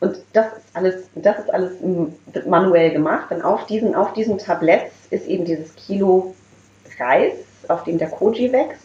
Und 0.00 0.18
das 0.32 0.46
ist 0.46 0.64
alles, 0.74 1.08
das 1.14 1.38
ist 1.40 1.52
alles 1.52 1.72
manuell 2.46 2.92
gemacht. 2.92 3.30
Und 3.30 3.42
auf 3.42 3.66
diesen, 3.66 3.94
auf 3.94 4.12
diesen 4.12 4.38
Tabletts 4.38 4.94
ist 5.10 5.26
eben 5.26 5.44
dieses 5.44 5.74
Kilo 5.74 6.34
Reis, 6.98 7.32
auf 7.68 7.84
dem 7.84 7.98
der 7.98 8.08
Koji 8.08 8.52
wächst. 8.52 8.82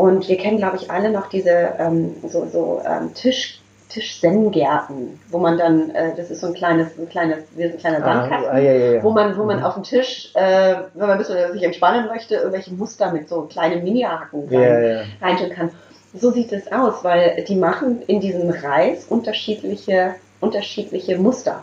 Und 0.00 0.28
wir 0.28 0.38
kennen, 0.38 0.56
glaube 0.56 0.78
ich, 0.78 0.90
alle 0.90 1.10
noch 1.10 1.28
diese 1.28 1.74
ähm, 1.78 2.16
so, 2.26 2.46
so 2.46 2.80
ähm, 2.86 3.12
Tisch, 3.12 3.60
Tischsenngärten, 3.90 5.20
wo 5.28 5.36
man 5.36 5.58
dann, 5.58 5.90
äh, 5.90 6.14
das 6.16 6.30
ist 6.30 6.40
so 6.40 6.46
ein 6.46 6.54
kleines, 6.54 6.98
ein 6.98 7.06
kleines, 7.06 7.40
wie 7.54 7.64
ein 7.64 7.76
kleiner 7.76 7.98
ah, 7.98 8.14
Sandkasten, 8.14 8.50
ah, 8.50 8.58
ja, 8.58 8.72
ja, 8.72 8.92
ja. 8.92 9.02
wo 9.02 9.10
man, 9.10 9.36
wo 9.36 9.44
man 9.44 9.58
mhm. 9.58 9.64
auf 9.64 9.74
dem 9.74 9.82
Tisch, 9.82 10.30
äh, 10.34 10.74
wenn 10.94 11.06
man 11.06 11.10
ein 11.10 11.18
bisschen 11.18 11.52
sich 11.52 11.62
entspannen 11.62 12.06
möchte, 12.06 12.36
irgendwelche 12.36 12.72
Muster 12.72 13.12
mit 13.12 13.28
so 13.28 13.42
kleinen 13.42 13.84
Mini-Haken 13.84 14.48
rein, 14.50 15.06
reintun 15.20 15.50
kann. 15.50 15.70
So 16.14 16.30
sieht 16.30 16.50
es 16.50 16.72
aus, 16.72 17.04
weil 17.04 17.44
die 17.46 17.56
machen 17.56 18.00
in 18.06 18.20
diesem 18.20 18.48
Reis 18.48 19.04
unterschiedliche, 19.06 20.14
unterschiedliche 20.40 21.18
Muster. 21.18 21.62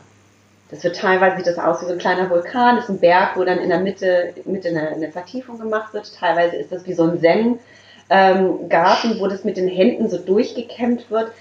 Das 0.70 0.84
wird 0.84 0.96
teilweise 0.96 1.38
sieht 1.38 1.48
das 1.48 1.58
aus 1.58 1.82
wie 1.82 1.86
so 1.86 1.94
ein 1.94 1.98
kleiner 1.98 2.30
Vulkan, 2.30 2.76
das 2.76 2.86
ist 2.86 2.92
ein 2.92 3.00
Berg, 3.00 3.36
wo 3.36 3.44
dann 3.44 3.58
in 3.58 3.70
der 3.70 3.80
Mitte, 3.80 4.34
Mitte 4.46 4.70
eine, 4.70 4.90
eine 4.90 5.12
Vertiefung 5.12 5.58
gemacht 5.58 5.94
wird. 5.94 6.14
Teilweise 6.14 6.58
ist 6.58 6.72
das 6.72 6.86
wie 6.86 6.94
so 6.94 7.04
ein 7.04 7.20
Zen, 7.20 7.60
ähm, 8.10 8.70
Garten, 8.70 9.20
wo 9.20 9.28
das 9.28 9.44
mit 9.44 9.58
den 9.58 9.68
Händen 9.68 10.10
so 10.10 10.18
durchgekämmt 10.18 11.10
wird, 11.12 11.32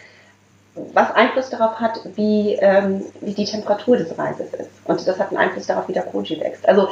was 0.93 1.11
Einfluss 1.13 1.51
darauf 1.51 1.81
hat, 1.81 2.01
wie, 2.17 2.55
ähm, 2.61 3.03
wie 3.21 3.33
die 3.33 3.45
Temperatur 3.45 3.97
des 3.97 4.17
Reises 4.19 4.53
ist. 4.53 4.71
Und 4.85 5.07
das 5.07 5.19
hat 5.19 5.29
einen 5.29 5.39
Einfluss 5.39 5.67
darauf, 5.67 5.89
wie 5.89 5.93
der 5.93 6.03
Koji 6.03 6.41
wächst. 6.41 6.69
Also 6.69 6.89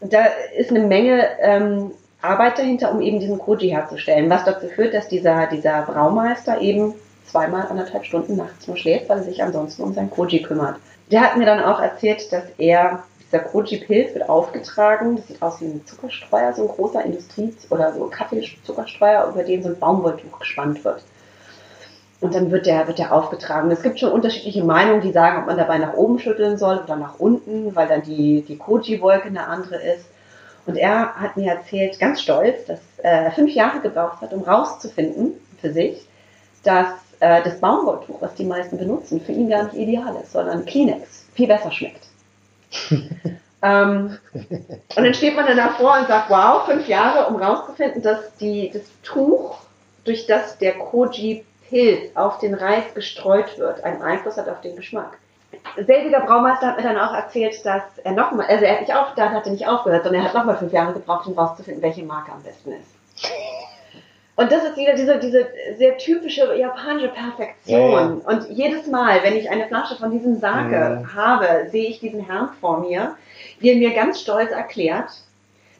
da 0.00 0.26
ist 0.56 0.70
eine 0.70 0.80
Menge 0.80 1.26
ähm, 1.40 1.92
Arbeit 2.20 2.58
dahinter, 2.58 2.92
um 2.92 3.00
eben 3.00 3.20
diesen 3.20 3.38
Koji 3.38 3.70
herzustellen, 3.70 4.28
was 4.30 4.44
dazu 4.44 4.66
führt, 4.68 4.94
dass 4.94 5.08
dieser, 5.08 5.46
dieser 5.46 5.82
Braumeister 5.82 6.60
eben 6.60 6.94
zweimal 7.26 7.66
anderthalb 7.68 8.04
Stunden 8.04 8.36
nachts 8.36 8.66
nur 8.66 8.76
schläft, 8.76 9.08
weil 9.08 9.18
er 9.18 9.24
sich 9.24 9.42
ansonsten 9.42 9.82
um 9.82 9.92
sein 9.92 10.10
Koji 10.10 10.42
kümmert. 10.42 10.76
Der 11.10 11.20
hat 11.22 11.36
mir 11.36 11.46
dann 11.46 11.62
auch 11.62 11.80
erzählt, 11.80 12.32
dass 12.32 12.44
er 12.58 13.04
dieser 13.30 13.42
Koji-Pilz 13.42 14.14
wird 14.14 14.28
aufgetragen. 14.28 15.16
Das 15.16 15.26
sieht 15.26 15.42
aus 15.42 15.60
wie 15.60 15.66
ein 15.66 15.86
Zuckerstreuer, 15.86 16.52
so 16.52 16.62
ein 16.62 16.68
großer 16.68 17.04
Industrie- 17.04 17.54
oder 17.70 17.92
so 17.92 18.06
Kaffeezuckerstreuer, 18.06 19.28
über 19.28 19.44
den 19.44 19.62
so 19.62 19.68
ein 19.68 19.78
Baumwolltuch 19.78 20.38
gespannt 20.38 20.84
wird. 20.84 21.02
Und 22.20 22.34
dann 22.34 22.50
wird 22.50 22.66
der, 22.66 22.88
wird 22.88 22.98
der 22.98 23.12
aufgetragen. 23.12 23.70
Es 23.70 23.82
gibt 23.82 24.00
schon 24.00 24.10
unterschiedliche 24.10 24.64
Meinungen, 24.64 25.02
die 25.02 25.12
sagen, 25.12 25.40
ob 25.40 25.46
man 25.46 25.56
dabei 25.56 25.78
nach 25.78 25.94
oben 25.94 26.18
schütteln 26.18 26.58
soll 26.58 26.78
oder 26.78 26.96
nach 26.96 27.20
unten, 27.20 27.76
weil 27.76 27.86
dann 27.86 28.02
die, 28.02 28.42
die 28.42 28.56
Koji-Wolke 28.56 29.28
eine 29.28 29.46
andere 29.46 29.76
ist. 29.76 30.06
Und 30.66 30.76
er 30.76 31.14
hat 31.14 31.36
mir 31.36 31.52
erzählt, 31.52 31.98
ganz 32.00 32.20
stolz, 32.20 32.64
dass 32.66 32.80
er 32.98 33.30
fünf 33.32 33.52
Jahre 33.54 33.80
gebraucht 33.80 34.20
hat, 34.20 34.32
um 34.32 34.42
rauszufinden 34.42 35.34
für 35.60 35.72
sich, 35.72 36.06
dass 36.64 36.88
äh, 37.20 37.42
das 37.42 37.60
Baumwolltuch, 37.60 38.20
was 38.20 38.34
die 38.34 38.44
meisten 38.44 38.78
benutzen, 38.78 39.20
für 39.20 39.32
ihn 39.32 39.48
gar 39.48 39.64
nicht 39.64 39.76
ideal 39.76 40.16
ist, 40.20 40.32
sondern 40.32 40.66
Kleenex 40.66 41.26
viel 41.34 41.46
besser 41.46 41.70
schmeckt 41.70 42.08
ähm, 43.62 44.18
und 44.32 45.04
dann 45.04 45.14
steht 45.14 45.36
man 45.36 45.46
dann 45.46 45.56
davor 45.56 45.98
und 45.98 46.08
sagt, 46.08 46.30
wow, 46.30 46.64
fünf 46.66 46.88
Jahre, 46.88 47.26
um 47.26 47.40
rauszufinden, 47.40 48.02
dass 48.02 48.34
die, 48.36 48.70
das 48.72 48.82
Tuch, 49.02 49.58
durch 50.04 50.26
das 50.26 50.58
der 50.58 50.78
Koji-Pilz 50.78 52.16
auf 52.16 52.38
den 52.38 52.54
Reis 52.54 52.94
gestreut 52.94 53.58
wird, 53.58 53.84
einen 53.84 54.02
Einfluss 54.02 54.36
hat 54.36 54.48
auf 54.48 54.60
den 54.60 54.76
Geschmack. 54.76 55.18
Selbiger 55.76 56.20
Braumeister 56.20 56.68
hat 56.68 56.76
mir 56.76 56.82
dann 56.82 56.98
auch 56.98 57.14
erzählt, 57.14 57.64
dass 57.64 57.82
er 58.02 58.12
nochmal, 58.12 58.46
also 58.46 58.64
er 58.64 58.72
hat 58.72 58.80
nicht 58.80 58.94
auf, 58.94 59.14
dann 59.16 59.32
hat 59.32 59.46
er 59.46 59.52
nicht 59.52 59.66
aufgehört, 59.66 60.04
sondern 60.04 60.22
er 60.22 60.28
hat 60.28 60.34
nochmal 60.34 60.56
fünf 60.56 60.72
Jahre 60.72 60.92
gebraucht, 60.92 61.26
um 61.26 61.38
rauszufinden, 61.38 61.82
welche 61.82 62.02
Marke 62.02 62.32
am 62.32 62.42
besten 62.42 62.72
ist. 62.72 62.90
Und 64.38 64.52
das 64.52 64.62
ist 64.62 64.76
wieder 64.76 64.94
diese, 64.94 65.18
diese 65.18 65.48
sehr 65.78 65.98
typische 65.98 66.54
japanische 66.54 67.08
Perfektion. 67.08 68.22
Ja, 68.24 68.32
ja. 68.32 68.36
Und 68.36 68.48
jedes 68.50 68.86
Mal, 68.86 69.18
wenn 69.24 69.36
ich 69.36 69.50
eine 69.50 69.66
Flasche 69.66 69.96
von 69.96 70.12
diesem 70.12 70.38
Sake 70.38 70.72
ja. 70.72 71.02
habe, 71.12 71.68
sehe 71.72 71.88
ich 71.88 71.98
diesen 71.98 72.24
Herrn 72.24 72.50
vor 72.60 72.78
mir, 72.78 73.16
der 73.60 73.74
mir 73.74 73.92
ganz 73.94 74.20
stolz 74.20 74.52
erklärt, 74.52 75.10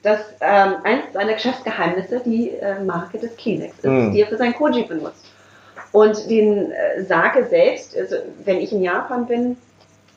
dass 0.02 0.18
ähm, 0.40 0.74
eines 0.82 1.04
seiner 1.12 1.34
Geschäftsgeheimnisse 1.34 2.20
die 2.24 2.50
äh, 2.50 2.80
Marke 2.80 3.18
des 3.18 3.36
Kleenex 3.36 3.76
ist, 3.76 3.84
mhm. 3.84 4.12
die 4.12 4.22
er 4.22 4.26
für 4.26 4.36
sein 4.36 4.52
Koji 4.56 4.82
benutzt. 4.82 5.26
Und 5.92 6.28
den 6.28 6.72
äh, 6.72 7.04
Sake 7.04 7.44
selbst, 7.44 7.96
also 7.96 8.16
wenn 8.44 8.58
ich 8.58 8.72
in 8.72 8.82
Japan 8.82 9.26
bin, 9.26 9.56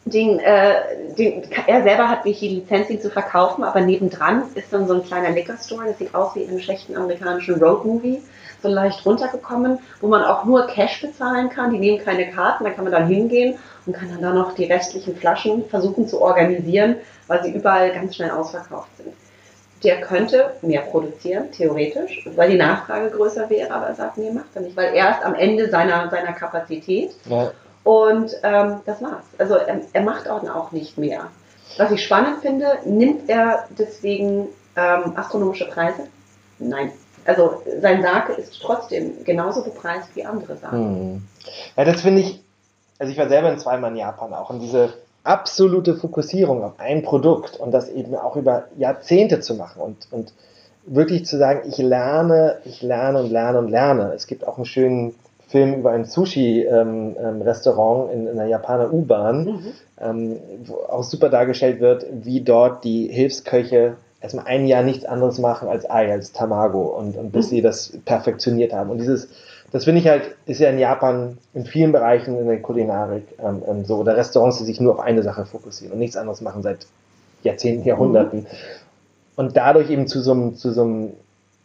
den, 0.06 0.40
äh, 0.40 1.14
den, 1.18 1.44
er 1.68 1.84
selber 1.84 2.10
hat 2.10 2.26
nicht 2.26 2.42
die 2.42 2.48
Lizenz, 2.48 2.90
ihn 2.90 3.02
zu 3.02 3.10
verkaufen, 3.10 3.64
aber 3.64 3.82
nebendran 3.82 4.44
ist 4.56 4.74
dann 4.74 4.88
so 4.88 4.96
ein 4.96 5.04
kleiner 5.04 5.30
Liquor 5.30 5.58
Store, 5.58 5.86
das 5.86 6.00
sieht 6.00 6.16
aus 6.16 6.36
wie 6.36 6.42
in 6.42 6.50
einem 6.50 6.60
schlechten 6.60 6.96
amerikanischen 6.96 7.62
Road 7.62 7.86
Movie, 7.86 8.22
so 8.62 8.68
leicht 8.68 9.06
runtergekommen, 9.06 9.80
wo 10.02 10.08
man 10.08 10.24
auch 10.24 10.46
nur 10.46 10.68
Cash 10.68 11.02
bezahlen 11.02 11.50
kann. 11.50 11.72
Die 11.72 11.80
nehmen 11.80 12.04
keine 12.04 12.32
Karten, 12.32 12.64
da 12.64 12.72
kann 12.72 12.84
man 12.84 12.94
dann 12.94 13.08
hingehen 13.08 13.58
und 13.86 13.94
kann 13.94 14.10
dann 14.10 14.22
da 14.22 14.34
noch 14.34 14.54
die 14.54 14.66
restlichen 14.66 15.16
Flaschen 15.16 15.66
versuchen 15.66 16.08
zu 16.08 16.22
organisieren, 16.22 16.98
weil 17.28 17.44
sie 17.44 17.52
überall 17.52 17.92
ganz 17.92 18.16
schnell 18.16 18.32
ausverkauft 18.32 18.90
sind. 18.98 19.14
der 19.84 20.02
könnte 20.02 20.52
mehr 20.62 20.82
produzieren, 20.82 21.52
theoretisch, 21.52 22.30
weil 22.36 22.52
die 22.52 22.58
Nachfrage 22.58 23.10
größer 23.10 23.50
wäre, 23.50 23.72
aber 23.72 23.88
er 23.88 23.96
sagt, 23.96 24.18
nee, 24.18 24.30
macht 24.30 24.50
er 24.54 24.62
nicht, 24.62 24.78
weil 24.78 24.94
er 24.94 25.10
ist 25.10 25.26
am 25.26 25.34
Ende 25.34 25.70
seiner, 25.70 26.08
seiner 26.10 26.34
Kapazität. 26.34 27.16
Ja. 27.26 27.52
Und 27.84 28.36
ähm, 28.44 28.82
das 28.86 29.02
war's. 29.02 29.24
Also 29.38 29.56
er, 29.56 29.82
er 29.94 30.02
macht 30.02 30.30
auch 30.30 30.72
nicht 30.72 30.98
mehr. 30.98 31.28
Was 31.78 31.92
ich 31.92 32.04
spannend 32.04 32.42
finde, 32.42 32.80
nimmt 32.86 33.30
er 33.30 33.66
deswegen 33.78 34.48
ähm, 34.76 35.14
astronomische 35.16 35.68
Preise? 35.68 36.08
Nein. 36.60 36.92
Also 37.26 37.62
sein 37.82 38.02
Sake 38.02 38.34
ist 38.34 38.60
trotzdem 38.62 39.24
genauso 39.24 39.64
bepreist 39.64 40.16
wie 40.16 40.26
andere 40.26 40.58
Sachen. 40.58 40.80
Hm. 40.80 41.28
Ja, 41.78 41.86
das 41.86 42.02
finde 42.02 42.22
ich, 42.22 42.42
also 43.00 43.12
ich 43.12 43.18
war 43.18 43.30
selber 43.30 43.52
in 43.52 43.60
zweimal 43.60 43.92
in 43.92 43.98
Japan 43.98 44.34
auch 44.34 44.50
und 44.50 44.60
diese 44.60 44.94
absolute 45.24 45.96
Fokussierung 45.96 46.64
auf 46.64 46.80
ein 46.80 47.04
Produkt 47.04 47.58
und 47.58 47.72
das 47.72 47.90
eben 47.90 48.16
auch 48.16 48.36
über 48.36 48.66
Jahrzehnte 48.78 49.40
zu 49.40 49.54
machen 49.54 49.82
und, 49.82 50.08
und 50.12 50.34
wirklich 50.86 51.26
zu 51.26 51.38
sagen, 51.38 51.62
ich 51.70 51.78
lerne, 51.78 52.58
ich 52.66 52.82
lerne 52.82 53.20
und 53.20 53.32
lerne 53.32 53.60
und 53.60 53.70
lerne. 53.70 54.14
Es 54.14 54.26
gibt 54.26 54.48
auch 54.48 54.58
einen 54.58 54.66
schönen 54.66 55.16
Film 55.52 55.76
über 55.76 55.92
ein 55.92 56.06
Sushi-Restaurant 56.06 58.14
in, 58.14 58.28
in 58.28 58.40
einer 58.40 58.48
Japaner 58.48 58.94
U-Bahn, 58.94 59.46
mhm. 59.46 59.60
ähm, 60.00 60.38
wo 60.66 60.76
auch 60.76 61.04
super 61.04 61.28
dargestellt 61.30 61.82
wird, 61.82 62.06
wie 62.10 62.42
dort 62.42 62.86
die 62.86 63.08
Hilfsköche 63.08 63.98
erstmal 64.22 64.46
ein 64.46 64.66
Jahr 64.66 64.84
nichts 64.84 65.04
anderes 65.04 65.40
machen 65.40 65.68
als 65.68 65.90
Ei, 65.90 66.10
als 66.10 66.32
Tamago 66.32 66.98
und, 66.98 67.18
und 67.18 67.32
bis 67.32 67.48
mhm. 67.48 67.50
sie 67.50 67.62
das 67.62 67.98
perfektioniert 68.06 68.72
haben. 68.72 68.92
Und 68.92 69.00
dieses, 69.00 69.28
das 69.74 69.84
finde 69.84 70.00
ich 70.00 70.08
halt, 70.08 70.36
ist 70.46 70.60
ja 70.60 70.70
in 70.70 70.80
Japan 70.80 71.38
in 71.54 71.66
vielen 71.66 71.92
Bereichen 71.92 72.38
in 72.38 72.48
der 72.48 72.62
Kulinarik 72.62 73.26
ähm, 73.44 73.62
ähm, 73.68 73.84
so, 73.84 73.98
oder 73.98 74.16
Restaurants, 74.16 74.60
die 74.60 74.66
sich 74.66 74.80
nur 74.80 74.94
auf 74.94 75.00
eine 75.00 75.22
Sache 75.22 75.46
fokussieren 75.46 75.92
und 75.92 76.00
nichts 76.00 76.16
anderes 76.16 76.40
machen 76.40 76.64
seit 76.64 76.88
Jahrzehnten, 77.44 77.86
Jahrhunderten. 77.86 78.42
Mhm. 78.42 78.48
Und 79.36 79.58
dadurch 79.58 79.90
eben 79.90 80.08
zu 80.08 80.22
so 80.22 80.32
einem, 80.32 80.56
zu 80.56 80.72
so 80.72 80.84
einem 80.84 81.12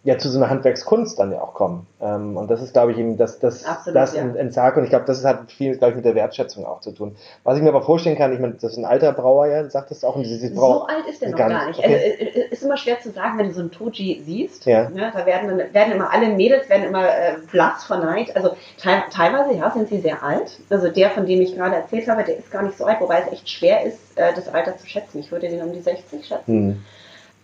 ja 0.07 0.17
zu 0.19 0.31
so 0.31 0.39
einer 0.39 0.49
Handwerkskunst 0.49 1.19
dann 1.19 1.33
ja 1.33 1.41
auch 1.41 1.53
kommen. 1.53 1.85
Ähm, 2.01 2.37
und 2.37 2.49
das 2.49 2.63
ist, 2.63 2.73
glaube 2.73 2.93
ich, 2.93 2.99
eben 2.99 3.17
das, 3.17 3.41
das, 3.41 3.65
Absolut, 3.65 3.97
das 3.97 4.15
ja. 4.15 4.51
Sarg. 4.51 4.77
Und 4.77 4.85
ich 4.85 4.91
glaube, 4.91 5.05
das 5.05 5.25
hat 5.25 5.51
viel, 5.51 5.77
glaube 5.77 5.91
ich, 5.91 5.97
mit 5.97 6.05
der 6.05 6.15
Wertschätzung 6.15 6.65
auch 6.65 6.81
zu 6.81 6.93
tun. 6.93 7.17
Was 7.43 7.57
ich 7.57 7.63
mir 7.63 7.71
aber 7.71 7.83
vorstellen 7.83 8.17
kann, 8.17 8.33
ich 8.33 8.39
meine, 8.39 8.55
das 8.55 8.73
ist 8.73 8.77
ein 8.77 8.85
alter 8.85 9.13
Brauer, 9.13 9.49
ja, 9.49 9.69
sagt 9.69 9.91
das 9.91 10.05
auch. 10.05 10.15
Und 10.15 10.23
diese, 10.23 10.49
Brauer, 10.55 10.75
so 10.75 10.87
alt 10.87 11.07
ist 11.09 11.23
der 11.23 11.31
noch 11.31 11.39
gar 11.39 11.67
nicht. 11.67 11.81
Okay. 11.81 11.93
Also, 11.93 11.97
äh, 11.97 12.41
äh, 12.41 12.49
ist 12.51 12.63
immer 12.63 12.77
schwer 12.77 13.01
zu 13.01 13.11
sagen, 13.11 13.37
wenn 13.37 13.49
du 13.49 13.55
so 13.55 13.63
ein 13.63 13.73
Toji 13.73 14.23
siehst. 14.25 14.65
Ja. 14.65 14.89
Ne, 14.91 15.11
da 15.13 15.27
werden, 15.27 15.61
werden 15.73 15.93
immer 15.93 16.13
alle 16.13 16.29
Mädels 16.29 16.69
werden 16.69 16.85
immer 16.85 17.09
äh, 17.09 17.39
blass 17.51 17.83
vor 17.83 17.97
Neid. 17.97 18.37
Also 18.37 18.51
te 18.81 19.03
teilweise, 19.13 19.55
ja, 19.55 19.73
sind 19.73 19.89
sie 19.89 19.99
sehr 19.99 20.23
alt. 20.23 20.61
Also 20.71 20.89
der, 20.89 21.11
von 21.11 21.27
dem 21.27 21.41
ich 21.41 21.57
gerade 21.57 21.75
erzählt 21.75 22.07
habe, 22.07 22.23
der 22.23 22.39
ist 22.39 22.53
gar 22.53 22.63
nicht 22.63 22.79
so 22.79 22.85
alt, 22.85 23.01
wobei 23.01 23.23
es 23.23 23.33
echt 23.33 23.51
schwer 23.51 23.85
ist, 23.85 23.99
äh, 24.15 24.33
das 24.37 24.49
Alter 24.55 24.77
zu 24.77 24.87
schätzen. 24.87 25.19
Ich 25.19 25.33
würde 25.33 25.49
den 25.49 25.63
um 25.63 25.73
die 25.73 25.81
60 25.81 26.25
schätzen. 26.25 26.47
Hm. 26.47 26.85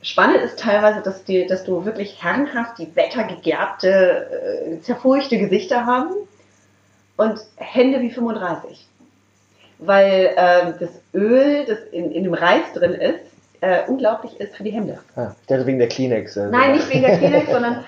Spannend 0.03 0.43
ist 0.43 0.59
teilweise, 0.59 1.01
dass, 1.01 1.25
die, 1.25 1.47
dass 1.47 1.65
du 1.65 1.85
wirklich 1.85 2.23
herrenhaft 2.23 2.79
die 2.79 2.95
wettergegerbte, 2.97 4.77
äh, 4.77 4.81
zerfurchte 4.81 5.39
Gesichter 5.39 5.87
haben 5.87 6.11
und 7.17 7.39
Hände 7.57 8.01
wie 8.01 8.11
35. 8.11 8.87
Weil 9.79 10.33
äh, 10.37 10.73
das 10.79 10.91
Öl, 11.15 11.65
das 11.67 11.79
in, 11.93 12.11
in 12.11 12.25
dem 12.25 12.35
Reis 12.35 12.65
drin 12.75 12.95
ist, 12.95 13.21
äh, 13.61 13.83
unglaublich 13.87 14.41
ist 14.41 14.57
für 14.57 14.65
die 14.65 14.73
Hände. 14.73 14.99
Ah, 15.15 15.37
ich 15.41 15.47
dachte 15.47 15.67
wegen 15.67 15.79
der 15.79 15.89
Kleenex. 15.89 16.37
Also. 16.37 16.51
Nein, 16.51 16.73
nicht 16.73 16.91
wegen 16.91 17.03
der 17.03 17.19
Kleenex, 17.19 17.51
sondern 17.53 17.85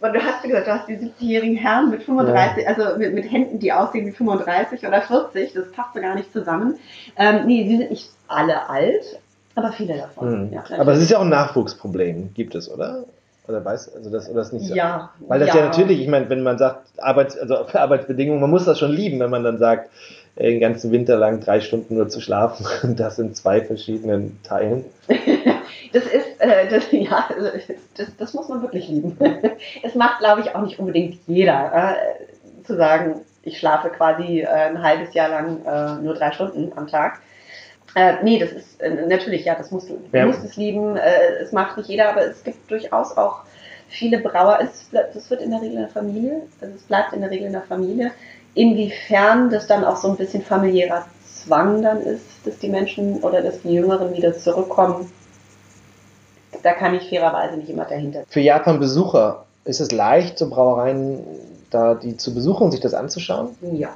weil 0.00 0.12
du 0.12 0.22
hast 0.22 0.42
gesagt, 0.42 0.66
du 0.66 0.72
hast 0.72 0.88
die 0.88 0.98
70-jährigen 0.98 1.56
Herren 1.56 1.88
mit 1.88 2.02
35, 2.02 2.64
ja. 2.64 2.68
also 2.68 2.98
mit, 2.98 3.14
mit, 3.14 3.30
Händen, 3.30 3.58
die 3.58 3.72
aussehen 3.72 4.06
wie 4.06 4.12
35 4.12 4.86
oder 4.86 5.00
40, 5.00 5.54
das 5.54 5.72
passt 5.72 5.94
so 5.94 6.02
gar 6.02 6.14
nicht 6.14 6.30
zusammen. 6.34 6.78
Ähm, 7.16 7.46
nee, 7.46 7.64
die 7.64 7.78
sind 7.78 7.90
nicht 7.90 8.10
alle 8.28 8.68
alt, 8.68 9.18
aber 9.54 9.72
viele 9.72 9.96
davon. 9.96 10.46
Mhm. 10.46 10.52
Ja, 10.52 10.64
aber 10.78 10.92
es 10.92 11.00
ist 11.00 11.10
ja 11.10 11.18
auch 11.18 11.22
ein 11.22 11.28
Nachwuchsproblem, 11.28 12.34
gibt 12.34 12.54
es, 12.54 12.70
oder? 12.70 13.04
Oder 13.48 13.64
weiß, 13.64 13.94
also 13.96 14.10
das, 14.10 14.28
oder 14.28 14.40
das 14.40 14.52
nicht 14.52 14.68
so? 14.68 14.74
Ja. 14.74 15.10
Weil 15.26 15.40
das 15.40 15.48
ja, 15.48 15.56
ja 15.56 15.64
natürlich, 15.64 16.00
ich 16.00 16.08
meine, 16.08 16.30
wenn 16.30 16.42
man 16.42 16.58
sagt, 16.58 16.86
Arbeits, 16.98 17.36
also 17.36 17.66
Arbeitsbedingungen, 17.72 18.40
man 18.40 18.50
muss 18.50 18.64
das 18.64 18.78
schon 18.78 18.92
lieben, 18.92 19.18
wenn 19.18 19.30
man 19.30 19.42
dann 19.42 19.58
sagt, 19.58 19.90
den 20.38 20.60
ganzen 20.60 20.92
Winter 20.92 21.16
lang 21.16 21.40
drei 21.40 21.60
Stunden 21.60 21.96
nur 21.96 22.08
zu 22.08 22.20
schlafen 22.20 22.66
und 22.82 23.00
das 23.00 23.18
in 23.18 23.34
zwei 23.34 23.60
verschiedenen 23.60 24.40
Teilen. 24.42 24.84
das 25.92 26.04
ist, 26.04 26.26
äh, 26.38 26.68
das, 26.68 26.90
ja, 26.92 27.28
also, 27.28 27.50
das, 27.96 28.16
das 28.16 28.34
muss 28.34 28.48
man 28.48 28.62
wirklich 28.62 28.88
lieben. 28.88 29.18
Es 29.82 29.94
macht, 29.94 30.20
glaube 30.20 30.42
ich, 30.42 30.54
auch 30.54 30.62
nicht 30.62 30.78
unbedingt 30.78 31.18
jeder, 31.26 31.72
äh, 31.74 32.64
zu 32.64 32.76
sagen, 32.76 33.22
ich 33.42 33.58
schlafe 33.58 33.90
quasi 33.90 34.40
äh, 34.40 34.46
ein 34.46 34.82
halbes 34.82 35.14
Jahr 35.14 35.28
lang 35.28 35.64
äh, 35.66 36.02
nur 36.02 36.14
drei 36.14 36.30
Stunden 36.32 36.72
am 36.76 36.86
Tag. 36.86 37.20
Äh, 37.94 38.22
nee, 38.22 38.38
das 38.38 38.52
ist 38.52 38.80
äh, 38.80 39.06
natürlich, 39.06 39.44
ja, 39.44 39.54
das 39.54 39.70
musst 39.70 39.88
du. 39.88 39.98
Ja. 40.12 40.26
musst 40.26 40.44
es 40.44 40.56
lieben. 40.56 40.96
Äh, 40.96 41.42
es 41.42 41.52
macht 41.52 41.76
nicht 41.76 41.88
jeder, 41.88 42.10
aber 42.10 42.22
es 42.22 42.42
gibt 42.44 42.70
durchaus 42.70 43.16
auch 43.16 43.40
viele 43.88 44.18
Brauer. 44.18 44.58
Es, 44.62 44.88
das 44.92 45.28
wird 45.30 45.42
in 45.42 45.50
der 45.50 45.60
Regel 45.60 45.76
in 45.76 45.82
der 45.82 45.88
Familie, 45.88 46.42
also 46.60 46.74
es 46.74 46.82
bleibt 46.82 47.12
in 47.12 47.20
der 47.20 47.30
Regel 47.30 47.46
in 47.46 47.52
der 47.52 47.62
Familie. 47.62 48.12
Inwiefern 48.54 49.50
das 49.50 49.66
dann 49.66 49.84
auch 49.84 49.96
so 49.96 50.08
ein 50.08 50.16
bisschen 50.16 50.42
familiärer 50.42 51.06
Zwang 51.24 51.82
dann 51.82 52.02
ist, 52.02 52.24
dass 52.44 52.58
die 52.58 52.68
Menschen 52.68 53.20
oder 53.22 53.42
dass 53.42 53.62
die 53.62 53.72
Jüngeren 53.74 54.14
wieder 54.16 54.36
zurückkommen, 54.36 55.10
da 56.62 56.72
kann 56.72 56.94
ich 56.94 57.08
fairerweise 57.08 57.56
nicht 57.56 57.70
immer 57.70 57.84
dahinter. 57.84 58.24
Für 58.28 58.40
Japan-Besucher 58.40 59.44
ist 59.64 59.80
es 59.80 59.92
leicht, 59.92 60.38
so 60.38 60.50
Brauereien 60.50 61.20
da 61.70 61.94
die 61.94 62.16
zu 62.16 62.34
besuchen 62.34 62.64
und 62.64 62.72
sich 62.72 62.80
das 62.80 62.94
anzuschauen? 62.94 63.56
Ja, 63.72 63.90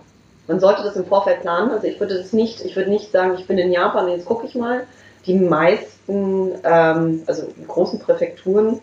man 0.47 0.61
sollte 0.61 0.83
das 0.83 0.97
im 0.97 1.07
Vorfeld 1.07 1.41
planen. 1.41 1.71
Also 1.71 1.87
ich 1.87 1.99
würde 2.01 2.19
das 2.19 2.33
nicht, 2.33 2.65
ich 2.65 2.77
würde 2.77 2.91
nicht 2.91 3.13
sagen, 3.13 3.35
ich 3.39 3.47
bin 3.47 3.59
in 3.59 3.73
Japan, 3.73 4.09
jetzt 4.09 4.27
gucke 4.27 4.47
ich 4.47 4.55
mal. 4.55 4.87
Die 5.27 5.35
meisten, 5.35 6.53
ähm, 6.65 7.23
also 7.27 7.49
großen 7.67 7.99
Präfekturen 7.99 8.81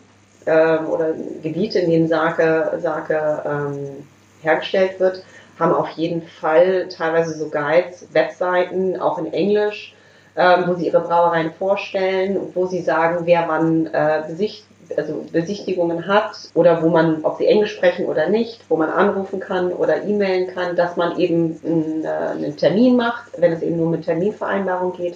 ähm, 0.48 0.88
oder 0.90 1.14
Gebiete, 1.44 1.80
in 1.80 1.92
denen 1.92 2.08
Sake, 2.08 2.80
Sake 2.82 3.44
ähm, 3.46 4.08
hergestellt 4.42 5.00
wird, 5.00 5.24
haben 5.60 5.74
auf 5.74 5.90
jeden 5.92 6.24
Fall 6.24 6.88
teilweise 6.90 7.38
so 7.38 7.50
Guides, 7.50 8.08
Webseiten, 8.14 9.00
auch 9.00 9.20
in 9.20 9.32
Englisch, 9.32 9.96
ähm, 10.36 10.64
wo 10.66 10.74
sie 10.74 10.88
ihre 10.88 11.02
Brauereien 11.02 11.52
vorstellen 11.52 12.38
und 12.38 12.56
wo 12.56 12.66
sie 12.66 12.82
sagen, 12.82 13.26
wer 13.26 13.48
wann 13.48 13.86
äh, 13.88 14.24
besicht, 14.28 14.66
also 14.98 15.26
Besichtigungen 15.32 16.08
hat 16.08 16.50
oder 16.54 16.82
wo 16.82 16.90
man, 16.90 17.24
ob 17.24 17.38
sie 17.38 17.48
Englisch 17.48 17.76
sprechen 17.76 18.06
oder 18.06 18.30
nicht, 18.30 18.62
wo 18.70 18.78
man 18.78 18.90
anrufen 18.90 19.40
kann 19.40 19.72
oder 19.72 20.04
e-mailen 20.04 20.54
kann, 20.54 20.76
dass 20.76 20.98
man 20.98 21.18
eben 21.18 21.60
einen, 21.66 22.06
äh, 22.06 22.08
einen 22.08 22.58
Termin 22.58 22.96
macht, 22.96 23.32
wenn 23.38 23.52
es 23.52 23.62
eben 23.62 23.78
nur 23.78 23.90
mit 23.90 24.06
Terminvereinbarung 24.06 24.94
geht. 24.94 25.16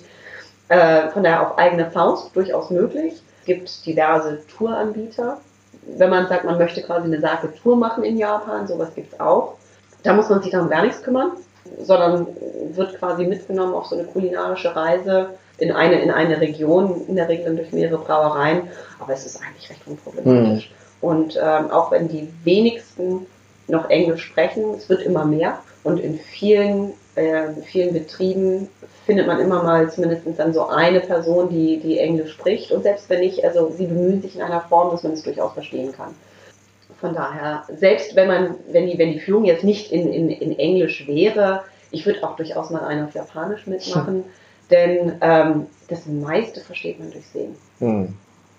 Äh, 0.68 1.10
von 1.10 1.24
daher 1.24 1.42
auf 1.42 1.58
eigene 1.58 1.92
Faust 1.92 2.36
durchaus 2.36 2.70
möglich. 2.70 3.22
Es 3.40 3.46
gibt 3.46 3.86
diverse 3.86 4.40
Touranbieter. 4.58 5.40
Wenn 5.98 6.10
man 6.10 6.28
sagt, 6.28 6.46
man 6.46 6.58
möchte 6.58 6.82
quasi 6.82 7.06
eine 7.06 7.20
Sake-Tour 7.20 7.76
machen 7.76 8.04
in 8.04 8.18
Japan, 8.18 8.68
sowas 8.68 8.96
gibt 8.96 9.14
es 9.14 9.20
auch. 9.20 9.56
Da 10.02 10.14
muss 10.14 10.30
man 10.30 10.42
sich 10.42 10.52
dann 10.52 10.62
um 10.62 10.70
gar 10.70 10.84
nichts 10.84 11.04
kümmern, 11.04 11.32
sondern 11.80 12.28
wird 12.72 12.98
quasi 12.98 13.26
mitgenommen 13.26 13.74
auf 13.74 13.86
so 13.88 13.96
eine 13.96 14.06
kulinarische 14.06 14.76
Reise 14.76 15.30
in 15.58 15.72
eine, 15.72 16.02
in 16.02 16.12
eine 16.12 16.40
Region, 16.42 17.06
in 17.08 17.16
der 17.16 17.30
Regel 17.30 17.56
durch 17.56 17.72
mehrere 17.72 17.98
Brauereien, 17.98 18.64
aber 19.00 19.14
es 19.14 19.26
ist 19.26 19.42
eigentlich 19.42 19.70
recht 19.70 19.82
unproblematisch. 19.86 20.70
Mhm. 20.70 21.08
Und 21.08 21.40
ähm, 21.42 21.72
auch 21.72 21.92
wenn 21.92 22.08
die 22.08 22.30
wenigsten 22.44 23.26
noch 23.68 23.90
Englisch 23.90 24.24
sprechen, 24.24 24.74
es 24.76 24.90
wird 24.90 25.04
immer 25.04 25.26
mehr 25.26 25.60
und 25.84 26.00
in 26.00 26.18
vielen, 26.18 26.94
äh, 27.16 27.50
vielen 27.64 27.94
Betrieben 27.94 28.68
findet 29.06 29.28
man 29.28 29.40
immer 29.40 29.64
mal 29.64 29.90
zumindest 29.92 30.24
dann 30.38 30.54
so 30.54 30.68
eine 30.68 31.00
Person, 31.00 31.50
die, 31.50 31.80
die 31.80 32.00
Englisch 32.00 32.32
spricht 32.32 32.72
und 32.72 32.84
selbst 32.84 33.10
wenn 33.10 33.20
nicht, 33.20 33.44
also 33.44 33.72
sie 33.78 33.86
bemühen 33.86 34.22
sich 34.22 34.36
in 34.36 34.42
einer 34.42 34.62
Form, 34.62 34.92
dass 34.92 35.04
man 35.04 35.14
es 35.14 35.24
durchaus 35.24 35.54
verstehen 35.54 35.92
kann. 35.92 36.16
Von 37.00 37.14
daher, 37.14 37.64
selbst 37.78 38.16
wenn 38.16 38.28
man, 38.28 38.56
wenn 38.72 38.88
die, 38.88 38.98
wenn 38.98 39.12
die 39.12 39.20
Führung 39.20 39.46
jetzt 39.46 39.64
nicht 39.64 39.92
in, 39.92 40.12
in, 40.12 40.30
in 40.30 40.58
Englisch 40.58 41.08
wäre, 41.08 41.64
ich 41.92 42.06
würde 42.06 42.24
auch 42.24 42.36
durchaus 42.36 42.70
mal 42.72 42.84
eine 42.84 43.06
auf 43.06 43.14
Japanisch 43.14 43.68
mitmachen. 43.68 44.24
Denn 44.72 45.18
ähm, 45.22 45.68
das 45.88 46.06
meiste 46.06 46.62
versteht 46.62 47.00
man 47.00 47.12
durch 47.12 47.26
Sehen. 47.28 47.56
Mhm. 47.80 48.16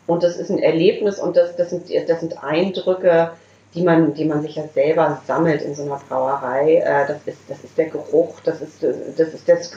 Und 0.07 0.23
das 0.23 0.37
ist 0.37 0.51
ein 0.51 0.61
Erlebnis 0.61 1.19
und 1.19 1.37
das, 1.37 1.57
das, 1.57 1.71
sind, 1.71 1.91
das 2.09 2.21
sind 2.21 2.43
Eindrücke, 2.43 3.33
die 3.75 3.83
man, 3.83 4.15
die 4.15 4.25
man 4.25 4.41
sich 4.41 4.55
ja 4.55 4.65
selber 4.69 5.21
sammelt 5.27 5.63
in 5.63 5.75
so 5.75 5.83
einer 5.83 6.01
Brauerei. 6.09 6.77
Äh, 6.77 7.07
das, 7.09 7.19
ist, 7.27 7.39
das 7.49 7.63
ist 7.65 7.77
der 7.77 7.87
Geruch, 7.87 8.41
das, 8.45 8.63
ist, 8.63 8.83
das, 8.83 9.29
ist 9.35 9.49
das, 9.49 9.77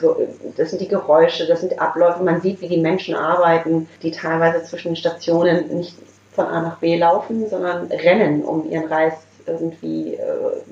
das 0.56 0.70
sind 0.70 0.80
die 0.80 0.88
Geräusche, 0.88 1.46
das 1.46 1.60
sind 1.60 1.80
Abläufe. 1.80 2.22
Man 2.22 2.40
sieht, 2.40 2.60
wie 2.60 2.68
die 2.68 2.80
Menschen 2.80 3.14
arbeiten, 3.14 3.88
die 4.02 4.12
teilweise 4.12 4.64
zwischen 4.64 4.94
Stationen 4.94 5.76
nicht 5.76 5.96
von 6.32 6.46
A 6.46 6.62
nach 6.62 6.78
B 6.78 6.96
laufen, 6.96 7.48
sondern 7.48 7.86
rennen, 7.88 8.44
um 8.44 8.70
ihren 8.70 8.86
Reis 8.86 9.14
irgendwie, 9.46 10.14
äh, 10.14 10.20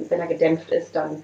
wenn 0.09 0.21
er 0.21 0.27
gedämpft 0.27 0.71
ist, 0.71 0.95
dann 0.95 1.23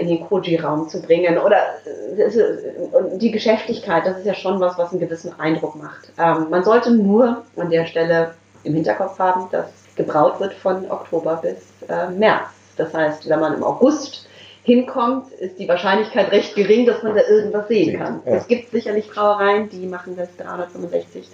in 0.00 0.08
den 0.08 0.20
Koji-Raum 0.20 0.88
zu 0.88 1.00
bringen. 1.00 1.38
Oder 1.38 1.56
äh, 1.56 3.18
die 3.18 3.30
Geschäftigkeit, 3.30 4.04
das 4.06 4.18
ist 4.18 4.26
ja 4.26 4.34
schon 4.34 4.60
was, 4.60 4.76
was 4.78 4.90
einen 4.90 5.00
gewissen 5.00 5.38
Eindruck 5.38 5.76
macht. 5.76 6.12
Ähm, 6.18 6.48
man 6.50 6.64
sollte 6.64 6.90
nur 6.90 7.44
an 7.56 7.70
der 7.70 7.86
Stelle 7.86 8.34
im 8.62 8.74
Hinterkopf 8.74 9.18
haben, 9.18 9.48
dass 9.50 9.66
gebraut 9.96 10.40
wird 10.40 10.54
von 10.54 10.90
Oktober 10.90 11.40
bis 11.42 11.58
äh, 11.88 12.10
März. 12.10 12.48
Das 12.76 12.94
heißt, 12.94 13.28
wenn 13.28 13.40
man 13.40 13.54
im 13.54 13.64
August 13.64 14.26
hinkommt, 14.62 15.32
ist 15.32 15.58
die 15.58 15.68
Wahrscheinlichkeit 15.68 16.30
recht 16.32 16.54
gering, 16.54 16.86
dass 16.86 17.02
man 17.02 17.14
da 17.14 17.22
irgendwas 17.22 17.68
sehen 17.68 17.98
kann. 17.98 18.22
Ja. 18.24 18.32
Es 18.32 18.46
gibt 18.46 18.70
sicherlich 18.70 19.10
Brauereien, 19.10 19.68
die 19.68 19.86
machen 19.86 20.16
das 20.16 20.34
365 20.36 21.28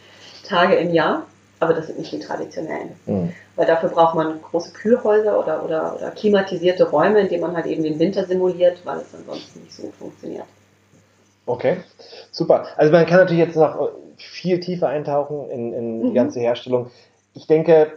Tage 0.49 0.77
im 0.77 0.93
Jahr. 0.93 1.27
Aber 1.61 1.75
das 1.75 1.87
sind 1.87 1.99
nicht 1.99 2.13
die 2.13 2.19
traditionellen. 2.19 2.91
Mhm. 3.07 3.33
Weil 3.55 3.67
dafür 3.67 3.89
braucht 3.89 4.15
man 4.15 4.41
große 4.43 4.73
Kühlhäuser 4.73 5.39
oder, 5.39 5.65
oder, 5.65 5.97
oder 5.97 6.11
klimatisierte 6.11 6.91
Räume, 6.91 7.21
in 7.21 7.29
denen 7.29 7.43
man 7.43 7.57
halt 7.57 7.67
eben 7.67 7.83
den 7.83 7.99
Winter 7.99 8.25
simuliert, 8.25 8.85
weil 8.85 8.99
es 8.99 9.15
ansonsten 9.15 9.61
nicht 9.61 9.75
so 9.75 9.91
funktioniert. 9.99 10.45
Okay, 11.47 11.79
super. 12.31 12.67
Also 12.77 12.93
man 12.93 13.07
kann 13.07 13.19
natürlich 13.19 13.45
jetzt 13.45 13.57
noch 13.57 13.91
viel 14.17 14.61
tiefer 14.61 14.89
eintauchen 14.89 15.49
in, 15.51 15.73
in 15.73 16.03
die 16.03 16.09
mhm. 16.09 16.15
ganze 16.15 16.41
Herstellung. 16.41 16.91
Ich 17.35 17.47
denke, 17.47 17.93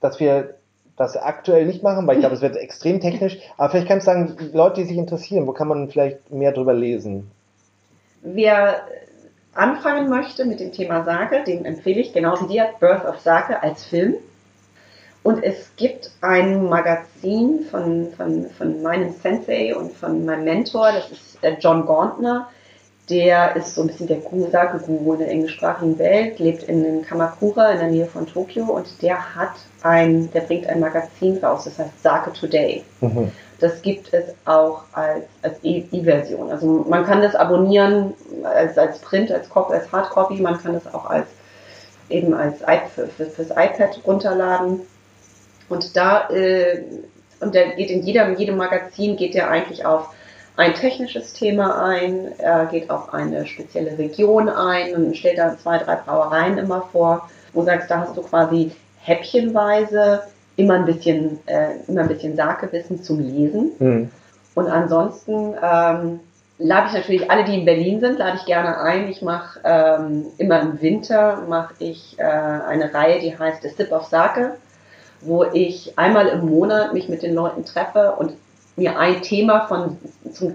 dass 0.00 0.20
wir 0.20 0.54
das 0.96 1.16
aktuell 1.16 1.66
nicht 1.66 1.82
machen, 1.82 2.06
weil 2.06 2.16
ich 2.16 2.20
glaube, 2.20 2.34
es 2.34 2.42
wird 2.42 2.56
extrem 2.56 3.00
technisch. 3.00 3.38
Aber 3.56 3.70
vielleicht 3.70 3.88
kannst 3.88 4.06
du 4.06 4.12
sagen, 4.12 4.36
Leute, 4.52 4.82
die 4.82 4.86
sich 4.86 4.98
interessieren, 4.98 5.46
wo 5.46 5.52
kann 5.52 5.66
man 5.66 5.88
vielleicht 5.88 6.30
mehr 6.30 6.52
drüber 6.52 6.74
lesen? 6.74 7.30
Wer 8.22 8.82
anfangen 9.54 10.08
möchte 10.08 10.44
mit 10.44 10.60
dem 10.60 10.72
Thema 10.72 11.04
Sake, 11.04 11.44
dem 11.44 11.64
empfehle 11.64 12.00
ich 12.00 12.12
genauso 12.12 12.48
wie 12.48 12.54
dir 12.54 12.70
Birth 12.78 13.04
of 13.04 13.18
Sake 13.20 13.62
als 13.62 13.84
Film. 13.84 14.14
Und 15.22 15.42
es 15.42 15.72
gibt 15.76 16.10
ein 16.22 16.64
Magazin 16.68 17.66
von, 17.70 18.08
von, 18.16 18.46
von 18.56 18.82
meinem 18.82 19.12
Sensei 19.12 19.76
und 19.76 19.92
von 19.92 20.24
meinem 20.24 20.44
Mentor, 20.44 20.92
das 20.92 21.10
ist 21.10 21.38
John 21.60 21.84
Gauntner. 21.84 22.48
Der 23.10 23.56
ist 23.56 23.74
so 23.74 23.82
ein 23.82 23.88
bisschen 23.88 24.06
der 24.06 24.20
Sake-Guru 24.20 25.14
in 25.14 25.18
der 25.18 25.30
englischsprachigen 25.30 25.98
Welt, 25.98 26.38
lebt 26.38 26.62
in 26.62 27.02
Kamakura 27.02 27.72
in 27.72 27.78
der 27.80 27.88
Nähe 27.88 28.06
von 28.06 28.24
Tokio 28.24 28.64
und 28.66 29.02
der 29.02 29.34
hat 29.34 29.54
ein, 29.82 30.30
der 30.30 30.42
bringt 30.42 30.68
ein 30.68 30.78
Magazin 30.78 31.36
raus, 31.38 31.64
das 31.64 31.78
heißt 31.78 32.02
Sake 32.02 32.32
Today. 32.32 32.84
Mhm. 33.00 33.32
Das 33.60 33.82
gibt 33.82 34.12
es 34.12 34.24
auch 34.46 34.82
als, 34.92 35.24
als 35.42 35.58
E-Version. 35.62 36.50
also 36.50 36.84
man 36.88 37.04
kann 37.04 37.20
das 37.20 37.34
abonnieren 37.34 38.14
als, 38.42 38.78
als 38.78 38.98
Print, 39.00 39.30
als, 39.30 39.54
als 39.54 39.92
Hardcopy, 39.92 40.40
man 40.40 40.60
kann 40.60 40.72
das 40.72 40.92
auch 40.92 41.08
als 41.08 41.26
eben 42.08 42.34
als 42.34 42.58
für, 42.94 43.06
für, 43.06 43.26
fürs 43.26 43.50
iPad 43.50 44.00
runterladen. 44.06 44.80
Und 45.68 45.96
da, 45.96 46.28
äh, 46.30 46.82
und 47.40 47.54
der 47.54 47.76
geht 47.76 47.90
in 47.90 48.02
jedem, 48.02 48.36
jedem 48.36 48.56
Magazin 48.56 49.16
geht 49.16 49.34
der 49.34 49.48
eigentlich 49.48 49.86
auf 49.86 50.12
ein 50.56 50.74
technisches 50.74 51.32
Thema 51.32 51.82
ein, 51.84 52.32
er 52.38 52.66
geht 52.66 52.90
auf 52.90 53.14
eine 53.14 53.46
spezielle 53.46 53.96
Region 53.96 54.48
ein 54.48 54.94
und 54.94 55.16
stellt 55.16 55.38
da 55.38 55.56
zwei, 55.56 55.78
drei 55.78 55.94
Brauereien 55.94 56.58
immer 56.58 56.82
vor, 56.92 57.30
wo 57.52 57.60
du 57.60 57.66
sagst, 57.66 57.90
da 57.90 58.00
hast 58.00 58.16
du 58.16 58.22
quasi 58.22 58.72
häppchenweise 59.02 60.24
immer 60.60 60.74
ein 60.74 60.84
bisschen, 60.84 61.38
äh, 61.46 61.76
immer 61.88 62.02
ein 62.02 62.08
bisschen 62.08 62.36
Sakewissen 62.36 63.02
zum 63.02 63.18
Lesen. 63.20 63.72
Mhm. 63.78 64.10
Und 64.54 64.66
ansonsten 64.68 65.54
ähm, 65.62 66.20
lade 66.58 66.88
ich 66.88 66.92
natürlich 66.92 67.30
alle, 67.30 67.44
die 67.44 67.58
in 67.58 67.64
Berlin 67.64 68.00
sind, 68.00 68.18
lade 68.18 68.36
ich 68.36 68.44
gerne 68.44 68.78
ein. 68.78 69.08
Ich 69.08 69.22
mache 69.22 69.60
ähm, 69.64 70.26
immer 70.38 70.60
im 70.60 70.80
Winter 70.80 71.42
mache 71.48 71.74
ich 71.78 72.18
äh, 72.18 72.22
eine 72.22 72.92
Reihe, 72.92 73.20
die 73.20 73.36
heißt 73.36 73.62
The 73.62 73.70
Sip 73.70 73.90
of 73.92 74.04
Sake, 74.04 74.56
wo 75.22 75.44
ich 75.44 75.98
einmal 75.98 76.28
im 76.28 76.46
Monat 76.46 76.92
mich 76.92 77.08
mit 77.08 77.22
den 77.22 77.34
Leuten 77.34 77.64
treffe 77.64 78.14
und 78.18 78.34
mir 78.76 78.98
ein 78.98 79.22
Thema 79.22 79.66
von, 79.66 79.98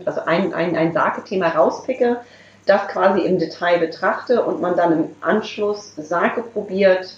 also 0.05 0.21
ein, 0.25 0.53
ein, 0.53 0.75
ein 0.75 0.93
Sake-Thema 0.93 1.49
rauspicke, 1.49 2.17
das 2.65 2.87
quasi 2.87 3.21
im 3.21 3.37
Detail 3.37 3.79
betrachte 3.79 4.43
und 4.43 4.61
man 4.61 4.75
dann 4.75 4.91
im 4.91 5.05
Anschluss 5.21 5.95
Sake 5.95 6.41
probiert, 6.41 7.17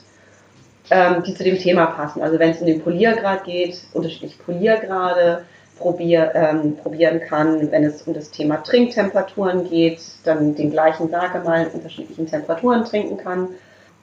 ähm, 0.90 1.24
die 1.24 1.34
zu 1.34 1.44
dem 1.44 1.58
Thema 1.58 1.88
passen. 1.88 2.22
Also 2.22 2.40
wenn 2.40 2.52
es 2.52 2.62
um 2.62 2.68
den 2.68 2.82
Poliergrad 2.82 3.44
geht, 3.44 3.82
unterschiedliche 3.94 4.38
Poliergrade 4.44 5.44
probier, 5.78 6.32
ähm, 6.34 6.76
probieren 6.76 7.22
kann. 7.22 7.72
Wenn 7.72 7.84
es 7.84 8.02
um 8.04 8.14
das 8.14 8.32
Thema 8.32 8.58
Trinktemperaturen 8.58 9.70
geht, 9.70 10.02
dann 10.24 10.56
den 10.56 10.72
gleichen 10.72 11.10
Sake 11.10 11.40
mal 11.40 11.66
in 11.66 11.72
unterschiedlichen 11.72 12.28
Temperaturen 12.28 12.86
trinken 12.86 13.18
kann, 13.18 13.50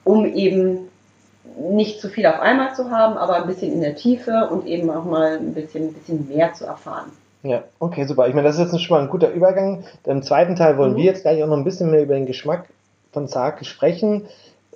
um 0.03 0.25
eben 0.25 0.89
nicht 1.59 2.01
zu 2.01 2.09
viel 2.09 2.25
auf 2.25 2.39
einmal 2.39 2.73
zu 2.73 2.89
haben, 2.89 3.17
aber 3.17 3.35
ein 3.35 3.47
bisschen 3.47 3.71
in 3.71 3.81
der 3.81 3.95
Tiefe 3.95 4.49
und 4.49 4.65
eben 4.65 4.89
auch 4.89 5.05
mal 5.05 5.37
ein 5.37 5.53
bisschen, 5.53 5.89
ein 5.89 5.93
bisschen 5.93 6.27
mehr 6.27 6.53
zu 6.53 6.65
erfahren. 6.65 7.11
Ja, 7.43 7.63
okay, 7.79 8.05
super. 8.05 8.27
Ich 8.27 8.33
meine, 8.33 8.47
das 8.47 8.57
ist 8.57 8.71
jetzt 8.71 8.81
schon 8.81 8.97
mal 8.97 9.03
ein 9.03 9.09
guter 9.09 9.31
Übergang. 9.31 9.83
Im 10.05 10.23
zweiten 10.23 10.55
Teil 10.55 10.77
wollen 10.77 10.93
mhm. 10.93 10.97
wir 10.97 11.03
jetzt 11.03 11.21
gleich 11.21 11.43
auch 11.43 11.47
noch 11.47 11.57
ein 11.57 11.63
bisschen 11.63 11.91
mehr 11.91 12.01
über 12.01 12.15
den 12.15 12.25
Geschmack 12.25 12.65
von 13.11 13.27
Sake 13.27 13.65
sprechen. 13.65 14.25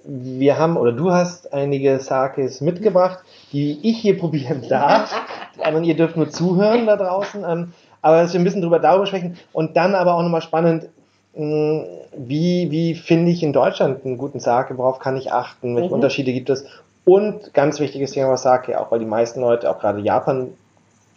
Wir 0.03 0.57
haben, 0.57 0.77
oder 0.77 0.91
du 0.91 1.11
hast 1.11 1.53
einige 1.53 1.99
Sakes 1.99 2.61
mitgebracht, 2.61 3.19
die 3.51 3.79
ich 3.83 3.99
hier 3.99 4.17
probieren 4.17 4.63
darf. 4.67 5.13
Anderen, 5.63 5.83
ihr 5.83 5.95
dürft 5.95 6.17
nur 6.17 6.29
zuhören 6.29 6.85
da 6.85 6.95
draußen. 6.95 7.43
Ähm, 7.47 7.73
aber 8.01 8.21
dass 8.21 8.33
wir 8.33 8.39
ein 8.39 8.45
bisschen 8.45 8.61
drüber 8.61 8.79
darüber 8.79 9.05
sprechen 9.05 9.37
und 9.51 9.75
dann 9.75 9.93
aber 9.93 10.15
auch 10.15 10.21
nochmal 10.21 10.41
spannend, 10.41 10.87
wie, 11.33 12.71
wie 12.71 12.95
finde 12.95 13.31
ich 13.31 13.43
in 13.43 13.53
Deutschland 13.53 14.03
einen 14.05 14.17
guten 14.17 14.39
Sake, 14.39 14.77
worauf 14.77 14.99
kann 14.99 15.15
ich 15.15 15.31
achten, 15.31 15.75
welche 15.75 15.89
mhm. 15.89 15.95
Unterschiede 15.95 16.33
gibt 16.33 16.49
es 16.49 16.65
und 17.05 17.53
ganz 17.53 17.79
wichtiges 17.79 18.11
Thema 18.11 18.35
Sake, 18.35 18.79
auch 18.79 18.91
weil 18.91 18.99
die 18.99 19.05
meisten 19.05 19.41
Leute, 19.41 19.69
auch 19.69 19.79
gerade 19.79 19.99
Japan, 19.99 20.49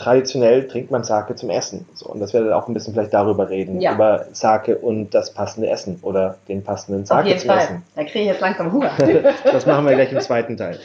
traditionell 0.03 0.67
trinkt 0.67 0.91
man 0.91 1.05
Sake 1.05 1.35
zum 1.35 1.51
Essen. 1.51 1.87
So, 1.95 2.07
und 2.07 2.21
das 2.21 2.35
werde 2.35 2.57
auch 2.57 2.69
ein 2.69 2.75
bisschen 2.75 2.95
vielleicht 2.95 3.15
darüber 3.15 3.49
reden, 3.49 3.81
ja. 3.81 3.95
über 3.95 4.27
Sake 4.33 4.77
und 4.77 5.11
das 5.11 5.33
passende 5.33 5.69
Essen 5.69 5.99
oder 6.03 6.37
den 6.49 6.63
passenden 6.63 7.05
Sake 7.07 7.37
zum 7.37 7.49
Fall. 7.49 7.59
Essen. 7.59 7.83
Da 7.95 8.05
kriege 8.05 8.21
ich 8.21 8.27
jetzt 8.27 8.41
langsam 8.41 8.73
Hunger. 8.73 8.91
das 9.45 9.67
machen 9.67 9.87
wir 9.87 9.95
gleich 9.95 10.13
im 10.13 10.21
zweiten 10.21 10.57
Teil. 10.57 10.79